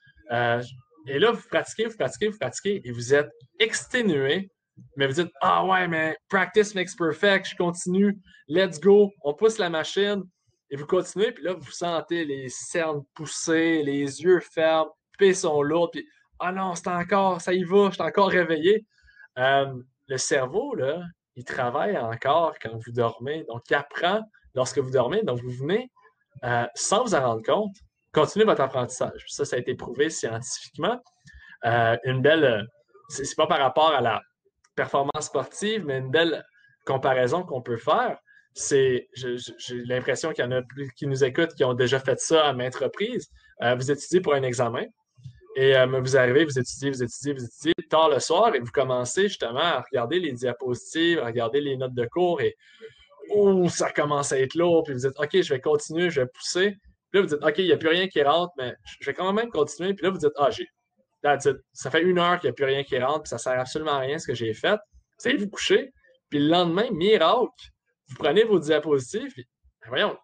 et 1.08 1.20
là, 1.20 1.32
vous 1.32 1.48
pratiquez, 1.50 1.86
vous 1.86 1.98
pratiquez, 1.98 2.28
vous 2.28 2.38
pratiquez, 2.38 2.82
et 2.84 2.92
vous 2.92 3.14
êtes 3.14 3.30
exténué, 3.60 4.50
mais 4.96 5.08
vous 5.08 5.14
dites 5.14 5.32
Ah 5.42 5.66
ouais, 5.66 5.88
mais 5.88 6.16
practice 6.30 6.76
makes 6.76 6.96
perfect, 6.98 7.50
je 7.50 7.56
continue, 7.56 8.18
let's 8.48 8.80
go, 8.80 9.12
on 9.24 9.34
pousse 9.34 9.58
la 9.58 9.70
machine, 9.70 10.24
et 10.72 10.78
vous 10.78 10.86
continuez, 10.86 11.34
puis 11.34 11.44
là, 11.44 11.54
vous 11.54 11.72
sentez 11.72 12.24
les 12.24 12.48
cernes 12.48 13.04
pousser, 13.14 13.84
les 13.84 14.22
yeux 14.22 14.40
fermes, 14.40 14.90
puis 15.18 15.36
sont 15.36 15.62
lourds, 15.62 15.92
puis 15.92 16.08
Ah 16.40 16.54
non, 16.54 16.74
c'est 16.76 16.88
encore, 16.88 17.42
ça 17.42 17.54
y 17.54 17.64
va, 17.64 17.90
je 17.90 17.96
suis 17.96 18.02
encore 18.02 18.30
réveillé. 18.30 18.86
Euh, 19.38 19.74
le 20.08 20.18
cerveau, 20.18 20.74
là, 20.74 21.04
il 21.36 21.44
travaille 21.44 21.98
encore 21.98 22.56
quand 22.62 22.72
vous 22.74 22.92
dormez. 22.92 23.44
Donc, 23.50 23.64
il 23.70 23.76
apprend 23.76 24.22
lorsque 24.56 24.80
vous 24.80 24.92
dormez. 24.92 25.24
Donc, 25.24 25.42
vous 25.42 25.52
venez, 25.52 25.92
euh, 26.46 26.66
sans 26.74 27.04
vous 27.04 27.16
en 27.16 27.22
rendre 27.22 27.44
compte, 27.44 27.76
continuez 28.14 28.46
votre 28.46 28.62
apprentissage. 28.62 29.24
Ça, 29.28 29.46
ça 29.46 29.58
a 29.58 29.60
été 29.60 29.76
prouvé 29.76 30.10
scientifiquement. 30.10 31.02
Euh, 31.66 31.98
une 32.06 32.22
belle, 32.22 32.66
c'est 33.10 33.36
pas 33.36 33.48
par 33.48 33.60
rapport 33.60 33.92
à 33.94 34.02
la 34.02 34.22
performance 34.76 35.26
sportive, 35.26 35.86
mais 35.86 35.98
une 35.98 36.12
belle 36.12 36.46
comparaison 36.86 37.44
qu'on 37.44 37.62
peut 37.62 37.78
faire. 37.78 38.18
C'est, 38.54 39.08
j'ai 39.14 39.82
l'impression 39.86 40.32
qu'il 40.34 40.44
y 40.44 40.48
en 40.48 40.52
a 40.52 40.62
qui 40.96 41.08
nous 41.08 41.24
écoutent 41.24 41.54
qui 41.56 41.64
ont 41.64 41.74
déjà 41.74 42.00
fait 42.00 42.20
ça 42.20 42.48
à 42.48 42.54
maintes 42.54 42.76
reprises. 42.76 43.30
Euh, 43.62 43.76
vous 43.76 43.92
étudiez 43.92 44.20
pour 44.20 44.34
un 44.34 44.44
examen. 44.44 44.86
Et 45.56 45.76
euh, 45.76 45.86
vous 45.86 46.18
arrivez, 46.18 46.46
vous 46.46 46.58
étudiez, 46.58 46.90
vous 46.90 47.04
étudiez, 47.04 47.34
vous 47.34 47.44
étudiez 47.44 47.74
tard 47.90 48.10
le 48.10 48.20
soir 48.20 48.56
et 48.56 48.60
vous 48.60 48.72
commencez 48.72 49.24
justement 49.24 49.60
à 49.60 49.82
regarder 49.82 50.20
les 50.20 50.32
diapositives, 50.32 51.20
à 51.20 51.26
regarder 51.26 51.60
les 51.60 51.76
notes 51.76 51.94
de 51.94 52.06
cours 52.06 52.42
et 52.42 52.56
oh, 53.32 53.68
ça 53.70 53.92
commence 53.92 54.32
à 54.32 54.40
être 54.40 54.56
lourd. 54.56 54.84
Puis 54.84 54.94
vous 54.94 55.02
dites, 55.02 55.20
OK, 55.20 55.42
je 55.42 55.54
vais 55.54 55.60
continuer, 55.60 56.10
je 56.10 56.22
vais 56.22 56.28
pousser. 56.28 56.78
Puis 57.12 57.20
là, 57.20 57.22
vous 57.22 57.28
dites, 57.28 57.44
OK, 57.44 57.58
il 57.58 57.66
n'y 57.66 57.72
a 57.74 57.78
plus 57.78 57.90
rien 57.90 58.08
qui 58.08 58.24
rentre, 58.24 58.54
mais 58.58 58.74
je 59.00 59.06
vais 59.06 59.14
quand 59.14 59.34
même 59.34 59.50
continuer. 59.50 59.94
Puis 59.94 60.06
là, 60.06 60.12
vous 60.12 60.18
dites, 60.18 60.34
ah, 60.38 60.50
j'ai. 60.50 60.68
Ça 61.74 61.92
fait 61.92 62.02
une 62.02 62.18
heure 62.18 62.40
qu'il 62.40 62.48
n'y 62.48 62.52
a 62.52 62.54
plus 62.54 62.66
rien 62.66 62.84
qui 62.84 62.98
rentre, 62.98 63.24
puis 63.24 63.30
ça 63.30 63.36
ne 63.36 63.42
sert 63.42 63.60
absolument 63.60 63.92
à 63.92 64.00
rien 64.00 64.18
ce 64.18 64.26
que 64.26 64.34
j'ai 64.34 64.54
fait. 64.56 64.80
Vous 65.20 65.30
allez 65.30 65.38
vous 65.38 65.50
coucher. 65.50 65.94
Puis 66.30 66.40
le 66.40 66.48
lendemain, 66.48 66.90
miracle, 66.92 67.71
vous 68.12 68.18
prenez 68.18 68.44
vos 68.44 68.60
diapositives, 68.60 69.32
puis 69.32 69.48
ben 69.82 69.90
voyons, 69.90 70.18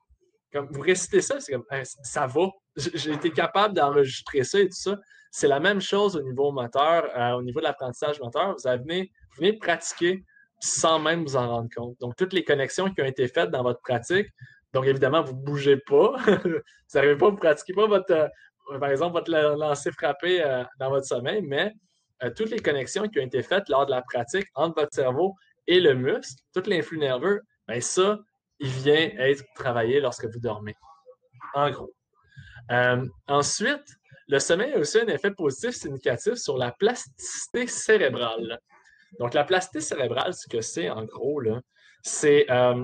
comme 0.52 0.68
vous 0.72 0.82
récitez 0.82 1.22
ça, 1.22 1.40
c'est 1.40 1.54
comme 1.54 1.66
ça 1.84 2.28
va. 2.28 2.48
J'ai 2.76 3.14
été 3.14 3.32
capable 3.32 3.74
d'enregistrer 3.74 4.44
ça 4.44 4.60
et 4.60 4.68
tout 4.68 4.76
ça. 4.76 4.98
C'est 5.32 5.48
la 5.48 5.60
même 5.60 5.82
chose 5.82 6.16
au 6.16 6.22
niveau 6.22 6.52
moteur, 6.52 7.06
euh, 7.16 7.38
au 7.38 7.42
niveau 7.42 7.60
de 7.60 7.66
l'apprentissage 7.66 8.20
moteur. 8.20 8.56
Vous, 8.64 8.72
vous 8.72 9.06
venez 9.38 9.54
pratiquer 9.54 10.24
sans 10.60 11.00
même 11.00 11.24
vous 11.24 11.36
en 11.36 11.48
rendre 11.48 11.70
compte. 11.76 11.96
Donc, 12.00 12.16
toutes 12.16 12.34
les 12.34 12.44
connexions 12.44 12.90
qui 12.92 13.02
ont 13.02 13.06
été 13.06 13.28
faites 13.28 13.52
dans 13.52 13.64
votre 13.64 13.82
pratique, 13.82 14.28
donc 14.74 14.86
évidemment, 14.86 15.22
vous 15.22 15.34
ne 15.34 15.44
bougez 15.44 15.78
pas. 15.78 16.16
vous 16.44 16.60
n'arrivez 16.94 17.18
pas, 17.18 17.26
vous 17.28 17.36
ne 17.36 17.38
pratiquez 17.38 17.74
pas 17.74 17.88
votre, 17.88 18.12
euh, 18.12 18.80
par 18.80 18.90
exemple, 18.90 19.14
votre 19.14 19.32
lancer 19.32 19.92
frappé 19.92 20.44
euh, 20.44 20.64
dans 20.80 20.90
votre 20.90 21.06
sommeil, 21.06 21.42
mais 21.42 21.74
toutes 22.36 22.50
les 22.50 22.60
connexions 22.60 23.08
qui 23.08 23.20
ont 23.20 23.24
été 23.24 23.44
faites 23.44 23.70
lors 23.70 23.86
de 23.86 23.92
la 23.92 24.02
pratique 24.02 24.48
entre 24.56 24.82
votre 24.82 24.94
cerveau 24.94 25.36
et 25.68 25.80
le 25.80 25.94
muscle, 25.94 26.42
tout 26.52 26.64
l'influx 26.68 26.98
nerveux, 26.98 27.42
bien 27.68 27.82
ça, 27.82 28.20
il 28.60 28.70
vient 28.70 29.12
être 29.18 29.44
travaillé 29.56 30.00
lorsque 30.00 30.26
vous 30.26 30.40
dormez. 30.40 30.76
En 31.54 31.70
gros. 31.72 31.94
Euh, 32.72 33.06
ensuite, 33.28 33.86
le 34.28 34.40
sommeil 34.40 34.74
a 34.74 34.80
aussi 34.80 35.00
un 35.00 35.08
effet 35.08 35.32
positif 35.32 35.72
significatif 35.72 36.36
sur 36.36 36.58
la 36.58 36.72
plasticité 36.72 37.68
cérébrale. 37.68 38.60
Donc, 39.20 39.34
la 39.34 39.46
plasticité 39.46 39.82
cérébrale, 39.82 40.34
ce 40.34 40.48
que 40.50 40.62
c'est, 40.62 40.90
en 40.90 41.06
gros, 41.06 41.42
c'est, 42.04 42.46
euh, 42.52 42.84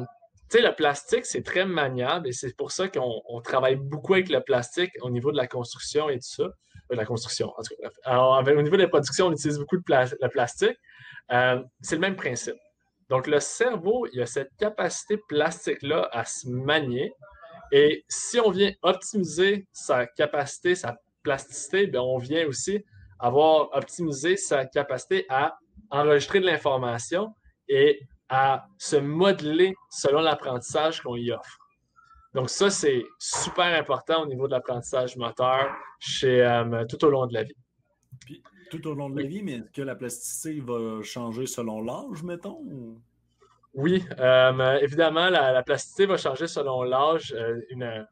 tu 0.50 0.58
sais, 0.58 0.62
le 0.62 0.74
plastique, 0.74 1.26
c'est 1.26 1.44
très 1.44 1.66
maniable 1.66 2.30
et 2.30 2.32
c'est 2.32 2.56
pour 2.56 2.72
ça 2.72 2.88
qu'on 2.88 3.42
travaille 3.44 3.76
beaucoup 3.76 4.14
avec 4.14 4.30
le 4.30 4.42
plastique 4.42 4.92
au 5.02 5.10
niveau 5.10 5.32
de 5.32 5.38
la 5.38 5.48
construction 5.48 6.10
et 6.10 6.16
tout 6.16 6.22
ça. 6.22 6.44
Euh, 6.44 6.96
la 6.96 7.06
construction, 7.06 7.50
en 7.58 7.62
tout 7.62 7.76
cas. 7.82 7.90
Alors, 8.06 8.42
au 8.46 8.62
niveau 8.62 8.78
de 8.78 8.84
la 8.84 8.88
production, 8.88 9.28
on 9.28 9.32
utilise 9.34 9.60
beaucoup 9.60 9.78
de 9.78 9.84
le 9.88 10.28
plastique. 10.30 10.78
c'est 11.30 11.96
le 11.96 12.00
même 12.00 12.16
principe. 12.16 12.56
Donc, 13.10 13.28
le 13.28 13.40
cerveau, 13.40 14.08
il 14.14 14.22
a 14.22 14.26
cette 14.26 14.56
capacité 14.58 15.18
plastique-là 15.28 16.10
à 16.12 16.26
se 16.26 16.48
manier. 16.48 17.14
Et 17.72 18.06
si 18.08 18.40
on 18.40 18.52
vient 18.52 18.72
optimiser 18.82 19.68
sa 19.72 20.06
capacité, 20.06 20.76
sa 20.76 20.96
plasticité, 21.24 21.88
bien, 21.88 22.02
on 22.02 22.18
vient 22.18 22.46
aussi 22.48 22.84
avoir 23.20 23.70
optimisé 23.74 24.38
sa 24.38 24.66
capacité 24.66 25.26
à 25.30 25.58
enregistrer 25.90 26.40
de 26.40 26.46
l'information 26.46 27.34
et 27.68 28.02
à 28.30 28.66
se 28.78 28.96
modeler 28.96 29.76
selon 29.90 30.22
l'apprentissage 30.22 31.02
qu'on 31.02 31.16
y 31.16 31.32
offre. 31.32 31.58
Donc, 32.34 32.50
ça, 32.50 32.70
c'est 32.70 33.04
super 33.20 33.80
important 33.80 34.24
au 34.24 34.26
niveau 34.26 34.48
de 34.48 34.54
l'apprentissage 34.54 35.16
moteur 35.18 35.72
chez, 36.00 36.42
euh, 36.42 36.84
tout 36.86 37.04
au 37.06 37.10
long 37.10 37.28
de 37.28 37.34
la 37.34 37.44
vie. 37.44 37.56
Tout 38.74 38.88
au 38.88 38.96
long 38.96 39.10
de 39.10 39.22
la 39.22 39.28
vie, 39.28 39.44
mais 39.44 39.54
est-ce 39.54 39.72
que 39.72 39.82
la 39.84 39.96
plasticité 39.96 40.60
va 40.60 41.04
changer 41.04 41.46
selon 41.46 41.82
l'âge, 41.82 42.24
mettons? 42.24 42.60
Oui, 43.76 44.04
euh, 44.20 44.78
évidemment, 44.80 45.30
la, 45.30 45.62
plasticité 45.64 46.06
va 46.06 46.18
changer 46.18 46.48
selon 46.48 46.84
l'âge. 46.84 47.34
Euh, 47.38 47.60
une, 47.70 48.08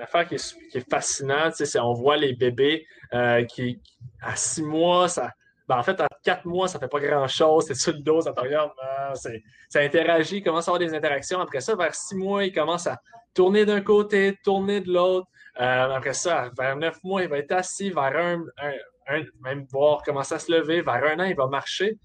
affaire 0.00 0.28
qui 0.28 0.34
est, 0.34 0.90
fascinante, 0.90 1.54
c'est 1.54 1.80
on 1.80 1.94
voit 1.94 2.16
les 2.16 2.34
bébés 2.34 2.86
euh, 3.12 3.44
qui, 3.44 3.80
à 4.20 4.36
six 4.36 4.62
mois, 4.62 5.08
ça, 5.08 5.30
ben, 5.66 5.78
en 5.78 5.82
fait, 5.82 6.00
à 6.00 6.06
quatre 6.22 6.44
mois, 6.44 6.68
ça 6.68 6.78
ne 6.78 6.82
fait 6.82 6.88
pas 6.88 7.00
grand-chose. 7.00 7.64
C'est 7.66 7.74
sur 7.74 7.92
le 7.92 8.00
dos, 8.00 8.20
ça 8.20 8.32
te 8.32 8.40
regarde, 8.40 8.70
ah, 8.80 9.14
ça 9.14 9.80
interagit, 9.80 10.42
commence 10.42 10.68
à 10.68 10.70
avoir 10.72 10.78
des 10.78 10.94
interactions. 10.94 11.40
Après 11.40 11.60
ça, 11.60 11.74
vers 11.74 11.94
six 11.94 12.14
mois, 12.14 12.44
il 12.44 12.52
commence 12.52 12.86
à 12.86 13.00
tourner 13.34 13.64
d'un 13.64 13.80
côté, 13.80 14.38
tourner 14.44 14.80
de 14.80 14.92
l'autre. 14.92 15.26
après 15.56 16.12
ça, 16.12 16.50
vers 16.56 16.76
neuf 16.76 17.02
mois, 17.02 17.22
il 17.22 17.28
va 17.28 17.38
être 17.38 17.52
assis, 17.52 17.90
vers 17.90 18.16
un, 18.16 18.44
même 19.40 19.64
voir 19.70 20.02
commencer 20.02 20.34
à 20.34 20.38
se 20.38 20.52
lever. 20.52 20.82
Vers 20.82 21.04
un 21.04 21.20
an, 21.20 21.24
il 21.24 21.36
va 21.36 21.46
marcher. 21.46 21.98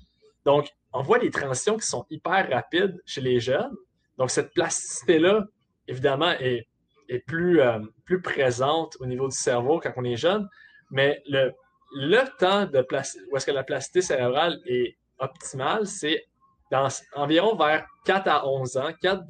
Donc, 0.46 0.70
on 0.94 1.02
voit 1.02 1.20
les 1.20 1.32
transitions 1.32 1.78
qui 1.78 1.88
sont 1.88 2.06
hyper 2.10 2.50
rapides 2.50 3.00
chez 3.06 3.22
les 3.22 3.40
jeunes. 3.40 3.76
Donc, 4.18 4.32
cette 4.32 4.54
plasticité-là, 4.54 5.46
évidemment, 5.88 6.32
est, 6.40 6.68
plus, 7.26 7.62
euh, 7.62 7.80
plus 8.06 8.22
présente 8.22 8.98
au 9.00 9.06
niveau 9.06 9.28
du 9.28 9.36
cerveau 9.36 9.80
quand 9.80 9.94
on 9.96 10.04
est 10.04 10.18
jeune. 10.18 10.48
Mais 10.92 11.22
le, 11.28 11.52
le 11.94 12.24
temps 12.38 12.66
de 12.66 12.86
où 13.32 13.38
est-ce 13.38 13.46
que 13.46 13.52
la 13.52 13.64
plasticité 13.64 14.02
cérébrale 14.02 14.60
est 14.66 14.98
optimale, 15.20 15.88
c'est 15.88 16.26
environ 17.16 17.56
vers 17.56 17.86
4 18.06 18.28
à 18.28 18.48
11 18.48 18.78
ans, 18.78 18.92
4, 19.02 19.24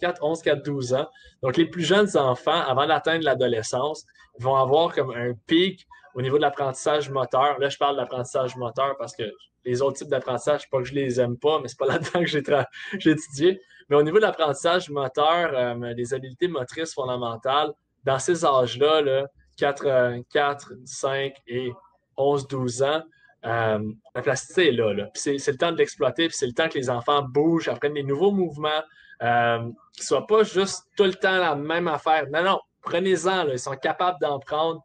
4 0.00 0.22
11, 0.22 0.42
4, 0.42 0.64
12 0.64 0.94
ans. 0.94 1.08
Donc, 1.42 1.56
les 1.56 1.66
plus 1.66 1.82
jeunes 1.82 2.16
enfants, 2.16 2.60
avant 2.66 2.86
d'atteindre 2.86 3.24
l'adolescence, 3.24 4.04
vont 4.38 4.56
avoir 4.56 4.94
comme 4.94 5.10
un 5.12 5.32
pic 5.46 5.86
au 6.14 6.22
niveau 6.22 6.36
de 6.36 6.42
l'apprentissage 6.42 7.10
moteur. 7.10 7.58
Là, 7.58 7.68
je 7.68 7.76
parle 7.76 7.96
d'apprentissage 7.96 8.56
moteur 8.56 8.96
parce 8.98 9.14
que 9.14 9.24
les 9.64 9.82
autres 9.82 9.98
types 9.98 10.08
d'apprentissage, 10.08 10.68
pas 10.70 10.78
que 10.78 10.84
je 10.84 10.94
les 10.94 11.20
aime 11.20 11.36
pas, 11.36 11.60
mais 11.60 11.68
c'est 11.68 11.78
pas 11.78 11.86
là-dedans 11.92 12.20
que 12.20 12.26
j'ai, 12.26 13.10
étudié. 13.10 13.60
Mais 13.88 13.96
au 13.96 14.02
niveau 14.02 14.16
de 14.16 14.22
l'apprentissage 14.22 14.90
moteur, 14.90 15.50
euh, 15.54 15.94
des 15.94 16.14
habiletés 16.14 16.48
motrices 16.48 16.94
fondamentales, 16.94 17.72
dans 18.04 18.18
ces 18.18 18.44
âges-là, 18.44 19.26
4, 19.56 20.22
4, 20.30 20.72
5 20.84 21.34
et 21.48 21.72
11, 22.16 22.46
12 22.46 22.82
ans, 22.82 23.02
euh, 23.44 23.92
la 24.14 24.22
plasticité 24.22 24.68
est 24.68 24.72
là. 24.72 25.08
C'est, 25.14 25.34
le 25.46 25.56
temps 25.56 25.72
de 25.72 25.76
l'exploiter, 25.76 26.28
puis 26.28 26.36
c'est 26.36 26.46
le 26.46 26.52
temps 26.52 26.68
que 26.68 26.78
les 26.78 26.90
enfants 26.90 27.22
bougent, 27.22 27.68
apprennent 27.68 27.94
des 27.94 28.02
nouveaux 28.02 28.32
mouvements, 28.32 28.82
euh, 29.22 29.58
ne 29.58 30.26
pas 30.26 30.42
juste 30.42 30.86
tout 30.96 31.04
le 31.04 31.14
temps 31.14 31.38
la 31.38 31.54
même 31.54 31.88
affaire. 31.88 32.26
Non, 32.30 32.42
non, 32.42 32.60
prenez-en, 32.82 33.48
ils 33.48 33.58
sont 33.58 33.76
capables 33.76 34.18
d'en 34.20 34.38
prendre 34.38 34.82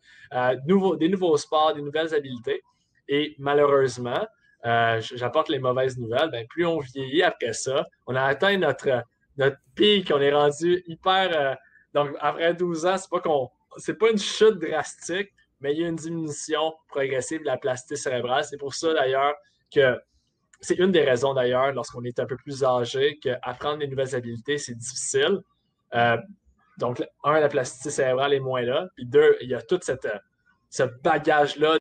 des 0.58 1.10
nouveaux 1.10 1.38
sports, 1.38 1.74
des 1.74 1.82
nouvelles 1.82 2.14
habiletés. 2.14 2.64
Et 3.08 3.36
malheureusement, 3.40 4.26
euh, 4.66 5.02
j'apporte 5.02 5.50
les 5.50 5.60
mauvaises 5.60 5.98
nouvelles, 5.98 6.30
ben, 6.30 6.46
plus 6.48 6.66
on 6.66 6.80
vieillit 6.80 7.24
après 7.24 7.54
ça, 7.54 7.86
on 8.06 8.16
a 8.16 8.24
atteint 8.24 8.58
notre, 8.58 9.04
notre 9.38 9.58
pic, 9.76 10.12
on 10.14 10.22
est 10.22 10.34
rendu 10.34 10.84
hyper. 10.86 11.32
Euh, 11.36 11.56
donc, 11.94 12.16
après 12.20 12.54
12 12.54 12.86
ans, 12.86 12.98
c'est 12.98 13.10
pas 13.10 13.20
qu'on. 13.20 13.50
C'est 13.78 13.98
pas 13.98 14.10
une 14.10 14.20
chute 14.20 14.60
drastique, 14.60 15.30
mais 15.62 15.74
il 15.74 15.82
y 15.82 15.86
a 15.86 15.88
une 15.88 15.96
diminution 15.96 16.74
progressive 16.90 17.40
de 17.40 17.46
la 17.46 17.58
plasticité 17.58 17.96
cérébrale. 17.96 18.44
C'est 18.44 18.58
pour 18.58 18.74
ça 18.74 18.94
d'ailleurs 18.94 19.34
que 19.74 19.98
c'est 20.62 20.76
une 20.76 20.92
des 20.92 21.04
raisons 21.04 21.34
d'ailleurs, 21.34 21.72
lorsqu'on 21.74 22.04
est 22.04 22.20
un 22.20 22.26
peu 22.26 22.38
plus 22.38 22.64
âgé, 22.64 23.20
qu'apprendre 23.22 23.80
des 23.80 23.88
nouvelles 23.88 24.16
habiletés, 24.16 24.58
c'est 24.58 24.76
difficile. 24.76 25.42
Euh, 25.94 26.18
donc, 26.78 27.04
un, 27.24 27.40
la 27.40 27.50
plasticité 27.50 27.90
cérébrale 27.90 28.34
est 28.34 28.40
moins 28.40 28.62
là. 28.62 28.88
Puis 28.96 29.06
deux, 29.06 29.38
il 29.42 29.50
y 29.50 29.56
a 29.56 29.62
tout 29.62 29.80
cette, 29.82 30.08
ce 30.70 30.84
bagage-là 30.84 31.78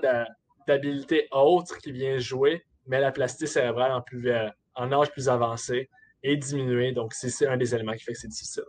d'habiletés 0.67 1.29
autres 1.31 1.79
qui 1.79 1.93
vient 1.93 2.19
jouer 2.19 2.65
mais 2.91 3.01
la 3.01 3.13
plasticité 3.13 3.47
cérébrale 3.47 3.93
en, 3.93 4.03
plus, 4.03 4.31
euh, 4.31 4.49
en 4.75 4.93
âge 4.93 5.11
plus 5.13 5.29
avancé 5.29 5.89
est 6.23 6.37
diminuée. 6.37 6.93
Donc, 6.93 7.15
c'est 7.15 7.47
un 7.47 7.57
des 7.57 7.75
éléments 7.75 7.95
qui 7.95 8.05
fait 8.05 8.13
que 8.13 8.19
c'est 8.19 8.29
difficile. 8.29 8.65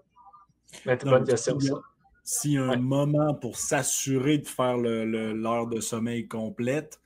Mais 0.85 0.95
bonne 0.95 1.25
question, 1.25 1.57
S'il 2.23 2.51
y 2.51 2.57
a 2.57 2.63
un 2.63 2.77
moment 2.77 3.33
pour 3.33 3.57
s'assurer 3.57 4.37
de 4.37 4.47
faire 4.47 4.77
l'heure 4.77 5.67
de 5.67 5.81
sommeil 5.81 6.27
complète, 6.27 7.00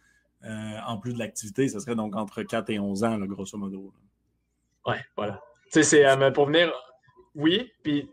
euh, 0.45 0.79
en 0.85 0.97
plus 0.97 1.13
de 1.13 1.19
l'activité, 1.19 1.67
ce 1.67 1.79
serait 1.79 1.95
donc 1.95 2.15
entre 2.15 2.43
4 2.43 2.69
et 2.69 2.79
11 2.79 3.03
ans, 3.03 3.17
grosso 3.19 3.57
modo. 3.57 3.93
Oui, 4.85 4.95
voilà. 5.15 5.41
Tu 5.65 5.71
sais, 5.71 5.83
c'est 5.83 6.05
euh, 6.05 6.31
pour 6.31 6.47
venir, 6.47 6.71
oui, 7.33 7.71
puis 7.83 8.09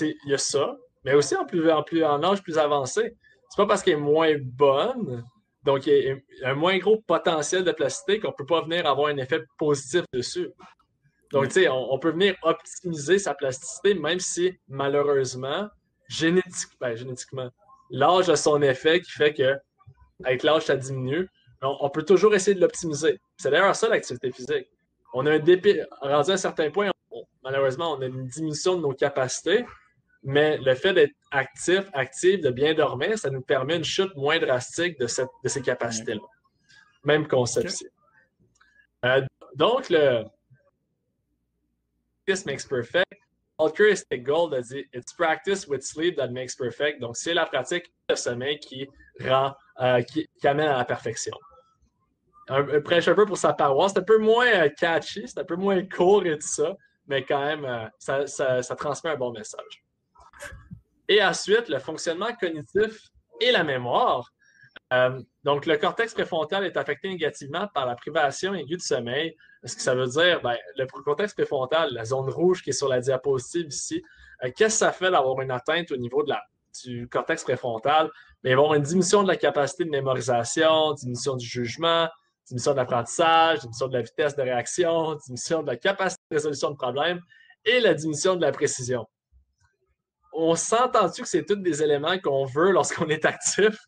il 0.00 0.14
y 0.26 0.34
a 0.34 0.38
ça, 0.38 0.76
mais 1.04 1.14
aussi 1.14 1.36
en, 1.36 1.44
plus, 1.44 1.70
en, 1.70 1.82
plus, 1.82 2.04
en 2.04 2.22
âge 2.22 2.42
plus 2.42 2.58
avancé. 2.58 3.16
C'est 3.50 3.56
pas 3.56 3.66
parce 3.66 3.82
qu'elle 3.82 3.94
est 3.94 4.00
moins 4.00 4.34
bonne 4.40 5.24
donc, 5.66 5.84
il 5.88 6.22
y 6.40 6.44
a 6.44 6.50
un 6.50 6.54
moins 6.54 6.78
gros 6.78 7.02
potentiel 7.08 7.64
de 7.64 7.72
plasticité 7.72 8.20
qu'on 8.20 8.28
ne 8.28 8.34
peut 8.34 8.46
pas 8.46 8.62
venir 8.62 8.86
avoir 8.86 9.08
un 9.08 9.16
effet 9.16 9.42
positif 9.58 10.04
dessus. 10.12 10.48
Donc, 11.32 11.46
tu 11.46 11.54
sais, 11.54 11.68
on, 11.68 11.98
peut 11.98 12.12
venir 12.12 12.36
optimiser 12.42 13.18
sa 13.18 13.34
plasticité, 13.34 13.94
même 13.94 14.20
si, 14.20 14.56
malheureusement, 14.68 15.68
ben, 16.80 16.94
génétiquement, 16.94 17.50
l'âge 17.90 18.30
a 18.30 18.36
son 18.36 18.62
effet 18.62 19.00
qui 19.00 19.10
fait 19.10 19.34
que, 19.34 19.58
avec 20.22 20.44
l'âge, 20.44 20.66
ça 20.66 20.76
diminue. 20.76 21.28
On, 21.62 21.88
peut 21.90 22.04
toujours 22.04 22.34
essayer 22.34 22.54
de 22.54 22.60
l'optimiser. 22.60 23.18
C'est 23.36 23.50
d'ailleurs 23.50 23.74
ça, 23.74 23.88
l'activité 23.88 24.30
physique. 24.30 24.68
On 25.14 25.24
a 25.26 25.32
un 25.32 25.38
dépit, 25.38 25.80
rendu 26.00 26.30
à 26.30 26.34
un 26.34 26.36
certain 26.36 26.70
point, 26.70 26.90
malheureusement, 27.42 27.92
on 27.92 28.02
a 28.02 28.06
une 28.06 28.26
diminution 28.26 28.76
de 28.76 28.82
nos 28.82 28.92
capacités, 28.92 29.64
mais 30.22 30.58
le 30.58 30.74
fait 30.74 30.92
d'être 30.92 31.14
actif, 31.30 31.84
actif, 31.92 32.40
de 32.40 32.50
bien 32.50 32.74
dormir, 32.74 33.18
ça 33.18 33.30
nous 33.30 33.40
permet 33.40 33.76
une 33.76 33.84
chute 33.84 34.14
moins 34.16 34.38
drastique 34.38 34.98
de, 34.98 35.06
cette, 35.06 35.30
de 35.42 35.48
ces 35.48 35.62
capacités-là. 35.62 36.20
Même 37.04 37.26
conception. 37.26 37.88
Euh, 39.04 39.22
donc, 39.54 39.88
le 39.88 40.24
This 42.26 42.44
makes 42.44 42.66
perfect. 42.66 43.06
Altruistic 43.58 44.24
Gold 44.24 44.52
a 44.52 44.60
dit 44.60 44.84
It's 44.92 45.12
practice 45.12 45.66
with 45.66 45.82
sleep 45.84 46.16
that 46.16 46.32
makes 46.32 46.56
perfect. 46.56 47.00
Donc, 47.00 47.16
c'est 47.16 47.34
la 47.34 47.46
pratique 47.46 47.84
de 48.08 48.14
sommeil 48.14 48.58
qui 48.58 48.88
rend, 49.20 49.54
euh, 49.80 50.02
qui, 50.02 50.28
amène 50.44 50.68
à 50.68 50.78
la 50.78 50.84
perfection. 50.84 51.32
Un, 52.48 52.80
prêche 52.80 53.08
un 53.08 53.14
peu 53.14 53.26
pour 53.26 53.38
sa 53.38 53.52
paroisse, 53.52 53.92
c'est 53.92 54.00
un 54.00 54.04
peu 54.04 54.18
moins 54.18 54.46
euh, 54.46 54.68
catchy, 54.68 55.26
c'est 55.26 55.40
un 55.40 55.44
peu 55.44 55.56
moins 55.56 55.84
court 55.84 56.24
et 56.24 56.38
tout 56.38 56.46
ça, 56.46 56.76
mais 57.06 57.24
quand 57.24 57.40
même, 57.40 57.64
euh, 57.64 57.86
ça, 57.98 58.26
ça, 58.62 58.76
transmet 58.76 59.10
un 59.10 59.16
bon 59.16 59.32
message. 59.32 59.84
Et 61.08 61.22
ensuite, 61.22 61.68
le 61.68 61.78
fonctionnement 61.78 62.32
cognitif 62.40 63.08
et 63.40 63.50
la 63.50 63.64
mémoire. 63.64 64.32
donc, 65.44 65.66
le 65.66 65.76
cortex 65.76 66.14
préfrontal 66.14 66.64
est 66.64 66.76
affecté 66.76 67.08
négativement 67.08 67.68
par 67.74 67.86
la 67.86 67.96
privation 67.96 68.54
aiguë 68.54 68.76
de 68.76 68.82
sommeil, 68.82 69.36
ce 69.64 69.74
que 69.74 69.82
ça 69.82 69.94
veut 69.94 70.06
dire, 70.06 70.40
ben, 70.42 70.56
le 70.76 70.86
cortex 70.86 71.34
préfrontal, 71.34 71.90
la 71.92 72.04
zone 72.04 72.30
rouge 72.30 72.62
qui 72.62 72.70
est 72.70 72.74
sur 72.74 72.88
la 72.88 73.00
diapositive 73.00 73.66
ici, 73.66 74.02
euh, 74.44 74.50
qu'est-ce 74.56 74.74
que 74.74 74.86
ça 74.86 74.92
fait 74.92 75.10
d'avoir 75.10 75.40
une 75.40 75.50
atteinte 75.50 75.90
au 75.92 75.96
niveau 75.96 76.22
de 76.22 76.30
la, 76.30 76.42
du 76.84 77.08
cortex 77.08 77.42
préfrontal? 77.42 78.10
Mais 78.42 78.52
avoir 78.52 78.74
une 78.74 78.82
diminution 78.82 79.22
de 79.22 79.28
la 79.28 79.36
capacité 79.36 79.84
de 79.84 79.90
mémorisation, 79.90 80.92
diminution 80.92 81.36
du 81.36 81.46
jugement, 81.46 82.08
diminution 82.46 82.72
de 82.72 82.76
l'apprentissage, 82.76 83.60
diminution 83.60 83.88
de 83.88 83.92
la 83.94 84.02
vitesse 84.02 84.36
de 84.36 84.42
réaction, 84.42 85.14
diminution 85.14 85.62
de 85.62 85.68
la 85.68 85.76
capacité 85.76 86.22
de 86.30 86.36
résolution 86.36 86.70
de 86.70 86.76
problèmes 86.76 87.20
et 87.64 87.80
la 87.80 87.94
diminution 87.94 88.36
de 88.36 88.42
la 88.42 88.52
précision. 88.52 89.06
On 90.32 90.54
s'entend-tu 90.54 91.22
que 91.22 91.28
c'est 91.28 91.44
tous 91.44 91.56
des 91.56 91.82
éléments 91.82 92.18
qu'on 92.18 92.44
veut 92.44 92.70
lorsqu'on 92.70 93.08
est 93.08 93.24
actif 93.24 93.78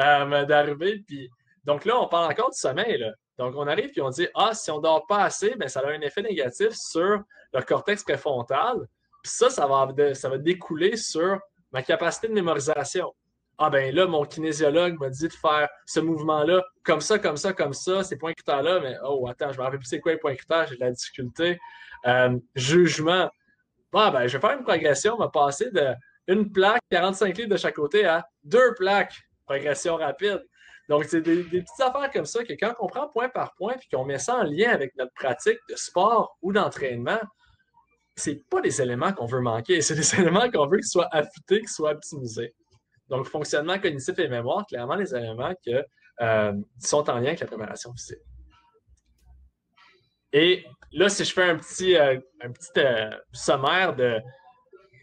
euh, 0.00 0.44
d'arriver? 0.44 1.02
Puis, 1.06 1.30
donc 1.64 1.84
là, 1.84 2.00
on 2.00 2.08
parle 2.08 2.30
encore 2.30 2.50
du 2.50 2.58
sommeil. 2.58 3.04
Donc, 3.38 3.54
on 3.56 3.66
arrive 3.66 3.90
et 3.96 4.00
on 4.00 4.10
dit 4.10 4.28
Ah, 4.34 4.54
si 4.54 4.70
on 4.70 4.76
ne 4.76 4.82
dort 4.82 5.06
pas 5.06 5.24
assez, 5.24 5.54
bien, 5.56 5.66
ça 5.66 5.80
a 5.80 5.90
un 5.90 6.00
effet 6.02 6.22
négatif 6.22 6.70
sur 6.72 7.22
le 7.52 7.62
cortex 7.62 8.04
préfrontal. 8.04 8.86
Puis 9.22 9.32
ça, 9.32 9.50
ça 9.50 9.66
va, 9.66 10.14
ça 10.14 10.28
va 10.28 10.38
découler 10.38 10.96
sur 10.96 11.40
ma 11.72 11.82
capacité 11.82 12.28
de 12.28 12.34
mémorisation. 12.34 13.12
Ah, 13.58 13.70
ben 13.70 13.94
là, 13.94 14.06
mon 14.06 14.24
kinésiologue 14.24 14.98
m'a 14.98 15.10
dit 15.10 15.28
de 15.28 15.32
faire 15.32 15.68
ce 15.86 16.00
mouvement-là 16.00 16.62
comme 16.82 17.00
ça, 17.00 17.18
comme 17.18 17.36
ça, 17.36 17.52
comme 17.52 17.72
ça, 17.72 18.02
ces 18.02 18.16
points 18.16 18.32
critères-là, 18.32 18.80
mais 18.80 18.96
oh, 19.04 19.28
attends, 19.28 19.52
je 19.52 19.58
me 19.58 19.62
rappelle 19.62 19.78
plus 19.78 19.88
c'est 19.88 20.00
quoi 20.00 20.12
les 20.12 20.18
points 20.18 20.34
critères, 20.34 20.66
j'ai 20.66 20.74
de 20.74 20.80
la 20.80 20.90
difficulté. 20.90 21.58
Euh, 22.06 22.36
jugement. 22.54 23.30
Ah, 23.94 24.10
ben, 24.10 24.26
je 24.26 24.36
vais 24.36 24.40
faire 24.40 24.58
une 24.58 24.64
progression, 24.64 25.14
on 25.14 25.18
va 25.18 25.28
passer 25.28 25.70
de 25.70 25.94
une 26.26 26.50
plaque, 26.50 26.82
45 26.90 27.36
litres 27.36 27.50
de 27.50 27.56
chaque 27.56 27.74
côté, 27.74 28.06
à 28.06 28.26
deux 28.42 28.74
plaques, 28.74 29.14
progression 29.46 29.96
rapide. 29.96 30.42
Donc, 30.88 31.04
c'est 31.04 31.20
des, 31.20 31.44
petites 31.44 31.80
affaires 31.80 32.10
comme 32.10 32.26
ça 32.26 32.44
que 32.44 32.52
quand 32.54 32.74
on 32.78 32.86
prend 32.86 33.08
point 33.08 33.28
par 33.28 33.54
point 33.54 33.74
puis 33.78 33.88
qu'on 33.88 34.04
met 34.04 34.18
ça 34.18 34.36
en 34.36 34.42
lien 34.42 34.70
avec 34.70 34.96
notre 34.96 35.12
pratique 35.14 35.58
de 35.68 35.76
sport 35.76 36.36
ou 36.42 36.52
d'entraînement, 36.52 37.20
c'est 38.16 38.42
pas 38.48 38.60
des 38.60 38.82
éléments 38.82 39.12
qu'on 39.12 39.26
veut 39.26 39.40
manquer, 39.40 39.80
c'est 39.80 39.94
des 39.94 40.14
éléments 40.20 40.50
qu'on 40.50 40.66
veut 40.66 40.78
qu'ils 40.78 40.88
soient 40.88 41.08
affûtés, 41.10 41.60
qu'ils 41.60 41.68
soient 41.68 41.92
optimisés. 41.92 42.54
Donc, 43.08 43.26
fonctionnement 43.26 43.78
cognitif 43.78 44.18
et 44.18 44.28
mémoire, 44.28 44.66
clairement, 44.66 44.96
des 44.96 45.14
éléments 45.14 45.54
qui 45.62 45.74
euh, 46.20 46.52
sont 46.78 47.10
en 47.10 47.16
lien 47.16 47.28
avec 47.28 47.40
la 47.40 47.46
préparation 47.46 47.92
physique. 47.92 48.22
Et 50.32 50.64
là, 50.92 51.08
si 51.08 51.24
je 51.24 51.32
fais 51.32 51.50
un 51.50 51.56
petit, 51.56 51.96
euh, 51.96 52.18
un 52.40 52.50
petit 52.50 52.70
euh, 52.78 53.10
sommaire 53.32 53.94
de 53.94 54.20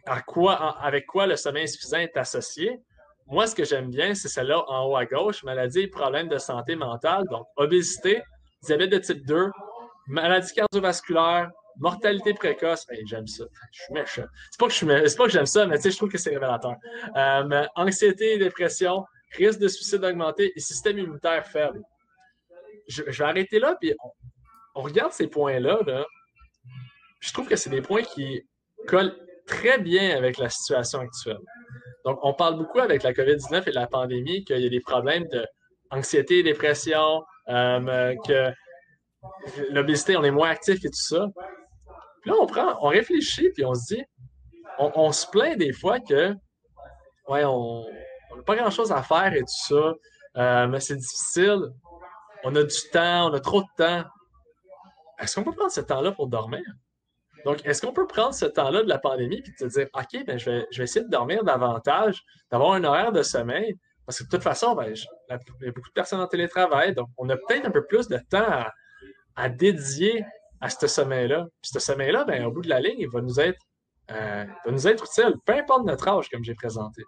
à 0.05 0.21
quoi, 0.21 0.55
avec 0.79 1.05
quoi 1.05 1.27
le 1.27 1.35
sommeil 1.35 1.63
insuffisant 1.63 1.99
est 1.99 2.17
associé, 2.17 2.81
moi, 3.27 3.47
ce 3.47 3.55
que 3.55 3.63
j'aime 3.63 3.89
bien, 3.89 4.13
c'est 4.13 4.27
celle-là 4.27 4.63
en 4.67 4.87
haut 4.87 4.97
à 4.97 5.05
gauche, 5.05 5.43
maladie 5.43 5.81
et 5.81 5.87
problèmes 5.87 6.27
de 6.27 6.37
santé 6.37 6.75
mentale, 6.75 7.23
donc 7.29 7.47
obésité, 7.55 8.21
diabète 8.63 8.91
de 8.91 8.97
type 8.97 9.25
2, 9.25 9.51
maladie 10.07 10.53
cardiovasculaire, 10.53 11.49
mortalité 11.81 12.33
précoce. 12.33 12.85
j'aime 13.05 13.27
ça. 13.27 13.43
Je 13.71 13.81
suis 13.81 13.93
méchant. 13.93 14.25
C'est 14.51 14.59
pas 14.59 14.67
que 14.67 14.73
je 14.73 15.17
pas 15.17 15.25
que 15.25 15.31
j'aime 15.31 15.45
ça, 15.45 15.65
mais 15.65 15.77
je 15.81 15.97
trouve 15.97 16.09
que 16.09 16.17
c'est 16.17 16.29
révélateur. 16.29 16.75
Euh, 17.15 17.65
anxiété 17.75 18.35
et 18.35 18.37
dépression, 18.37 19.03
risque 19.31 19.59
de 19.59 19.67
suicide 19.67 20.03
augmenté 20.03 20.53
et 20.55 20.59
système 20.59 20.99
immunitaire 20.99 21.45
faible. 21.45 21.81
Je, 22.87 23.03
vais 23.03 23.23
arrêter 23.23 23.59
là, 23.59 23.75
puis 23.79 23.93
on, 24.75 24.81
regarde 24.81 25.11
ces 25.11 25.27
points-là. 25.27 25.79
Là. 25.85 26.05
Je 27.19 27.33
trouve 27.33 27.47
que 27.47 27.55
c'est 27.55 27.69
des 27.69 27.81
points 27.81 28.03
qui 28.03 28.41
collent 28.87 29.15
très 29.47 29.79
bien 29.79 30.15
avec 30.15 30.37
la 30.37 30.49
situation 30.49 30.99
actuelle. 30.99 31.39
Donc, 32.05 32.19
on 32.23 32.33
parle 32.33 32.57
beaucoup 32.57 32.79
avec 32.79 33.03
la 33.03 33.13
COVID-19 33.13 33.67
et 33.67 33.71
la 33.71 33.87
pandémie 33.87 34.43
qu'il 34.43 34.59
y 34.59 34.65
a 34.65 34.69
des 34.69 34.79
problèmes 34.79 35.25
d'anxiété 35.91 36.39
et 36.39 36.43
dépression, 36.43 37.23
euh, 37.49 38.15
que 38.25 38.51
l'obésité, 39.69 40.17
on 40.17 40.23
est 40.23 40.31
moins 40.31 40.49
actif 40.49 40.83
et 40.83 40.89
tout 40.89 40.93
ça. 40.93 41.27
Puis 42.21 42.31
là, 42.31 42.37
on 42.39 42.45
prend, 42.45 42.77
on 42.81 42.89
réfléchit, 42.89 43.49
puis 43.49 43.65
on 43.65 43.73
se 43.73 43.95
dit, 43.95 44.03
on, 44.79 45.11
se 45.11 45.27
plaint 45.27 45.57
des 45.57 45.73
fois 45.73 45.99
que, 45.99 46.33
ouais, 47.27 47.43
on 47.45 47.83
n'a 48.35 48.43
pas 48.43 48.55
grand-chose 48.55 48.91
à 48.91 49.03
faire 49.03 49.33
et 49.33 49.39
tout 49.39 49.45
ça, 49.67 49.93
euh, 50.37 50.67
mais 50.67 50.79
c'est 50.79 50.95
difficile. 50.95 51.69
On 52.43 52.55
a 52.55 52.63
du 52.63 52.77
temps, 52.91 53.29
on 53.29 53.33
a 53.33 53.39
trop 53.39 53.61
de 53.61 53.67
temps. 53.77 54.03
Est-ce 55.19 55.35
qu'on 55.35 55.43
peut 55.43 55.53
prendre 55.53 55.71
ce 55.71 55.81
temps-là 55.81 56.11
pour 56.11 56.27
dormir? 56.27 56.63
Donc, 57.45 57.65
est-ce 57.65 57.81
qu'on 57.81 57.93
peut 57.93 58.07
prendre 58.07 58.33
ce 58.33 58.45
temps-là 58.45 58.83
de 58.83 58.89
la 58.89 58.99
pandémie 58.99 59.37
et 59.45 59.53
te 59.53 59.65
dire, 59.65 59.87
OK, 59.93 60.25
ben, 60.25 60.37
je, 60.37 60.49
vais, 60.49 60.67
essayer 60.77 61.03
de 61.03 61.09
dormir 61.09 61.43
davantage, 61.43 62.23
d'avoir 62.51 62.73
un 62.73 62.83
horaire 62.83 63.11
de 63.11 63.23
sommeil? 63.23 63.77
Parce 64.05 64.19
que 64.19 64.23
de 64.25 64.29
toute 64.29 64.43
façon, 64.43 64.75
ben, 64.75 64.93
il 64.93 65.65
y 65.65 65.69
a 65.69 65.71
beaucoup 65.71 65.89
de 65.89 65.93
personnes 65.93 66.19
en 66.19 66.27
télétravail, 66.27 66.93
donc 66.93 67.07
on 67.17 67.29
a 67.29 67.37
peut-être 67.37 67.65
un 67.65 67.71
peu 67.71 67.85
plus 67.85 68.07
de 68.07 68.17
temps 68.29 68.65
à, 69.35 69.49
dédier 69.49 70.23
à 70.61 70.69
ce 70.69 70.87
sommeil-là. 70.87 71.47
Puis 71.61 71.71
ce 71.73 71.79
sommeil-là, 71.79 72.23
ben, 72.23 72.45
au 72.45 72.51
bout 72.51 72.61
de 72.61 72.69
la 72.69 72.79
ligne, 72.79 72.99
il 72.99 73.09
va 73.09 73.21
nous 73.21 73.39
être, 73.39 73.59
euh, 74.11 74.45
va 74.65 74.71
nous 74.71 74.87
être 74.87 75.03
utile, 75.05 75.35
peu 75.45 75.53
importe 75.53 75.85
notre 75.85 76.07
âge, 76.07 76.29
comme 76.29 76.43
j'ai 76.43 76.55
présenté. 76.55 77.03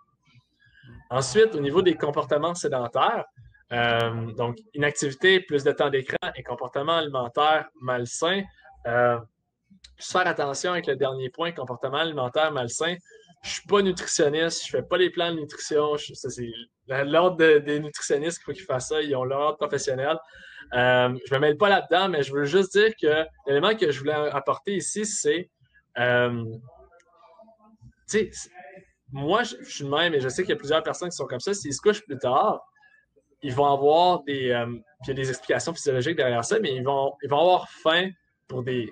Ensuite, 1.09 1.53
au 1.55 1.59
niveau 1.59 1.81
des 1.81 1.95
comportements 1.95 2.55
sédentaires, 2.55 3.25
euh, 3.71 4.31
donc 4.33 4.57
inactivité, 4.73 5.39
plus 5.39 5.63
de 5.63 5.71
temps 5.71 5.89
d'écran 5.89 6.17
et 6.35 6.43
comportement 6.43 6.97
alimentaire 6.97 7.67
malsain, 7.81 8.41
euh, 8.87 9.19
faire 9.97 10.27
attention 10.27 10.71
avec 10.71 10.87
le 10.87 10.95
dernier 10.95 11.29
point, 11.29 11.51
comportement 11.51 11.97
alimentaire 11.97 12.51
malsain. 12.51 12.95
Je 13.43 13.49
suis 13.49 13.67
pas 13.67 13.81
nutritionniste, 13.81 14.65
je 14.65 14.71
fais 14.71 14.83
pas 14.83 14.97
les 14.97 15.09
plans 15.09 15.33
de 15.33 15.39
nutrition. 15.39 15.95
C'est 15.97 16.49
l'ordre 16.87 17.37
des 17.37 17.79
nutritionnistes 17.79 18.37
qu'il 18.37 18.45
faut 18.45 18.53
qu'ils 18.53 18.65
fassent 18.65 18.87
ça. 18.89 19.01
Ils 19.01 19.15
ont 19.15 19.25
l'ordre 19.25 19.57
professionnel. 19.57 20.17
Euh, 20.73 21.13
je 21.27 21.33
me 21.35 21.39
mêle 21.39 21.57
pas 21.57 21.69
là-dedans, 21.69 22.09
mais 22.09 22.23
je 22.23 22.33
veux 22.33 22.45
juste 22.45 22.71
dire 22.71 22.91
que 22.99 23.25
l'élément 23.45 23.75
que 23.75 23.91
je 23.91 23.99
voulais 23.99 24.13
apporter 24.13 24.75
ici, 24.75 25.05
c'est. 25.05 25.49
Euh, 25.97 26.43
tu 28.09 28.31
sais, 28.31 28.49
moi, 29.11 29.43
je, 29.43 29.55
suis 29.63 29.83
de 29.83 29.89
même 29.89 30.13
et 30.13 30.19
je 30.19 30.29
sais 30.29 30.43
qu'il 30.43 30.51
y 30.51 30.53
a 30.53 30.57
plusieurs 30.57 30.81
personnes 30.81 31.09
qui 31.09 31.15
sont 31.15 31.27
comme 31.27 31.39
ça. 31.39 31.53
S'ils 31.53 31.73
se 31.73 31.81
couchent 31.81 32.03
plus 32.05 32.17
tard, 32.17 32.61
ils 33.41 33.53
vont 33.53 33.71
avoir 33.71 34.23
des. 34.23 34.51
Euh, 34.51 34.65
puis 34.65 34.81
il 35.03 35.07
y 35.09 35.11
a 35.11 35.13
des 35.15 35.29
explications 35.29 35.73
physiologiques 35.73 36.15
derrière 36.15 36.43
ça, 36.43 36.59
mais 36.59 36.73
ils 36.73 36.83
vont, 36.83 37.13
ils 37.21 37.29
vont 37.29 37.39
avoir 37.39 37.69
faim 37.69 38.09
pour 38.47 38.63
des, 38.63 38.91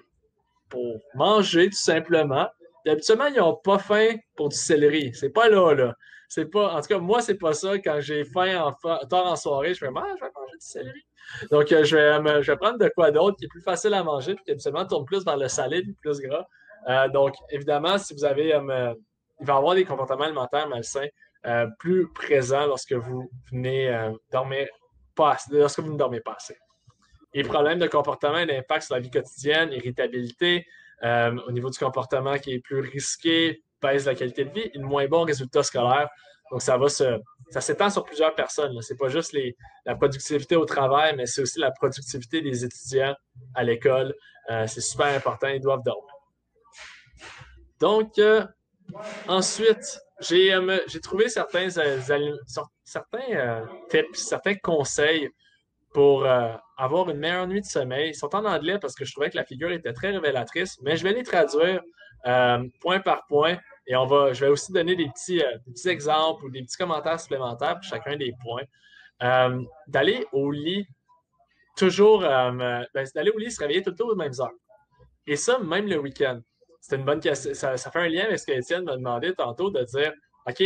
pour 0.70 1.00
manger 1.16 1.70
tout 1.70 1.78
simplement. 1.78 2.48
Habituellement, 2.88 3.28
ils 3.28 3.38
n'ont 3.38 3.56
pas 3.56 3.78
faim 3.78 4.16
pour 4.36 4.50
du 4.50 4.56
céleri. 4.56 5.14
C'est 5.14 5.30
pas 5.30 5.50
là, 5.50 5.74
là. 5.74 5.96
C'est 6.28 6.46
pas, 6.46 6.74
en 6.74 6.82
tout 6.82 6.88
cas, 6.88 6.98
moi, 6.98 7.22
c'est 7.22 7.36
pas 7.36 7.54
ça. 7.54 7.78
Quand 7.80 8.00
j'ai 8.00 8.24
faim 8.24 8.58
en, 8.64 8.72
tard 9.06 9.28
en 9.28 9.36
soirée, 9.36 9.74
je 9.74 9.86
vais, 9.86 9.92
ah, 9.96 10.16
je 10.18 10.24
vais 10.24 10.32
manger 10.34 10.54
du 10.54 10.66
céleri. 10.66 11.06
Donc, 11.50 11.72
euh, 11.72 11.84
je, 11.84 11.96
vais, 11.96 12.42
je 12.44 12.52
vais 12.52 12.58
prendre 12.58 12.78
de 12.78 12.90
quoi 12.90 13.12
d'autre 13.12 13.38
qui 13.38 13.46
est 13.46 13.50
plus 13.50 13.62
facile 13.62 13.94
à 13.94 14.04
manger, 14.04 14.36
puis 14.36 14.44
qui 14.46 14.52
habituellement 14.52 14.86
tourne 14.86 15.06
plus 15.06 15.26
vers 15.26 15.38
le 15.38 15.48
salé, 15.48 15.84
plus 16.02 16.20
gras. 16.22 16.46
Euh, 16.88 17.08
donc, 17.10 17.36
évidemment, 17.50 17.98
si 17.98 18.14
vous 18.14 18.26
avez, 18.26 18.54
euh, 18.54 18.94
il 19.40 19.46
va 19.46 19.54
y 19.54 19.58
avoir 19.58 19.76
des 19.76 19.86
comportements 19.86 20.26
alimentaires 20.26 20.68
malsains 20.68 21.08
plus 21.80 22.08
présents 22.14 22.68
lorsque 22.68 22.94
vous 22.94 23.28
venez 23.52 23.92
dormir 24.32 24.68
pas 25.16 25.38
lorsque 25.50 25.80
vous 25.80 25.92
ne 25.92 25.98
dormez 25.98 26.22
pas 26.22 26.36
assez. 26.38 26.56
Les 27.34 27.44
problèmes 27.44 27.80
de 27.80 27.88
comportement 27.88 28.38
et 28.38 28.46
d'impact 28.46 28.84
sur 28.84 28.96
la 28.96 29.02
vie 29.02 29.10
quotidienne, 29.10 29.72
irritabilité, 29.72 30.68
euh, 31.04 31.36
au 31.48 31.52
niveau 31.52 31.70
du 31.70 31.78
comportement 31.78 32.38
qui 32.38 32.54
est 32.54 32.60
plus 32.60 32.80
risqué, 32.80 33.64
pèse 33.80 34.06
la 34.06 34.16
qualité 34.16 34.46
de 34.46 34.52
vie, 34.52 34.70
et 34.74 34.80
moins 34.80 35.08
bon 35.08 35.24
résultat 35.24 35.64
scolaire. 35.64 36.10
Donc, 36.52 36.62
ça 36.62 36.78
va. 36.78 36.88
Ça 36.90 37.60
s'étend 37.60 37.90
sur 37.90 38.04
plusieurs 38.04 38.36
personnes. 38.36 38.80
Ce 38.82 38.94
n'est 38.94 38.98
pas 38.98 39.10
juste 39.10 39.34
les, 39.34 39.56
la 39.86 39.96
productivité 39.96 40.56
au 40.56 40.66
travail, 40.66 41.16
mais 41.16 41.26
c'est 41.26 41.42
aussi 41.42 41.60
la 41.60 41.72
productivité 41.72 42.42
des 42.42 42.64
étudiants 42.64 43.16
à 43.56 43.64
l'école. 43.64 44.14
Euh, 44.50 44.68
c'est 44.68 44.82
super 44.82 45.08
important, 45.08 45.48
ils 45.48 45.62
doivent 45.62 45.84
dormir. 45.84 46.14
Donc, 47.80 48.18
euh, 48.20 48.46
ensuite, 49.28 50.00
j'ai 50.20 51.00
trouvé 51.02 51.30
certains, 51.30 51.70
certains 52.84 53.66
tips, 53.90 54.20
certains 54.20 54.56
conseils 54.56 55.30
pour 55.94 56.26
euh, 56.26 56.54
avoir 56.78 57.10
une 57.10 57.18
meilleure 57.18 57.48
nuit 57.48 57.62
de 57.62 57.66
sommeil. 57.66 58.10
Ils 58.10 58.16
sont 58.16 58.34
en 58.36 58.46
anglais 58.46 58.80
parce 58.80 58.96
que 58.96 59.06
je 59.06 59.12
trouvais 59.12 59.30
que 59.30 59.38
la 59.38 59.46
figure 59.46 59.72
était 59.72 59.94
très 59.94 60.12
révélatrice, 60.12 60.80
mais 60.82 60.96
je 60.96 61.04
vais 61.04 61.14
les 61.14 61.24
traduire 61.24 61.82
euh, 62.28 62.64
point 62.80 63.00
par 63.00 63.26
point 63.28 63.58
et 63.88 63.96
on 63.96 64.06
va, 64.06 64.32
je 64.34 64.46
vais 64.46 64.52
aussi 64.52 64.72
donner 64.72 64.96
des 64.96 65.08
petits, 65.10 65.42
euh, 65.42 65.90
exemples 65.90 66.46
ou 66.46 66.50
des 66.50 66.62
petits 66.64 66.78
commentaires 66.78 67.20
supplémentaires 67.20 67.76
pour 67.76 67.84
chacun 67.84 68.16
des 68.16 68.34
points. 68.42 68.64
d'aller 69.88 70.26
au 70.32 70.52
lit 70.52 70.88
toujours, 71.76 72.22
ben, 72.22 72.86
d'aller 73.16 73.32
au 73.32 73.38
lit 73.38 73.52
se 73.52 73.60
réveiller 73.60 73.82
tout 73.82 73.92
le 73.92 73.96
temps 73.96 74.08
aux 74.08 74.16
mêmes 74.16 74.34
heures. 74.40 74.52
Et 75.28 75.36
ça, 75.36 75.60
même 75.60 75.88
le 75.88 76.00
week-end. 76.00 76.40
c'est 76.80 76.96
une 76.96 77.06
bonne 77.06 77.20
question. 77.20 77.54
Ça, 77.54 77.78
fait 77.78 78.00
un 78.00 78.10
lien 78.10 78.26
avec 78.26 78.40
ce 78.40 78.46
qu'Étienne 78.46 78.84
m'a 78.84 78.98
demandé 78.98 79.34
tantôt 79.34 79.70
de 79.70 79.84
dire 79.84 80.14
OK, 80.48 80.60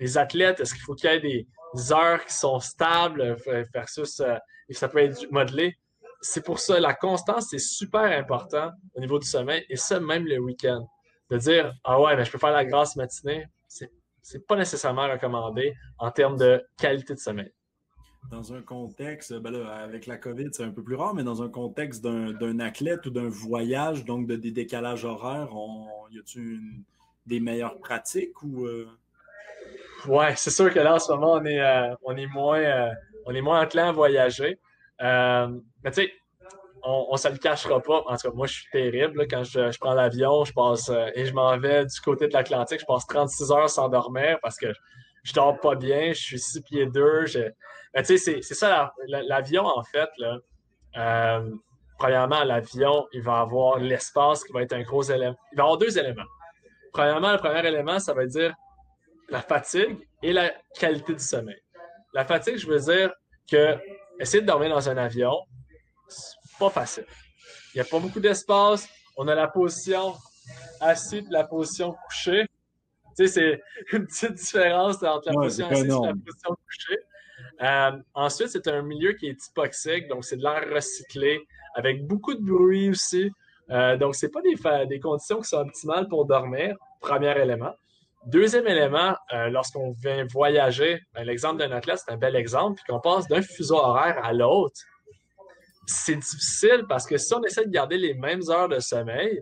les 0.00 0.16
athlètes, 0.18 0.60
est-ce 0.60 0.74
qu'il 0.74 0.82
faut 0.82 0.94
qu'il 0.94 1.10
y 1.10 1.12
ait 1.12 1.20
des 1.20 1.46
heures 1.92 2.24
qui 2.24 2.34
sont 2.34 2.58
stables 2.58 3.36
versus 3.72 4.20
euh, 4.20 4.36
ça 4.70 4.88
peut 4.88 4.98
être 4.98 5.30
modelé? 5.30 5.76
C'est 6.22 6.44
pour 6.44 6.58
ça, 6.58 6.80
la 6.80 6.94
constance, 6.94 7.48
c'est 7.50 7.58
super 7.58 8.02
important 8.18 8.72
au 8.94 9.00
niveau 9.00 9.18
du 9.18 9.26
sommeil, 9.26 9.64
et 9.68 9.76
ça, 9.76 10.00
même 10.00 10.26
le 10.26 10.38
week-end. 10.38 10.86
De 11.30 11.38
dire 11.38 11.72
Ah 11.84 12.00
ouais, 12.00 12.16
mais 12.16 12.24
je 12.24 12.32
peux 12.32 12.38
faire 12.38 12.50
la 12.50 12.64
grasse 12.64 12.96
matinée, 12.96 13.46
c'est, 13.68 14.46
pas 14.46 14.56
nécessairement 14.56 15.08
recommandé 15.08 15.74
en 15.98 16.10
termes 16.10 16.36
de 16.36 16.64
qualité 16.76 17.14
de 17.14 17.18
sommeil 17.18 17.52
dans 18.30 18.52
un 18.52 18.60
contexte, 18.60 19.32
ben 19.32 19.54
avec 19.66 20.06
la 20.06 20.18
COVID, 20.18 20.50
c'est 20.52 20.62
un 20.62 20.70
peu 20.70 20.84
plus 20.84 20.94
rare, 20.94 21.14
mais 21.14 21.24
dans 21.24 21.42
un 21.42 21.48
contexte 21.48 22.04
d'un 22.04 22.60
athlète 22.60 23.06
ou 23.06 23.10
d'un 23.10 23.30
voyage, 23.30 24.04
donc 24.04 24.26
de 24.26 24.36
des 24.36 24.50
décalages 24.50 25.06
horaires, 25.06 25.48
y 26.10 26.18
a-t-il 26.18 26.60
des 27.24 27.40
meilleures 27.40 27.78
pratiques 27.78 28.42
ou. 28.42 28.66
Euh? 28.66 28.86
Ouais, 30.06 30.34
c'est 30.36 30.50
sûr 30.50 30.72
que 30.72 30.78
là, 30.80 30.94
en 30.94 30.98
ce 30.98 31.12
moment, 31.12 31.32
on 31.32 31.44
est, 31.44 31.60
euh, 31.60 31.94
on 32.04 32.16
est 32.16 32.26
moins, 32.26 32.60
euh, 32.60 32.90
on 33.26 33.34
est 33.34 33.40
moins 33.40 33.62
enclin 33.62 33.88
à 33.88 33.92
voyager. 33.92 34.58
mais 35.00 35.50
tu 35.86 35.92
sais, 35.92 36.12
on 36.82 37.12
ne 37.12 37.16
se 37.18 37.28
le 37.28 37.38
cachera 37.38 37.80
pas. 37.80 38.02
En 38.06 38.16
tout 38.16 38.28
cas, 38.28 38.34
moi, 38.34 38.46
je 38.46 38.54
suis 38.54 38.70
terrible. 38.70 39.26
Quand 39.28 39.44
je, 39.44 39.78
prends 39.78 39.94
l'avion, 39.94 40.44
je 40.44 40.52
passe 40.52 40.90
et 41.14 41.26
je 41.26 41.34
m'en 41.34 41.58
vais 41.58 41.84
du 41.84 42.00
côté 42.00 42.28
de 42.28 42.32
l'Atlantique, 42.32 42.80
je 42.80 42.86
passe 42.86 43.06
36 43.06 43.52
heures 43.52 43.70
sans 43.70 43.88
dormir 43.88 44.38
parce 44.42 44.56
que 44.56 44.72
je 45.22 45.32
dors 45.34 45.58
pas 45.60 45.74
bien, 45.74 46.12
je 46.12 46.20
suis 46.20 46.38
six 46.38 46.60
pieds 46.62 46.86
2. 46.86 47.24
Ben, 47.92 48.02
tu 48.02 48.18
sais, 48.18 48.40
c'est 48.42 48.54
ça, 48.54 48.92
l'avion, 49.06 49.64
en 49.64 49.82
fait, 49.82 50.08
là. 50.18 50.38
Euh, 50.96 51.50
premièrement, 51.98 52.44
l'avion, 52.44 53.06
il 53.12 53.22
va 53.22 53.40
avoir 53.40 53.78
l'espace 53.78 54.44
qui 54.44 54.52
va 54.52 54.62
être 54.62 54.72
un 54.72 54.82
gros 54.82 55.02
élément. 55.02 55.36
Il 55.52 55.56
va 55.56 55.64
avoir 55.64 55.78
deux 55.78 55.98
éléments. 55.98 56.24
Premièrement, 56.92 57.32
le 57.32 57.38
premier 57.38 57.66
élément, 57.66 57.98
ça 57.98 58.14
va 58.14 58.26
dire 58.26 58.54
la 59.30 59.40
fatigue 59.40 59.96
et 60.22 60.32
la 60.32 60.52
qualité 60.78 61.14
du 61.14 61.22
sommeil. 61.22 61.60
La 62.12 62.24
fatigue, 62.24 62.56
je 62.56 62.66
veux 62.66 62.80
dire 62.80 63.12
que 63.50 63.76
essayer 64.18 64.42
de 64.42 64.46
dormir 64.46 64.70
dans 64.70 64.88
un 64.88 64.96
avion, 64.96 65.34
c'est 66.08 66.36
pas 66.58 66.70
facile. 66.70 67.06
Il 67.74 67.78
n'y 67.78 67.80
a 67.80 67.84
pas 67.84 67.98
beaucoup 67.98 68.20
d'espace. 68.20 68.88
On 69.16 69.28
a 69.28 69.34
la 69.34 69.48
position 69.48 70.14
assise 70.80 71.24
et 71.26 71.30
la 71.32 71.44
position 71.44 71.94
couchée. 72.06 72.46
Tu 73.16 73.26
sais, 73.26 73.28
c'est 73.28 73.62
une 73.96 74.06
petite 74.06 74.34
différence 74.34 75.02
entre 75.02 75.28
la 75.28 75.34
position 75.34 75.68
assise 75.68 75.84
et 75.84 75.88
la 75.88 76.14
position 76.14 76.56
couchée. 76.66 76.98
Euh, 77.62 78.02
ensuite, 78.14 78.48
c'est 78.48 78.66
un 78.68 78.82
milieu 78.82 79.12
qui 79.12 79.26
est 79.28 79.46
hypoxique, 79.46 80.08
donc 80.08 80.24
c'est 80.24 80.36
de 80.36 80.42
l'air 80.42 80.64
recyclé, 80.74 81.46
avec 81.74 82.06
beaucoup 82.06 82.34
de 82.34 82.40
bruit 82.40 82.90
aussi. 82.90 83.30
Euh, 83.70 83.96
donc, 83.96 84.16
ce 84.16 84.26
pas 84.26 84.40
des, 84.40 84.86
des, 84.86 84.98
conditions 84.98 85.40
qui 85.40 85.48
sont 85.48 85.58
optimales 85.58 86.08
pour 86.08 86.24
dormir, 86.24 86.74
premier 87.00 87.38
élément. 87.38 87.74
Deuxième 88.26 88.66
élément, 88.66 89.16
euh, 89.32 89.48
lorsqu'on 89.48 89.92
vient 89.92 90.26
voyager, 90.30 91.00
ben, 91.14 91.24
l'exemple 91.24 91.58
d'un 91.58 91.72
athlète, 91.72 92.00
c'est 92.04 92.12
un 92.12 92.18
bel 92.18 92.36
exemple, 92.36 92.74
puis 92.74 92.92
qu'on 92.92 93.00
passe 93.00 93.26
d'un 93.28 93.42
fuseau 93.42 93.76
horaire 93.76 94.22
à 94.22 94.32
l'autre, 94.32 94.78
c'est 95.86 96.16
difficile 96.16 96.84
parce 96.88 97.06
que 97.06 97.16
si 97.16 97.32
on 97.34 97.42
essaie 97.42 97.64
de 97.64 97.70
garder 97.70 97.96
les 97.96 98.14
mêmes 98.14 98.42
heures 98.48 98.68
de 98.68 98.78
sommeil, 98.78 99.40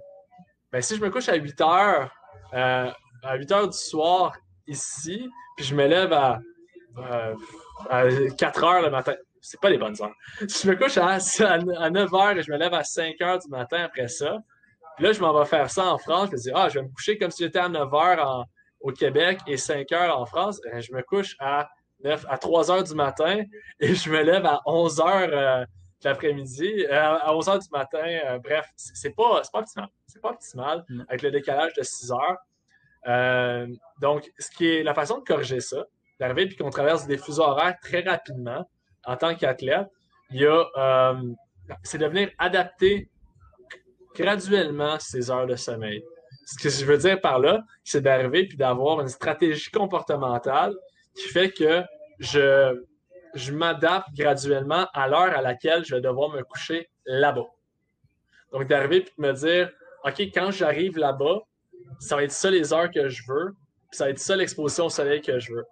ben, 0.71 0.81
si 0.81 0.97
je 0.97 1.01
me 1.01 1.11
couche 1.11 1.29
à 1.29 1.35
8 1.35 1.61
heures, 1.61 2.11
à 2.53 3.37
8 3.37 3.53
heures 3.53 3.69
du 3.69 3.77
soir 3.77 4.37
ici, 4.67 5.29
puis 5.57 5.67
je 5.67 5.75
me 5.75 5.87
lève 5.87 6.13
à 6.13 6.39
à 7.91 8.05
4 8.37 8.65
heures 8.65 8.83
le 8.83 8.91
matin. 8.91 9.15
C'est 9.41 9.61
pas 9.61 9.71
les 9.71 9.79
bonnes 9.79 9.97
heures. 10.03 10.15
Je 10.41 10.69
me 10.69 10.75
couche 10.75 10.99
à, 10.99 11.91
9 11.91 12.15
heures 12.15 12.37
et 12.37 12.43
je 12.43 12.51
me 12.51 12.59
lève 12.59 12.75
à 12.75 12.83
5 12.83 13.21
heures 13.21 13.39
du 13.39 13.49
matin 13.49 13.85
après 13.85 14.09
ça. 14.09 14.39
Puis 14.97 15.05
là, 15.05 15.13
je 15.13 15.21
m'en 15.21 15.33
vais 15.39 15.45
faire 15.47 15.71
ça 15.71 15.87
en 15.87 15.97
France. 15.97 16.27
Je 16.27 16.33
me 16.33 16.41
dis, 16.41 16.51
ah, 16.53 16.69
je 16.69 16.81
vais 16.81 16.85
me 16.85 16.93
coucher 16.93 17.17
comme 17.19 17.31
si 17.31 17.45
j'étais 17.45 17.61
à 17.61 17.69
9 17.69 17.95
heures 17.95 18.45
au 18.81 18.93
Québec 18.93 19.41
et 19.47 19.57
5 19.57 19.91
heures 19.93 20.19
en 20.19 20.27
France. 20.27 20.61
Et 20.73 20.81
je 20.81 20.93
me 20.93 21.03
couche 21.03 21.37
à, 21.39 21.69
9, 22.05 22.27
à 22.29 22.39
3 22.39 22.71
heures 22.71 22.85
du 22.85 22.95
matin 22.95 23.43
et 23.81 23.95
je 23.95 24.11
me 24.11 24.23
lève 24.23 24.47
à 24.47 24.61
11 24.67 25.01
heures 25.01 25.31
euh, 25.33 25.65
l'après-midi, 26.05 26.87
euh, 26.87 27.19
à 27.19 27.35
11 27.35 27.49
heures 27.49 27.59
du 27.59 27.69
matin. 27.73 28.05
Euh, 28.05 28.39
bref, 28.39 28.69
c'est 28.77 29.15
pas, 29.15 29.43
pas 29.53 29.59
optimal. 29.61 29.89
C'est 30.07 30.21
pas 30.21 30.31
optimal 30.31 30.85
avec 31.09 31.23
le 31.23 31.31
décalage 31.31 31.75
de 31.75 31.83
6 31.83 32.13
heures. 32.13 33.77
donc, 34.01 34.31
ce 34.39 34.51
qui 34.51 34.69
est 34.69 34.83
la 34.83 34.95
façon 34.95 35.19
de 35.19 35.25
corriger 35.25 35.61
ça, 35.61 35.85
d'arriver 36.21 36.47
puis 36.47 36.57
qu'on 36.57 36.71
traverse 36.71 37.07
des 37.07 37.19
fuseaux 37.19 37.43
horaires 37.43 37.77
très 37.81 38.01
rapidement 38.01 38.69
en 39.05 39.17
tant 39.17 39.35
qu'athlète, 39.35 39.89
il 40.31 40.41
y 40.43 40.47
a, 40.47 40.67
euh, 40.77 41.35
c'est 41.83 41.99
de 41.99 42.07
venir 42.07 42.31
adapter 42.39 43.09
graduellement 44.15 44.99
ses 44.99 45.31
heures 45.31 45.47
de 45.47 45.57
sommeil. 45.57 46.05
Ce 46.49 46.57
que 46.57 46.71
je 46.71 46.87
veux 46.87 46.97
dire 46.97 47.21
par 47.21 47.39
là, 47.41 47.63
c'est 47.85 48.01
d'arriver 48.01 48.47
puis 48.47 48.57
d'avoir 48.57 49.03
une 49.03 49.09
stratégie 49.09 49.71
comportementale 49.71 50.75
qui 51.15 51.29
fait 51.29 51.51
que 51.51 51.83
je, 52.21 52.75
je 53.35 53.53
m'adapte 53.53 54.09
graduellement 54.17 54.87
à 54.95 55.09
l'heure 55.09 55.37
à 55.37 55.43
laquelle 55.43 55.85
je 55.85 55.95
vais 55.95 56.01
devoir 56.01 56.31
me 56.31 56.43
coucher 56.43 56.89
là-bas. 57.05 57.45
Donc, 58.51 58.67
d'arriver 58.67 59.03
puis 59.03 59.13
de 59.19 59.27
me 59.27 59.33
dire, 59.35 59.71
OK, 60.05 60.21
quand 60.21 60.51
j'arrive 60.51 60.97
là-bas, 60.97 61.41
ça 61.99 62.17
va 62.17 62.23
être 62.23 62.33
ça 62.33 62.51
les 62.51 62.73
heures 62.73 62.91
que 62.91 63.11
je 63.11 63.23
veux, 63.29 63.55
puis 63.91 63.99
ça 63.99 64.05
va 64.05 64.11
être 64.11 64.19
ça 64.19 64.35
l'exposition 64.35 64.87
au 64.87 64.91
soleil 64.91 65.21
que 65.21 65.39
je 65.39 65.53
veux. 65.53 65.67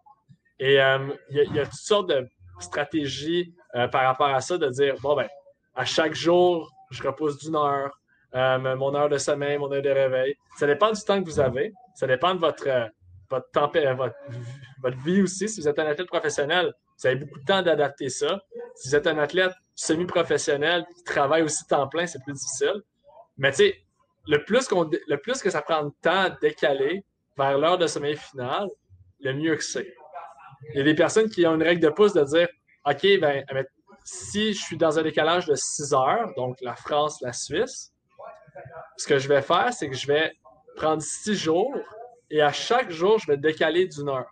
Et 0.59 0.79
euh, 0.79 1.09
il 1.31 1.39
y, 1.55 1.59
a 1.59 1.65
toutes 1.65 1.73
sortes 1.73 2.11
de 2.11 2.29
stratégies 2.61 3.55
euh, 3.77 3.89
par 3.89 4.03
rapport 4.03 4.29
à 4.29 4.43
ça, 4.43 4.59
de 4.59 4.69
dire, 4.69 4.97
bon, 5.01 5.17
ben, 5.17 5.29
à 5.75 5.87
chaque 5.87 6.15
jour, 6.15 6.71
je 6.91 7.03
repose 7.03 7.39
d'une 7.39 7.57
heure, 7.57 7.99
euh, 8.35 8.77
mon 8.77 8.95
heure 8.95 9.09
de 9.09 9.19
sommeil, 9.19 9.59
mon 9.59 9.73
heure 9.73 9.83
de 9.83 9.91
réveil. 9.91 10.37
Ça 10.57 10.67
dépend 10.67 10.93
du 10.93 11.01
temps 11.03 11.23
que 11.23 11.29
vous 11.29 11.41
avez. 11.41 11.73
Ça 11.95 12.07
dépend 12.07 12.35
de 12.35 12.41
votre, 12.41 12.91
votre, 13.31 13.95
votre, 13.95 14.15
votre 14.83 14.99
vie 14.99 15.23
aussi. 15.23 15.49
Si 15.49 15.61
vous 15.61 15.69
êtes 15.69 15.79
un 15.79 15.87
athlète 15.87 16.09
professionnel, 16.09 16.73
vous 16.99 17.07
avez 17.07 17.17
beaucoup 17.17 17.39
de 17.39 17.45
temps 17.45 17.63
d'adapter 17.63 18.09
ça. 18.09 18.41
Si 18.75 18.89
vous 18.89 18.97
êtes 18.97 19.07
un 19.07 19.19
athlète 19.19 19.53
semi-professionnel 19.75 20.85
qui 20.97 21.05
travaille 21.05 21.43
aussi 21.43 21.67
temps 21.67 21.89
plein, 21.89 22.07
c'est 22.07 22.23
plus 22.23 22.33
difficile. 22.33 22.83
Mais 23.39 23.51
tu 23.51 23.59
sais, 23.59 23.83
le 24.27 24.43
plus, 24.45 24.69
le 24.71 25.17
plus 25.17 25.41
que 25.41 25.51
ça 25.51 25.63
prend 25.63 25.85
de 25.85 25.93
temps 26.03 26.21
à 26.23 26.31
décaler 26.31 27.05
vers 27.37 27.59
l'heure 27.59 27.79
de 27.79 27.87
sommeil 27.87 28.17
final, 28.17 28.69
le 29.21 29.35
mieux 29.35 29.57
que 29.57 29.65
c'est. 29.65 29.95
Il 30.71 30.79
y 30.79 30.81
a 30.81 30.85
des 30.85 30.95
personnes 30.95 31.29
qui 31.29 31.47
ont 31.47 31.55
une 31.55 31.63
règle 31.63 31.83
de 31.83 31.91
pouce 31.91 32.13
de 32.13 32.25
dire 32.25 32.49
OK, 32.87 33.07
ben, 33.21 33.45
si 34.05 34.53
je 34.53 34.63
suis 34.63 34.77
dans 34.77 34.99
un 34.99 35.03
décalage 35.03 35.47
de 35.47 35.55
6 35.55 35.93
heures, 35.93 36.33
donc 36.37 36.57
la 36.61 36.77
France, 36.77 37.21
la 37.21 37.33
Suisse, 37.33 37.93
ce 38.97 39.07
que 39.07 39.19
je 39.19 39.29
vais 39.29 39.43
faire, 39.43 39.73
c'est 39.73 39.89
que 39.89 39.97
je 39.97 40.07
vais 40.07 40.33
prendre 40.77 41.03
6 41.03 41.35
jours 41.35 41.75
et 42.31 42.43
à 42.43 42.53
chaque 42.53 42.91
jour, 42.91 43.19
je 43.19 43.27
vais 43.27 43.37
décaler 43.37 43.87
d'une 43.87 44.09
heure 44.09 44.31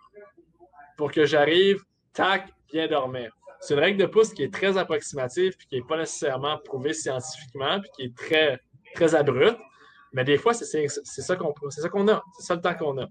pour 0.97 1.11
que 1.11 1.25
j'arrive, 1.25 1.81
tac, 2.13 2.49
bien 2.71 2.87
dormir. 2.87 3.35
C'est 3.59 3.73
une 3.73 3.79
règle 3.79 3.99
de 3.99 4.05
pouce 4.05 4.33
qui 4.33 4.43
est 4.43 4.53
très 4.53 4.77
approximative 4.77 5.55
puis 5.57 5.67
qui 5.67 5.75
n'est 5.75 5.87
pas 5.87 5.97
nécessairement 5.97 6.57
prouvée 6.59 6.93
scientifiquement 6.93 7.79
puis 7.79 7.89
qui 7.95 8.03
est 8.03 8.15
très, 8.15 8.59
très 8.93 9.15
abrupte. 9.15 9.59
Mais 10.13 10.23
des 10.23 10.37
fois, 10.37 10.53
c'est 10.53 10.87
ça 10.87 11.35
qu'on 11.35 11.49
a. 12.07 12.23
C'est 12.37 12.45
ça 12.45 12.55
le 12.55 12.61
temps 12.61 12.75
qu'on 12.75 12.97
a 13.01 13.07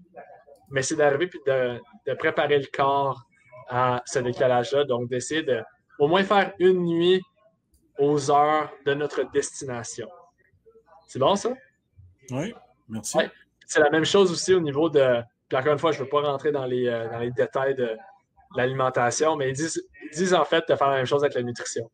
mais 0.69 0.81
c'est 0.81 0.95
d'arriver 0.95 1.27
puis 1.27 1.39
de, 1.45 2.13
préparer 2.15 2.59
le 2.59 2.67
corps 2.73 3.23
à 3.69 4.01
ce 4.05 4.19
décalage-là. 4.19 4.85
Donc, 4.85 5.09
d'essayer 5.09 5.43
de 5.43 5.61
au 5.99 6.07
moins 6.07 6.23
faire 6.23 6.53
une 6.59 6.83
nuit 6.83 7.21
aux 7.97 8.29
heures 8.31 8.71
de 8.85 8.93
notre 8.93 9.23
destination. 9.31 10.09
C'est 11.07 11.19
bon, 11.19 11.35
ça? 11.35 11.53
Oui, 12.31 12.53
merci. 12.89 13.17
C'est 13.65 13.79
la 13.79 13.89
même 13.89 14.05
chose 14.05 14.31
aussi 14.31 14.53
au 14.53 14.59
niveau 14.59 14.89
de. 14.89 15.21
Puis 15.49 15.57
encore 15.57 15.73
une 15.73 15.79
fois, 15.79 15.91
je 15.91 15.99
ne 15.99 16.03
veux 16.03 16.09
pas 16.09 16.21
rentrer 16.21 16.51
dans 16.51 16.65
les, 16.65 16.87
euh, 16.87 17.09
dans 17.09 17.19
les 17.19 17.31
détails 17.31 17.75
de 17.75 17.97
l'alimentation, 18.55 19.35
mais 19.35 19.49
ils 19.49 19.53
disent, 19.53 20.33
en 20.33 20.45
fait 20.45 20.63
de 20.67 20.75
faire 20.75 20.89
la 20.89 20.97
même 20.97 21.05
chose 21.05 21.23
avec 21.23 21.35
la 21.35 21.43
nutrition. 21.43 21.89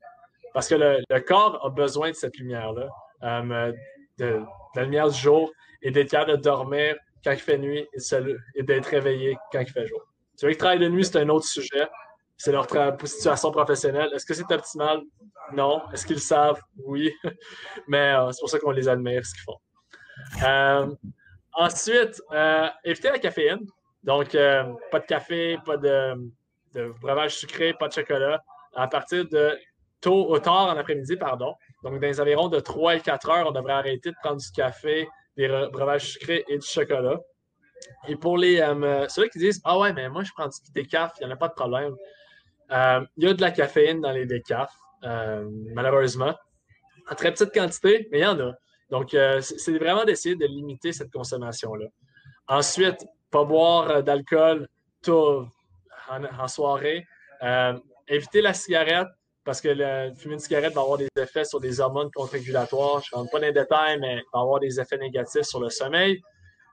Parce 0.54 0.68
que 0.68 0.76
le, 0.76 1.20
corps 1.22 1.66
a 1.66 1.70
besoin 1.70 2.12
de 2.12 2.16
cette 2.16 2.38
lumière-là, 2.38 2.90
euh, 3.24 3.72
de, 4.18 4.26
de, 4.26 4.46
la 4.76 4.84
lumière 4.84 5.10
du 5.10 5.18
jour, 5.18 5.52
et 5.82 5.92
d'être 5.92 6.12
capable 6.12 6.38
de 6.38 6.42
dormir 6.42 6.96
quand 7.24 7.32
il 7.32 7.40
fait 7.40 7.58
nuit 7.58 7.88
et, 8.56 8.64
d'être 8.64 8.86
réveillé 8.88 9.38
quand 9.52 9.60
il 9.60 9.70
fait 9.70 9.86
jour. 9.88 10.02
Tu 10.38 10.46
vois, 10.46 10.54
que 10.54 10.60
travail 10.60 10.80
de 10.80 10.88
nuit, 10.88 11.06
c'est 11.06 11.18
un 11.18 11.30
autre 11.30 11.46
sujet. 11.46 11.88
C'est 12.44 12.52
leur 12.52 12.66
situation 13.06 13.52
professionnelle. 13.52 14.10
Est-ce 14.16 14.26
que 14.26 14.34
c'est 14.34 14.52
optimal? 14.52 15.02
Non. 15.54 15.84
Est-ce 15.94 16.08
qu'ils 16.08 16.16
le 16.16 16.22
savent? 16.22 16.60
Oui. 16.86 17.14
Mais 17.88 18.16
euh, 18.16 18.32
c'est 18.32 18.40
pour 18.40 18.50
ça 18.50 18.58
qu'on 18.58 18.72
les 18.72 18.90
admire, 18.90 19.24
ce 19.24 19.36
qu'ils 19.36 19.44
font. 19.44 19.60
Euh, 20.44 20.88
ensuite, 21.54 22.20
euh, 22.32 22.68
éviter 22.84 23.10
la 23.12 23.20
caféine. 23.20 23.60
Donc, 24.04 24.32
pas 24.32 25.00
de 25.00 25.06
café, 25.06 25.60
pas 25.64 25.78
de, 25.78 26.16
de, 26.74 26.92
breuvage 27.00 27.36
sucré, 27.36 27.76
pas 27.76 27.90
de 27.90 27.94
chocolat. 27.94 28.44
À 28.76 28.88
partir 28.88 29.30
de 29.30 29.56
tôt 30.00 30.26
au 30.28 30.40
tard 30.40 30.70
en 30.70 30.78
après-midi, 30.78 31.18
pardon. 31.18 31.54
Donc, 31.84 32.00
dans 32.00 32.08
les 32.08 32.20
environs 32.20 32.48
de 32.48 32.60
3 32.60 32.96
et 32.96 33.02
4 33.02 33.30
heures, 33.30 33.48
on 33.50 33.52
devrait 33.52 33.74
arrêter 33.74 34.10
de 34.10 34.16
prendre 34.24 34.42
du 34.42 34.52
café, 34.52 35.08
des 35.38 35.48
breuvages 35.72 36.14
sucrés 36.14 36.44
et 36.48 36.58
du 36.58 36.66
chocolat. 36.66 37.20
Et 38.08 38.16
pour 38.16 38.38
les 38.38 38.60
euh, 38.60 39.08
ceux 39.08 39.28
qui 39.28 39.40
disent 39.40 39.62
Ah 39.64 39.78
ouais, 39.78 39.94
mais 39.94 40.10
moi 40.10 40.24
je 40.24 40.32
prends 40.36 40.48
du 40.48 40.72
décaf, 40.74 41.14
il 41.20 41.26
n'y 41.26 41.32
en 41.32 41.36
a 41.36 41.38
pas 41.38 41.48
de 41.48 41.54
problème. 41.54 41.96
Euh, 42.72 43.06
il 43.18 43.24
y 43.26 43.28
a 43.28 43.34
de 43.34 43.42
la 43.42 43.52
caféine 43.52 44.02
dans 44.02 44.12
les 44.12 44.26
décafs, 44.26 44.74
euh, 45.04 45.48
malheureusement. 45.74 46.34
En 47.10 47.16
très 47.16 47.32
petite 47.32 47.54
quantité, 47.54 48.08
mais 48.12 48.20
il 48.20 48.24
y 48.24 48.26
en 48.26 48.40
a. 48.40 48.54
Donc, 48.90 49.16
c'est 49.42 49.78
vraiment 49.78 50.04
d'essayer 50.04 50.36
de 50.36 50.46
limiter 50.46 50.92
cette 50.92 51.12
consommation-là. 51.12 51.86
Ensuite, 52.48 53.06
pas 53.32 53.46
boire 53.46 54.04
d'alcool 54.04 54.68
en, 55.08 55.46
en, 56.10 56.48
soirée. 56.50 57.08
éviter 58.10 58.42
la 58.42 58.54
cigarette 58.54 59.08
parce 59.44 59.62
que 59.62 59.70
le, 59.70 60.14
fumer 60.16 60.36
une 60.36 60.40
cigarette 60.40 60.74
va 60.74 60.82
avoir 60.82 60.98
des 60.98 61.08
effets 61.18 61.46
sur 61.46 61.60
des 61.60 61.80
hormones 61.80 62.12
contre-régulatoires. 62.14 63.02
Je 63.04 63.10
ne 63.14 63.20
rentre 63.20 63.32
pas 63.32 63.40
dans 63.40 63.48
les 63.48 63.54
détails, 63.54 64.00
mais 64.00 64.18
va 64.34 64.42
avoir 64.42 64.60
des 64.60 64.80
effets 64.80 64.98
négatifs 64.98 65.44
sur 65.44 65.60
le 65.60 65.70
sommeil. 65.70 66.22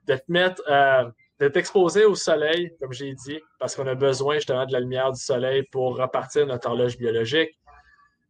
De 0.07 0.15
te 0.15 0.23
mettre, 0.29 0.63
euh, 0.69 1.05
de 1.41 1.49
t'exposer 1.49 2.05
au 2.05 2.15
soleil, 2.15 2.73
comme 2.81 2.93
j'ai 2.93 3.13
dit, 3.15 3.41
parce 3.59 3.75
qu'on 3.75 3.87
a 3.87 3.95
besoin 3.95 4.37
justement 4.37 4.67
de 4.67 4.73
la 4.73 4.81
lumière 4.81 5.13
du 5.13 5.21
soleil 5.21 5.63
pour 5.71 5.97
repartir 5.97 6.47
notre 6.47 6.69
horloge 6.69 6.99
biologique. 6.99 7.51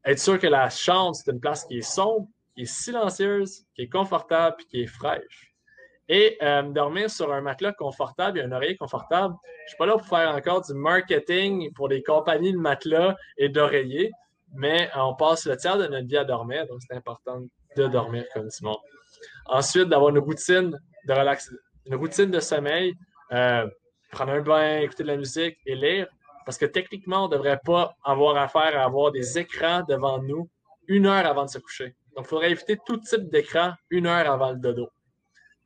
Être 0.04 0.18
sûr 0.18 0.38
que 0.38 0.46
la 0.46 0.68
chambre, 0.68 1.14
c'est 1.14 1.30
une 1.30 1.40
place 1.40 1.64
qui 1.64 1.78
est 1.78 1.82
sombre, 1.82 2.28
qui 2.54 2.62
est 2.62 2.72
silencieuse, 2.72 3.64
qui 3.74 3.82
est 3.82 3.88
confortable, 3.88 4.56
et 4.60 4.64
qui 4.64 4.82
est 4.82 4.86
fraîche. 4.86 5.54
Et 6.08 6.38
euh, 6.42 6.62
dormir 6.62 7.10
sur 7.10 7.32
un 7.32 7.40
matelas 7.40 7.72
confortable 7.72 8.38
et 8.38 8.42
un 8.42 8.52
oreiller 8.52 8.76
confortable. 8.76 9.34
Je 9.42 9.64
ne 9.64 9.68
suis 9.68 9.76
pas 9.76 9.86
là 9.86 9.92
pour 9.92 10.06
faire 10.06 10.34
encore 10.34 10.62
du 10.62 10.72
marketing 10.74 11.72
pour 11.74 11.88
des 11.88 12.02
compagnies 12.02 12.52
de 12.52 12.58
matelas 12.58 13.14
et 13.36 13.48
d'oreillers 13.48 14.10
mais 14.54 14.90
on 14.94 15.14
passe 15.14 15.46
le 15.46 15.56
tiers 15.56 15.78
de 15.78 15.86
notre 15.86 16.06
vie 16.06 16.16
à 16.16 16.24
dormir, 16.24 16.66
donc 16.66 16.80
c'est 16.86 16.94
important 16.94 17.42
de 17.76 17.86
dormir 17.86 18.24
comme 18.32 18.50
Simon. 18.50 18.78
Ensuite, 19.46 19.88
d'avoir 19.88 20.10
une 20.10 20.18
routine 20.18 20.78
de 21.06 21.12
relax, 21.12 21.52
une 21.88 21.96
routine 21.96 22.30
de 22.30 22.40
sommeil, 22.40 22.94
euh, 23.32 23.66
prendre 24.10 24.32
un 24.32 24.42
bain, 24.42 24.80
écouter 24.80 25.02
de 25.02 25.08
la 25.08 25.16
musique 25.16 25.56
et 25.66 25.74
lire, 25.74 26.06
parce 26.44 26.58
que 26.58 26.66
techniquement, 26.66 27.24
on 27.24 27.28
ne 27.28 27.32
devrait 27.32 27.60
pas 27.64 27.94
avoir 28.04 28.36
affaire 28.36 28.78
à 28.78 28.84
avoir 28.84 29.10
des 29.10 29.38
écrans 29.38 29.82
devant 29.88 30.22
nous 30.22 30.48
une 30.86 31.06
heure 31.06 31.26
avant 31.26 31.44
de 31.44 31.50
se 31.50 31.58
coucher. 31.58 31.94
Donc, 32.14 32.26
il 32.26 32.28
faudrait 32.28 32.50
éviter 32.50 32.78
tout 32.86 32.98
type 32.98 33.28
d'écran 33.30 33.72
une 33.90 34.06
heure 34.06 34.30
avant 34.30 34.52
le 34.52 34.58
dodo. 34.58 34.88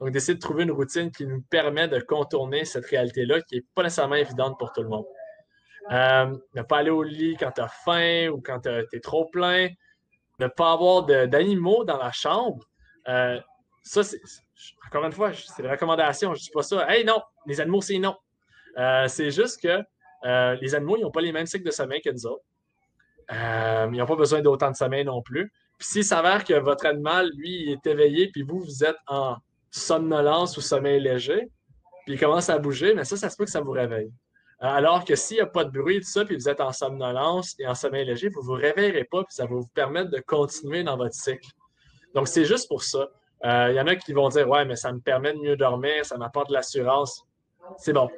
Donc, 0.01 0.11
d'essayer 0.11 0.35
de 0.35 0.41
trouver 0.41 0.65
une 0.65 0.73
routine 0.73 1.11
qui 1.11 1.27
nous 1.27 1.43
permet 1.43 1.87
de 1.87 2.01
contourner 2.01 2.65
cette 2.65 2.87
réalité-là 2.87 3.41
qui 3.43 3.57
n'est 3.57 3.65
pas 3.75 3.85
nécessairement 3.85 4.17
évidente 4.17 4.59
pour 4.59 4.73
tout 4.73 4.83
le 4.83 4.89
monde. 4.89 5.07
Euh, 5.91 6.37
ne 6.55 6.63
pas 6.63 6.79
aller 6.79 6.91
au 6.91 7.03
lit 7.03 7.37
quand 7.39 7.51
tu 7.53 7.61
as 7.61 7.69
faim 7.69 8.29
ou 8.29 8.41
quand 8.41 8.61
tu 8.61 8.69
es 8.69 9.01
trop 9.01 9.27
plein. 9.27 9.69
Ne 10.39 10.49
pas 10.49 10.73
avoir 10.73 11.05
d'animaux 11.05 11.85
dans 11.85 11.99
la 11.99 12.11
chambre. 12.13 12.65
Euh, 13.09 13.41
ça, 13.83 14.03
c'est, 14.03 14.21
encore 14.87 15.05
une 15.05 15.13
fois, 15.13 15.33
c'est 15.33 15.63
une 15.63 15.71
recommandation. 15.71 16.35
Je 16.35 16.41
ne 16.41 16.45
dis 16.45 16.51
pas 16.51 16.63
ça. 16.63 16.89
Hey, 16.89 17.05
non, 17.05 17.21
les 17.47 17.61
animaux, 17.61 17.81
c'est 17.81 17.99
non. 17.99 18.17
Euh, 18.79 19.07
c'est 19.09 19.31
juste 19.31 19.61
que 19.61 19.83
les 20.61 20.75
animaux, 20.75 20.97
ils 20.97 21.03
n'ont 21.03 21.11
pas 21.11 21.21
les 21.21 21.33
mêmes 21.33 21.47
cycles 21.47 21.65
de 21.65 21.71
sommeil 21.71 22.01
que 22.01 22.11
nous 22.11 22.27
autres. 22.27 22.45
ils 23.31 23.99
n'ont 23.99 24.07
pas 24.07 24.17
besoin 24.17 24.41
d'autant 24.41 24.71
de 24.71 24.77
sommeil 24.77 25.05
non 25.05 25.21
plus. 25.23 25.53
Puis 25.79 25.89
s'il 25.89 26.05
s'avère 26.05 26.45
que 26.45 26.55
votre 26.55 26.87
animal, 26.87 27.29
lui, 27.37 27.73
est 27.73 27.87
éveillé, 27.87 28.31
puis 28.31 28.43
vous, 28.43 28.61
vous 28.61 28.85
êtes 28.85 28.97
en 29.09 29.37
somnolence 29.73 30.57
ou 30.57 30.61
sommeil 30.61 31.01
léger, 31.01 31.51
puis 32.05 32.15
il 32.15 32.21
commence 32.21 32.51
à 32.51 32.59
bouger, 32.59 32.95
mais 32.95 33.05
ça, 33.05 33.17
ça 33.17 33.31
se 33.31 33.37
peut 33.37 33.45
que 33.45 33.51
ça 33.51 33.61
vous 33.61 33.73
réveille. 33.73 34.13
Alors 34.61 35.05
que 35.05 35.17
s'il 35.17 35.39
n'y 35.39 35.41
a 35.41 35.47
pas 35.47 35.65
de 35.65 35.71
bruit, 35.71 35.99
tout 35.99 36.07
ça, 36.07 36.25
puis 36.25 36.37
vous 36.37 36.49
êtes 36.49 36.61
en 36.61 36.71
somnolence 36.71 37.57
et 37.59 37.67
en 37.67 37.75
sommeil 37.75 38.05
léger, 38.05 38.29
vous 38.29 38.43
ne 38.43 38.47
vous 38.47 38.53
réveillerez 38.53 39.05
pas, 39.11 39.25
puis 39.25 39.35
ça 39.35 39.45
va 39.45 39.57
vous 39.57 39.67
permettre 39.75 40.11
de 40.11 40.21
continuer 40.21 40.85
dans 40.85 40.97
votre 40.97 41.15
cycle. 41.15 41.49
Donc, 42.15 42.29
c'est 42.29 42.45
juste 42.45 42.69
pour 42.69 42.85
ça. 42.85 43.09
Euh, 43.45 43.69
il 43.71 43.77
y 43.77 43.81
en 43.81 43.87
a 43.87 43.97
qui 43.97 44.13
vont 44.13 44.29
dire 44.29 44.49
Ouais, 44.49 44.65
mais 44.65 44.77
ça 44.77 44.93
me 44.93 45.01
permet 45.01 45.33
de 45.33 45.39
mieux 45.39 45.57
dormir, 45.57 46.05
ça 46.05 46.17
m'apporte 46.17 46.49
de 46.49 46.55
l'assurance. 46.55 47.25
C'est 47.79 47.93
bon. 47.93 48.09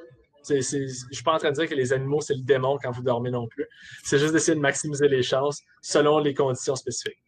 je 0.48 0.54
ne 0.54 0.60
suis 0.60 1.24
pas 1.24 1.34
en 1.34 1.38
train 1.38 1.50
de 1.50 1.54
dire 1.54 1.68
que 1.68 1.74
les 1.74 1.92
animaux, 1.92 2.20
c'est 2.20 2.34
le 2.34 2.42
démon 2.42 2.78
quand 2.82 2.90
vous 2.90 3.02
dormez 3.02 3.30
non 3.30 3.46
plus. 3.46 3.66
C'est 4.02 4.18
juste 4.18 4.32
d'essayer 4.32 4.54
de 4.54 4.60
maximiser 4.60 5.08
les 5.08 5.22
chances 5.22 5.60
selon 5.80 6.18
les 6.18 6.34
conditions 6.34 6.76
spécifiques. 6.76 7.18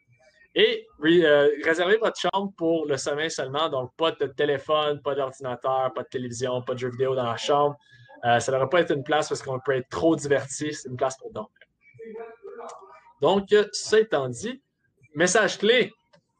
Et 0.54 0.86
oui, 1.00 1.22
euh, 1.24 1.50
réservez 1.64 1.98
votre 1.98 2.18
chambre 2.18 2.50
pour 2.56 2.86
le 2.86 2.96
sommeil 2.96 3.30
seulement. 3.30 3.68
Donc, 3.68 3.94
pas 3.96 4.12
de 4.12 4.26
téléphone, 4.26 5.02
pas 5.02 5.14
d'ordinateur, 5.14 5.92
pas 5.92 6.02
de 6.02 6.08
télévision, 6.08 6.62
pas 6.62 6.72
de 6.72 6.78
jeux 6.78 6.90
vidéo 6.90 7.14
dans 7.14 7.26
la 7.26 7.36
chambre. 7.36 7.76
Euh, 8.24 8.40
ça 8.40 8.52
ne 8.52 8.56
devrait 8.56 8.70
pas 8.70 8.80
être 8.80 8.92
une 8.92 9.04
place 9.04 9.28
parce 9.28 9.42
qu'on 9.42 9.60
peut 9.60 9.76
être 9.76 9.88
trop 9.90 10.16
diverti. 10.16 10.72
C'est 10.72 10.88
une 10.88 10.96
place 10.96 11.18
pour 11.18 11.30
dormir. 11.30 11.52
Donc, 13.20 13.54
ça 13.72 14.00
étant 14.00 14.30
dit, 14.30 14.62
message 15.14 15.58
clé 15.58 15.92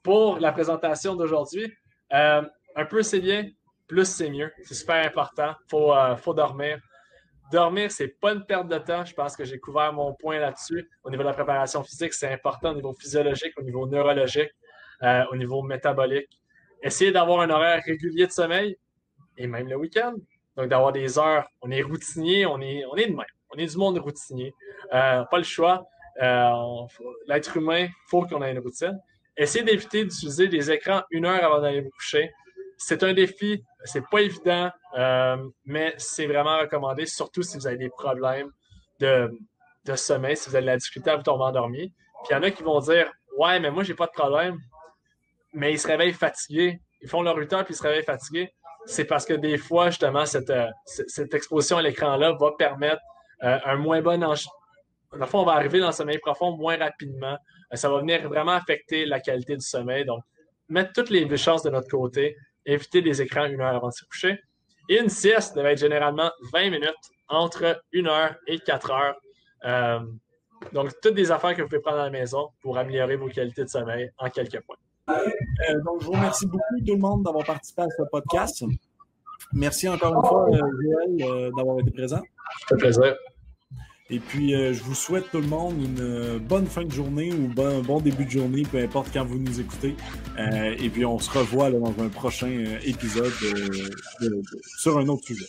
pour 0.07 0.39
la 0.39 0.53
présentation 0.53 1.17
d'aujourd'hui. 1.17 1.67
Euh, 2.13 2.43
un 2.77 2.85
peu, 2.85 3.03
c'est 3.03 3.19
bien. 3.19 3.51
Plus, 3.89 4.05
c'est 4.05 4.31
mieux. 4.31 4.53
C'est 4.63 4.75
super 4.75 5.05
important. 5.05 5.53
Il 5.73 5.77
euh, 5.77 6.17
faut, 6.17 6.33
dormir. 6.33 6.79
Dormir, 7.51 7.91
ce 7.91 8.05
n'est 8.05 8.11
pas 8.11 8.33
une 8.33 8.45
perte 8.47 8.69
de 8.69 8.79
temps. 8.79 9.05
Je 9.05 9.13
pense 9.15 9.37
que 9.37 9.45
j'ai 9.45 9.59
couvert 9.59 9.93
mon 9.93 10.15
point 10.15 10.39
là-dessus. 10.39 10.89
Au 11.03 11.11
niveau 11.11 11.25
de 11.25 11.29
la 11.29 11.35
préparation 11.35 11.83
physique, 11.83 12.13
c'est 12.13 12.33
important 12.33 12.71
au 12.71 12.75
niveau 12.75 12.95
physiologique, 12.95 13.53
au 13.59 13.63
niveau 13.63 13.85
neurologique, 13.89 14.53
au 15.33 15.37
niveau 15.37 15.63
métabolique. 15.63 16.41
Essayez 16.83 17.11
d'avoir 17.11 17.41
un 17.41 17.51
horaire 17.51 17.83
régulier 17.85 18.29
de 18.29 18.33
sommeil 18.33 18.79
et 19.37 19.49
même 19.49 19.69
le 19.69 19.77
week-end. 19.77 20.15
Donc, 20.57 20.69
d'avoir 20.69 20.93
des 20.93 21.19
heures, 21.19 21.49
on 21.63 21.71
est 21.73 21.83
routinier, 21.83 22.47
on 22.47 22.61
est, 22.61 22.85
on 22.85 22.95
est 22.95 23.07
de 23.07 23.17
même. 23.17 23.35
On 23.51 23.59
est 23.59 23.67
du 23.67 23.77
monde 23.77 23.99
routinier. 23.99 24.55
Euh, 24.95 25.25
pas 25.25 25.39
le 25.39 25.45
choix. 25.45 25.85
Euh, 26.23 26.87
l'être 27.27 27.57
humain, 27.57 27.87
il 27.87 28.09
faut 28.09 28.23
qu'on 28.23 28.43
ait 28.43 28.53
une 28.53 28.61
routine. 28.61 28.99
Essayez 29.37 29.65
d'éviter 29.65 30.05
d'utiliser 30.05 30.49
des 30.49 30.71
écrans 30.71 31.03
une 31.11 31.27
heure 31.27 31.45
avant 31.45 31.61
d'aller 31.61 31.81
vous 31.81 31.91
coucher. 31.91 32.31
C'est 32.79 33.03
un 33.03 33.13
défi, 33.13 33.63
c'est 33.85 34.07
pas 34.09 34.21
évident, 34.21 34.71
euh, 34.97 35.37
mais 35.65 35.95
c'est 35.99 36.27
vraiment 36.27 36.59
recommandé, 36.59 37.07
surtout 37.07 37.43
si 37.43 37.57
vous 37.57 37.67
avez 37.67 37.77
des 37.77 37.89
problèmes 37.89 38.51
de, 39.01 39.31
de 39.85 39.97
sommeil, 39.97 40.37
si 40.37 40.49
vous 40.49 40.57
avez 40.57 40.63
de 40.63 40.71
la 40.71 40.77
difficulté 40.77 41.11
à 41.11 41.17
vous 41.17 41.23
tomber 41.23 41.45
endormi. 41.45 41.89
Puis 41.89 42.29
il 42.31 42.33
y 42.35 42.37
en 42.37 42.43
a 42.43 42.51
qui 42.51 42.63
vont 42.63 42.81
dire 42.81 43.11
Ouais, 43.39 43.61
mais 43.61 43.71
moi, 43.71 43.83
j'ai 43.83 43.95
pas 43.95 44.07
de 44.07 44.13
problème, 44.13 44.59
mais 45.53 45.73
ils 45.73 45.79
se 45.79 45.87
réveillent 45.87 46.13
fatigués. 46.13 46.81
Ils 47.03 47.09
font 47.09 47.23
leur 47.23 47.37
8 47.37 47.53
heures 47.53 47.65
puis 47.65 47.75
ils 47.75 47.77
se 47.77 47.83
réveillent 47.83 48.05
fatigués 48.05 48.51
c'est 48.87 49.05
parce 49.05 49.27
que 49.27 49.35
des 49.35 49.59
fois, 49.59 49.91
justement, 49.91 50.25
cette, 50.25 50.51
euh, 50.51 50.69
cette 50.87 51.35
exposition 51.35 51.77
à 51.77 51.83
l'écran-là 51.83 52.33
va 52.33 52.53
permettre 52.53 53.03
euh, 53.43 53.59
un 53.65 53.77
moins 53.77 54.01
bon 54.01 54.23
enchaînement. 54.25 54.55
on 55.33 55.45
va 55.45 55.53
arriver 55.53 55.81
dans 55.81 55.89
le 55.89 55.93
sommeil 55.93 56.19
profond 56.19 56.57
moins 56.57 56.77
rapidement. 56.77 57.37
Euh, 57.73 57.77
ça 57.77 57.89
va 57.89 57.99
venir 57.99 58.29
vraiment 58.29 58.53
affecter 58.53 59.07
la 59.07 59.21
qualité 59.21 59.57
du 59.57 59.65
sommeil. 59.65 60.05
Donc, 60.05 60.23
mettre 60.69 60.93
toutes 60.93 61.11
les 61.11 61.37
chances 61.37 61.63
de 61.63 61.71
notre 61.71 61.89
côté, 61.89 62.37
éviter 62.65 63.01
les 63.01 63.23
écrans 63.23 63.47
une 63.47 63.61
heure 63.61 63.75
avant 63.75 63.89
de 63.89 63.95
se 63.95 64.05
coucher. 64.05 64.41
Et 64.89 65.01
une 65.01 65.09
sieste 65.09 65.57
devait 65.57 65.73
être 65.73 65.81
généralement 65.81 66.31
20 66.53 66.71
minutes 66.71 66.95
entre 67.29 67.83
une 67.93 68.07
heure 68.07 68.37
et 68.47 68.59
quatre 68.61 68.91
heures. 68.93 69.17
donc, 70.73 70.93
toutes 71.03 71.15
des 71.15 71.31
affaires 71.31 71.55
que 71.57 71.63
vous 71.63 71.69
pouvez 71.69 71.81
prendre 71.81 71.99
à 71.99 72.05
la 72.05 72.11
maison 72.11 72.51
pour 72.63 72.79
améliorer 72.79 73.17
vos 73.17 73.29
qualités 73.29 73.65
de 73.65 73.69
sommeil 73.69 74.11
en 74.19 74.31
quelques 74.31 74.61
points. 74.61 74.77
Euh, 75.09 75.81
donc, 75.85 76.01
je 76.01 76.07
vous 76.07 76.13
remercie 76.13 76.47
beaucoup 76.47 76.63
tout 76.87 76.95
le 76.95 77.01
monde 77.01 77.23
d'avoir 77.23 77.45
participé 77.45 77.83
à 77.83 77.89
ce 77.91 78.03
podcast. 78.11 78.65
Merci 79.53 79.89
encore 79.89 80.15
une 80.15 80.29
fois, 80.29 80.49
euh, 80.51 80.71
Joël, 80.83 81.17
euh, 81.23 81.51
d'avoir 81.57 81.79
été 81.81 81.91
présent. 81.91 82.21
Ça 82.21 82.67
fait 82.69 82.77
plaisir. 82.77 83.17
Et 84.09 84.21
puis, 84.21 84.53
je 84.53 84.83
vous 84.83 84.95
souhaite 84.95 85.31
tout 85.33 85.41
le 85.41 85.49
monde 85.49 85.75
une 85.83 86.39
bonne 86.39 86.67
fin 86.67 86.85
de 86.85 86.93
journée 86.93 87.33
ou 87.33 87.61
un 87.61 87.81
bon 87.81 88.01
début 88.01 88.25
de 88.25 88.31
journée, 88.31 88.63
peu 88.63 88.79
importe 88.79 89.09
quand 89.13 89.25
vous 89.25 89.39
nous 89.39 89.61
écoutez. 89.61 89.97
et 90.39 90.89
puis, 90.89 91.05
on 91.05 91.19
se 91.19 91.31
revoit 91.31 91.71
dans 91.71 91.93
un 92.01 92.09
prochain 92.09 92.79
épisode 92.85 93.33
sur 94.79 94.99
un 94.99 95.09
autre 95.09 95.25
sujet. 95.25 95.47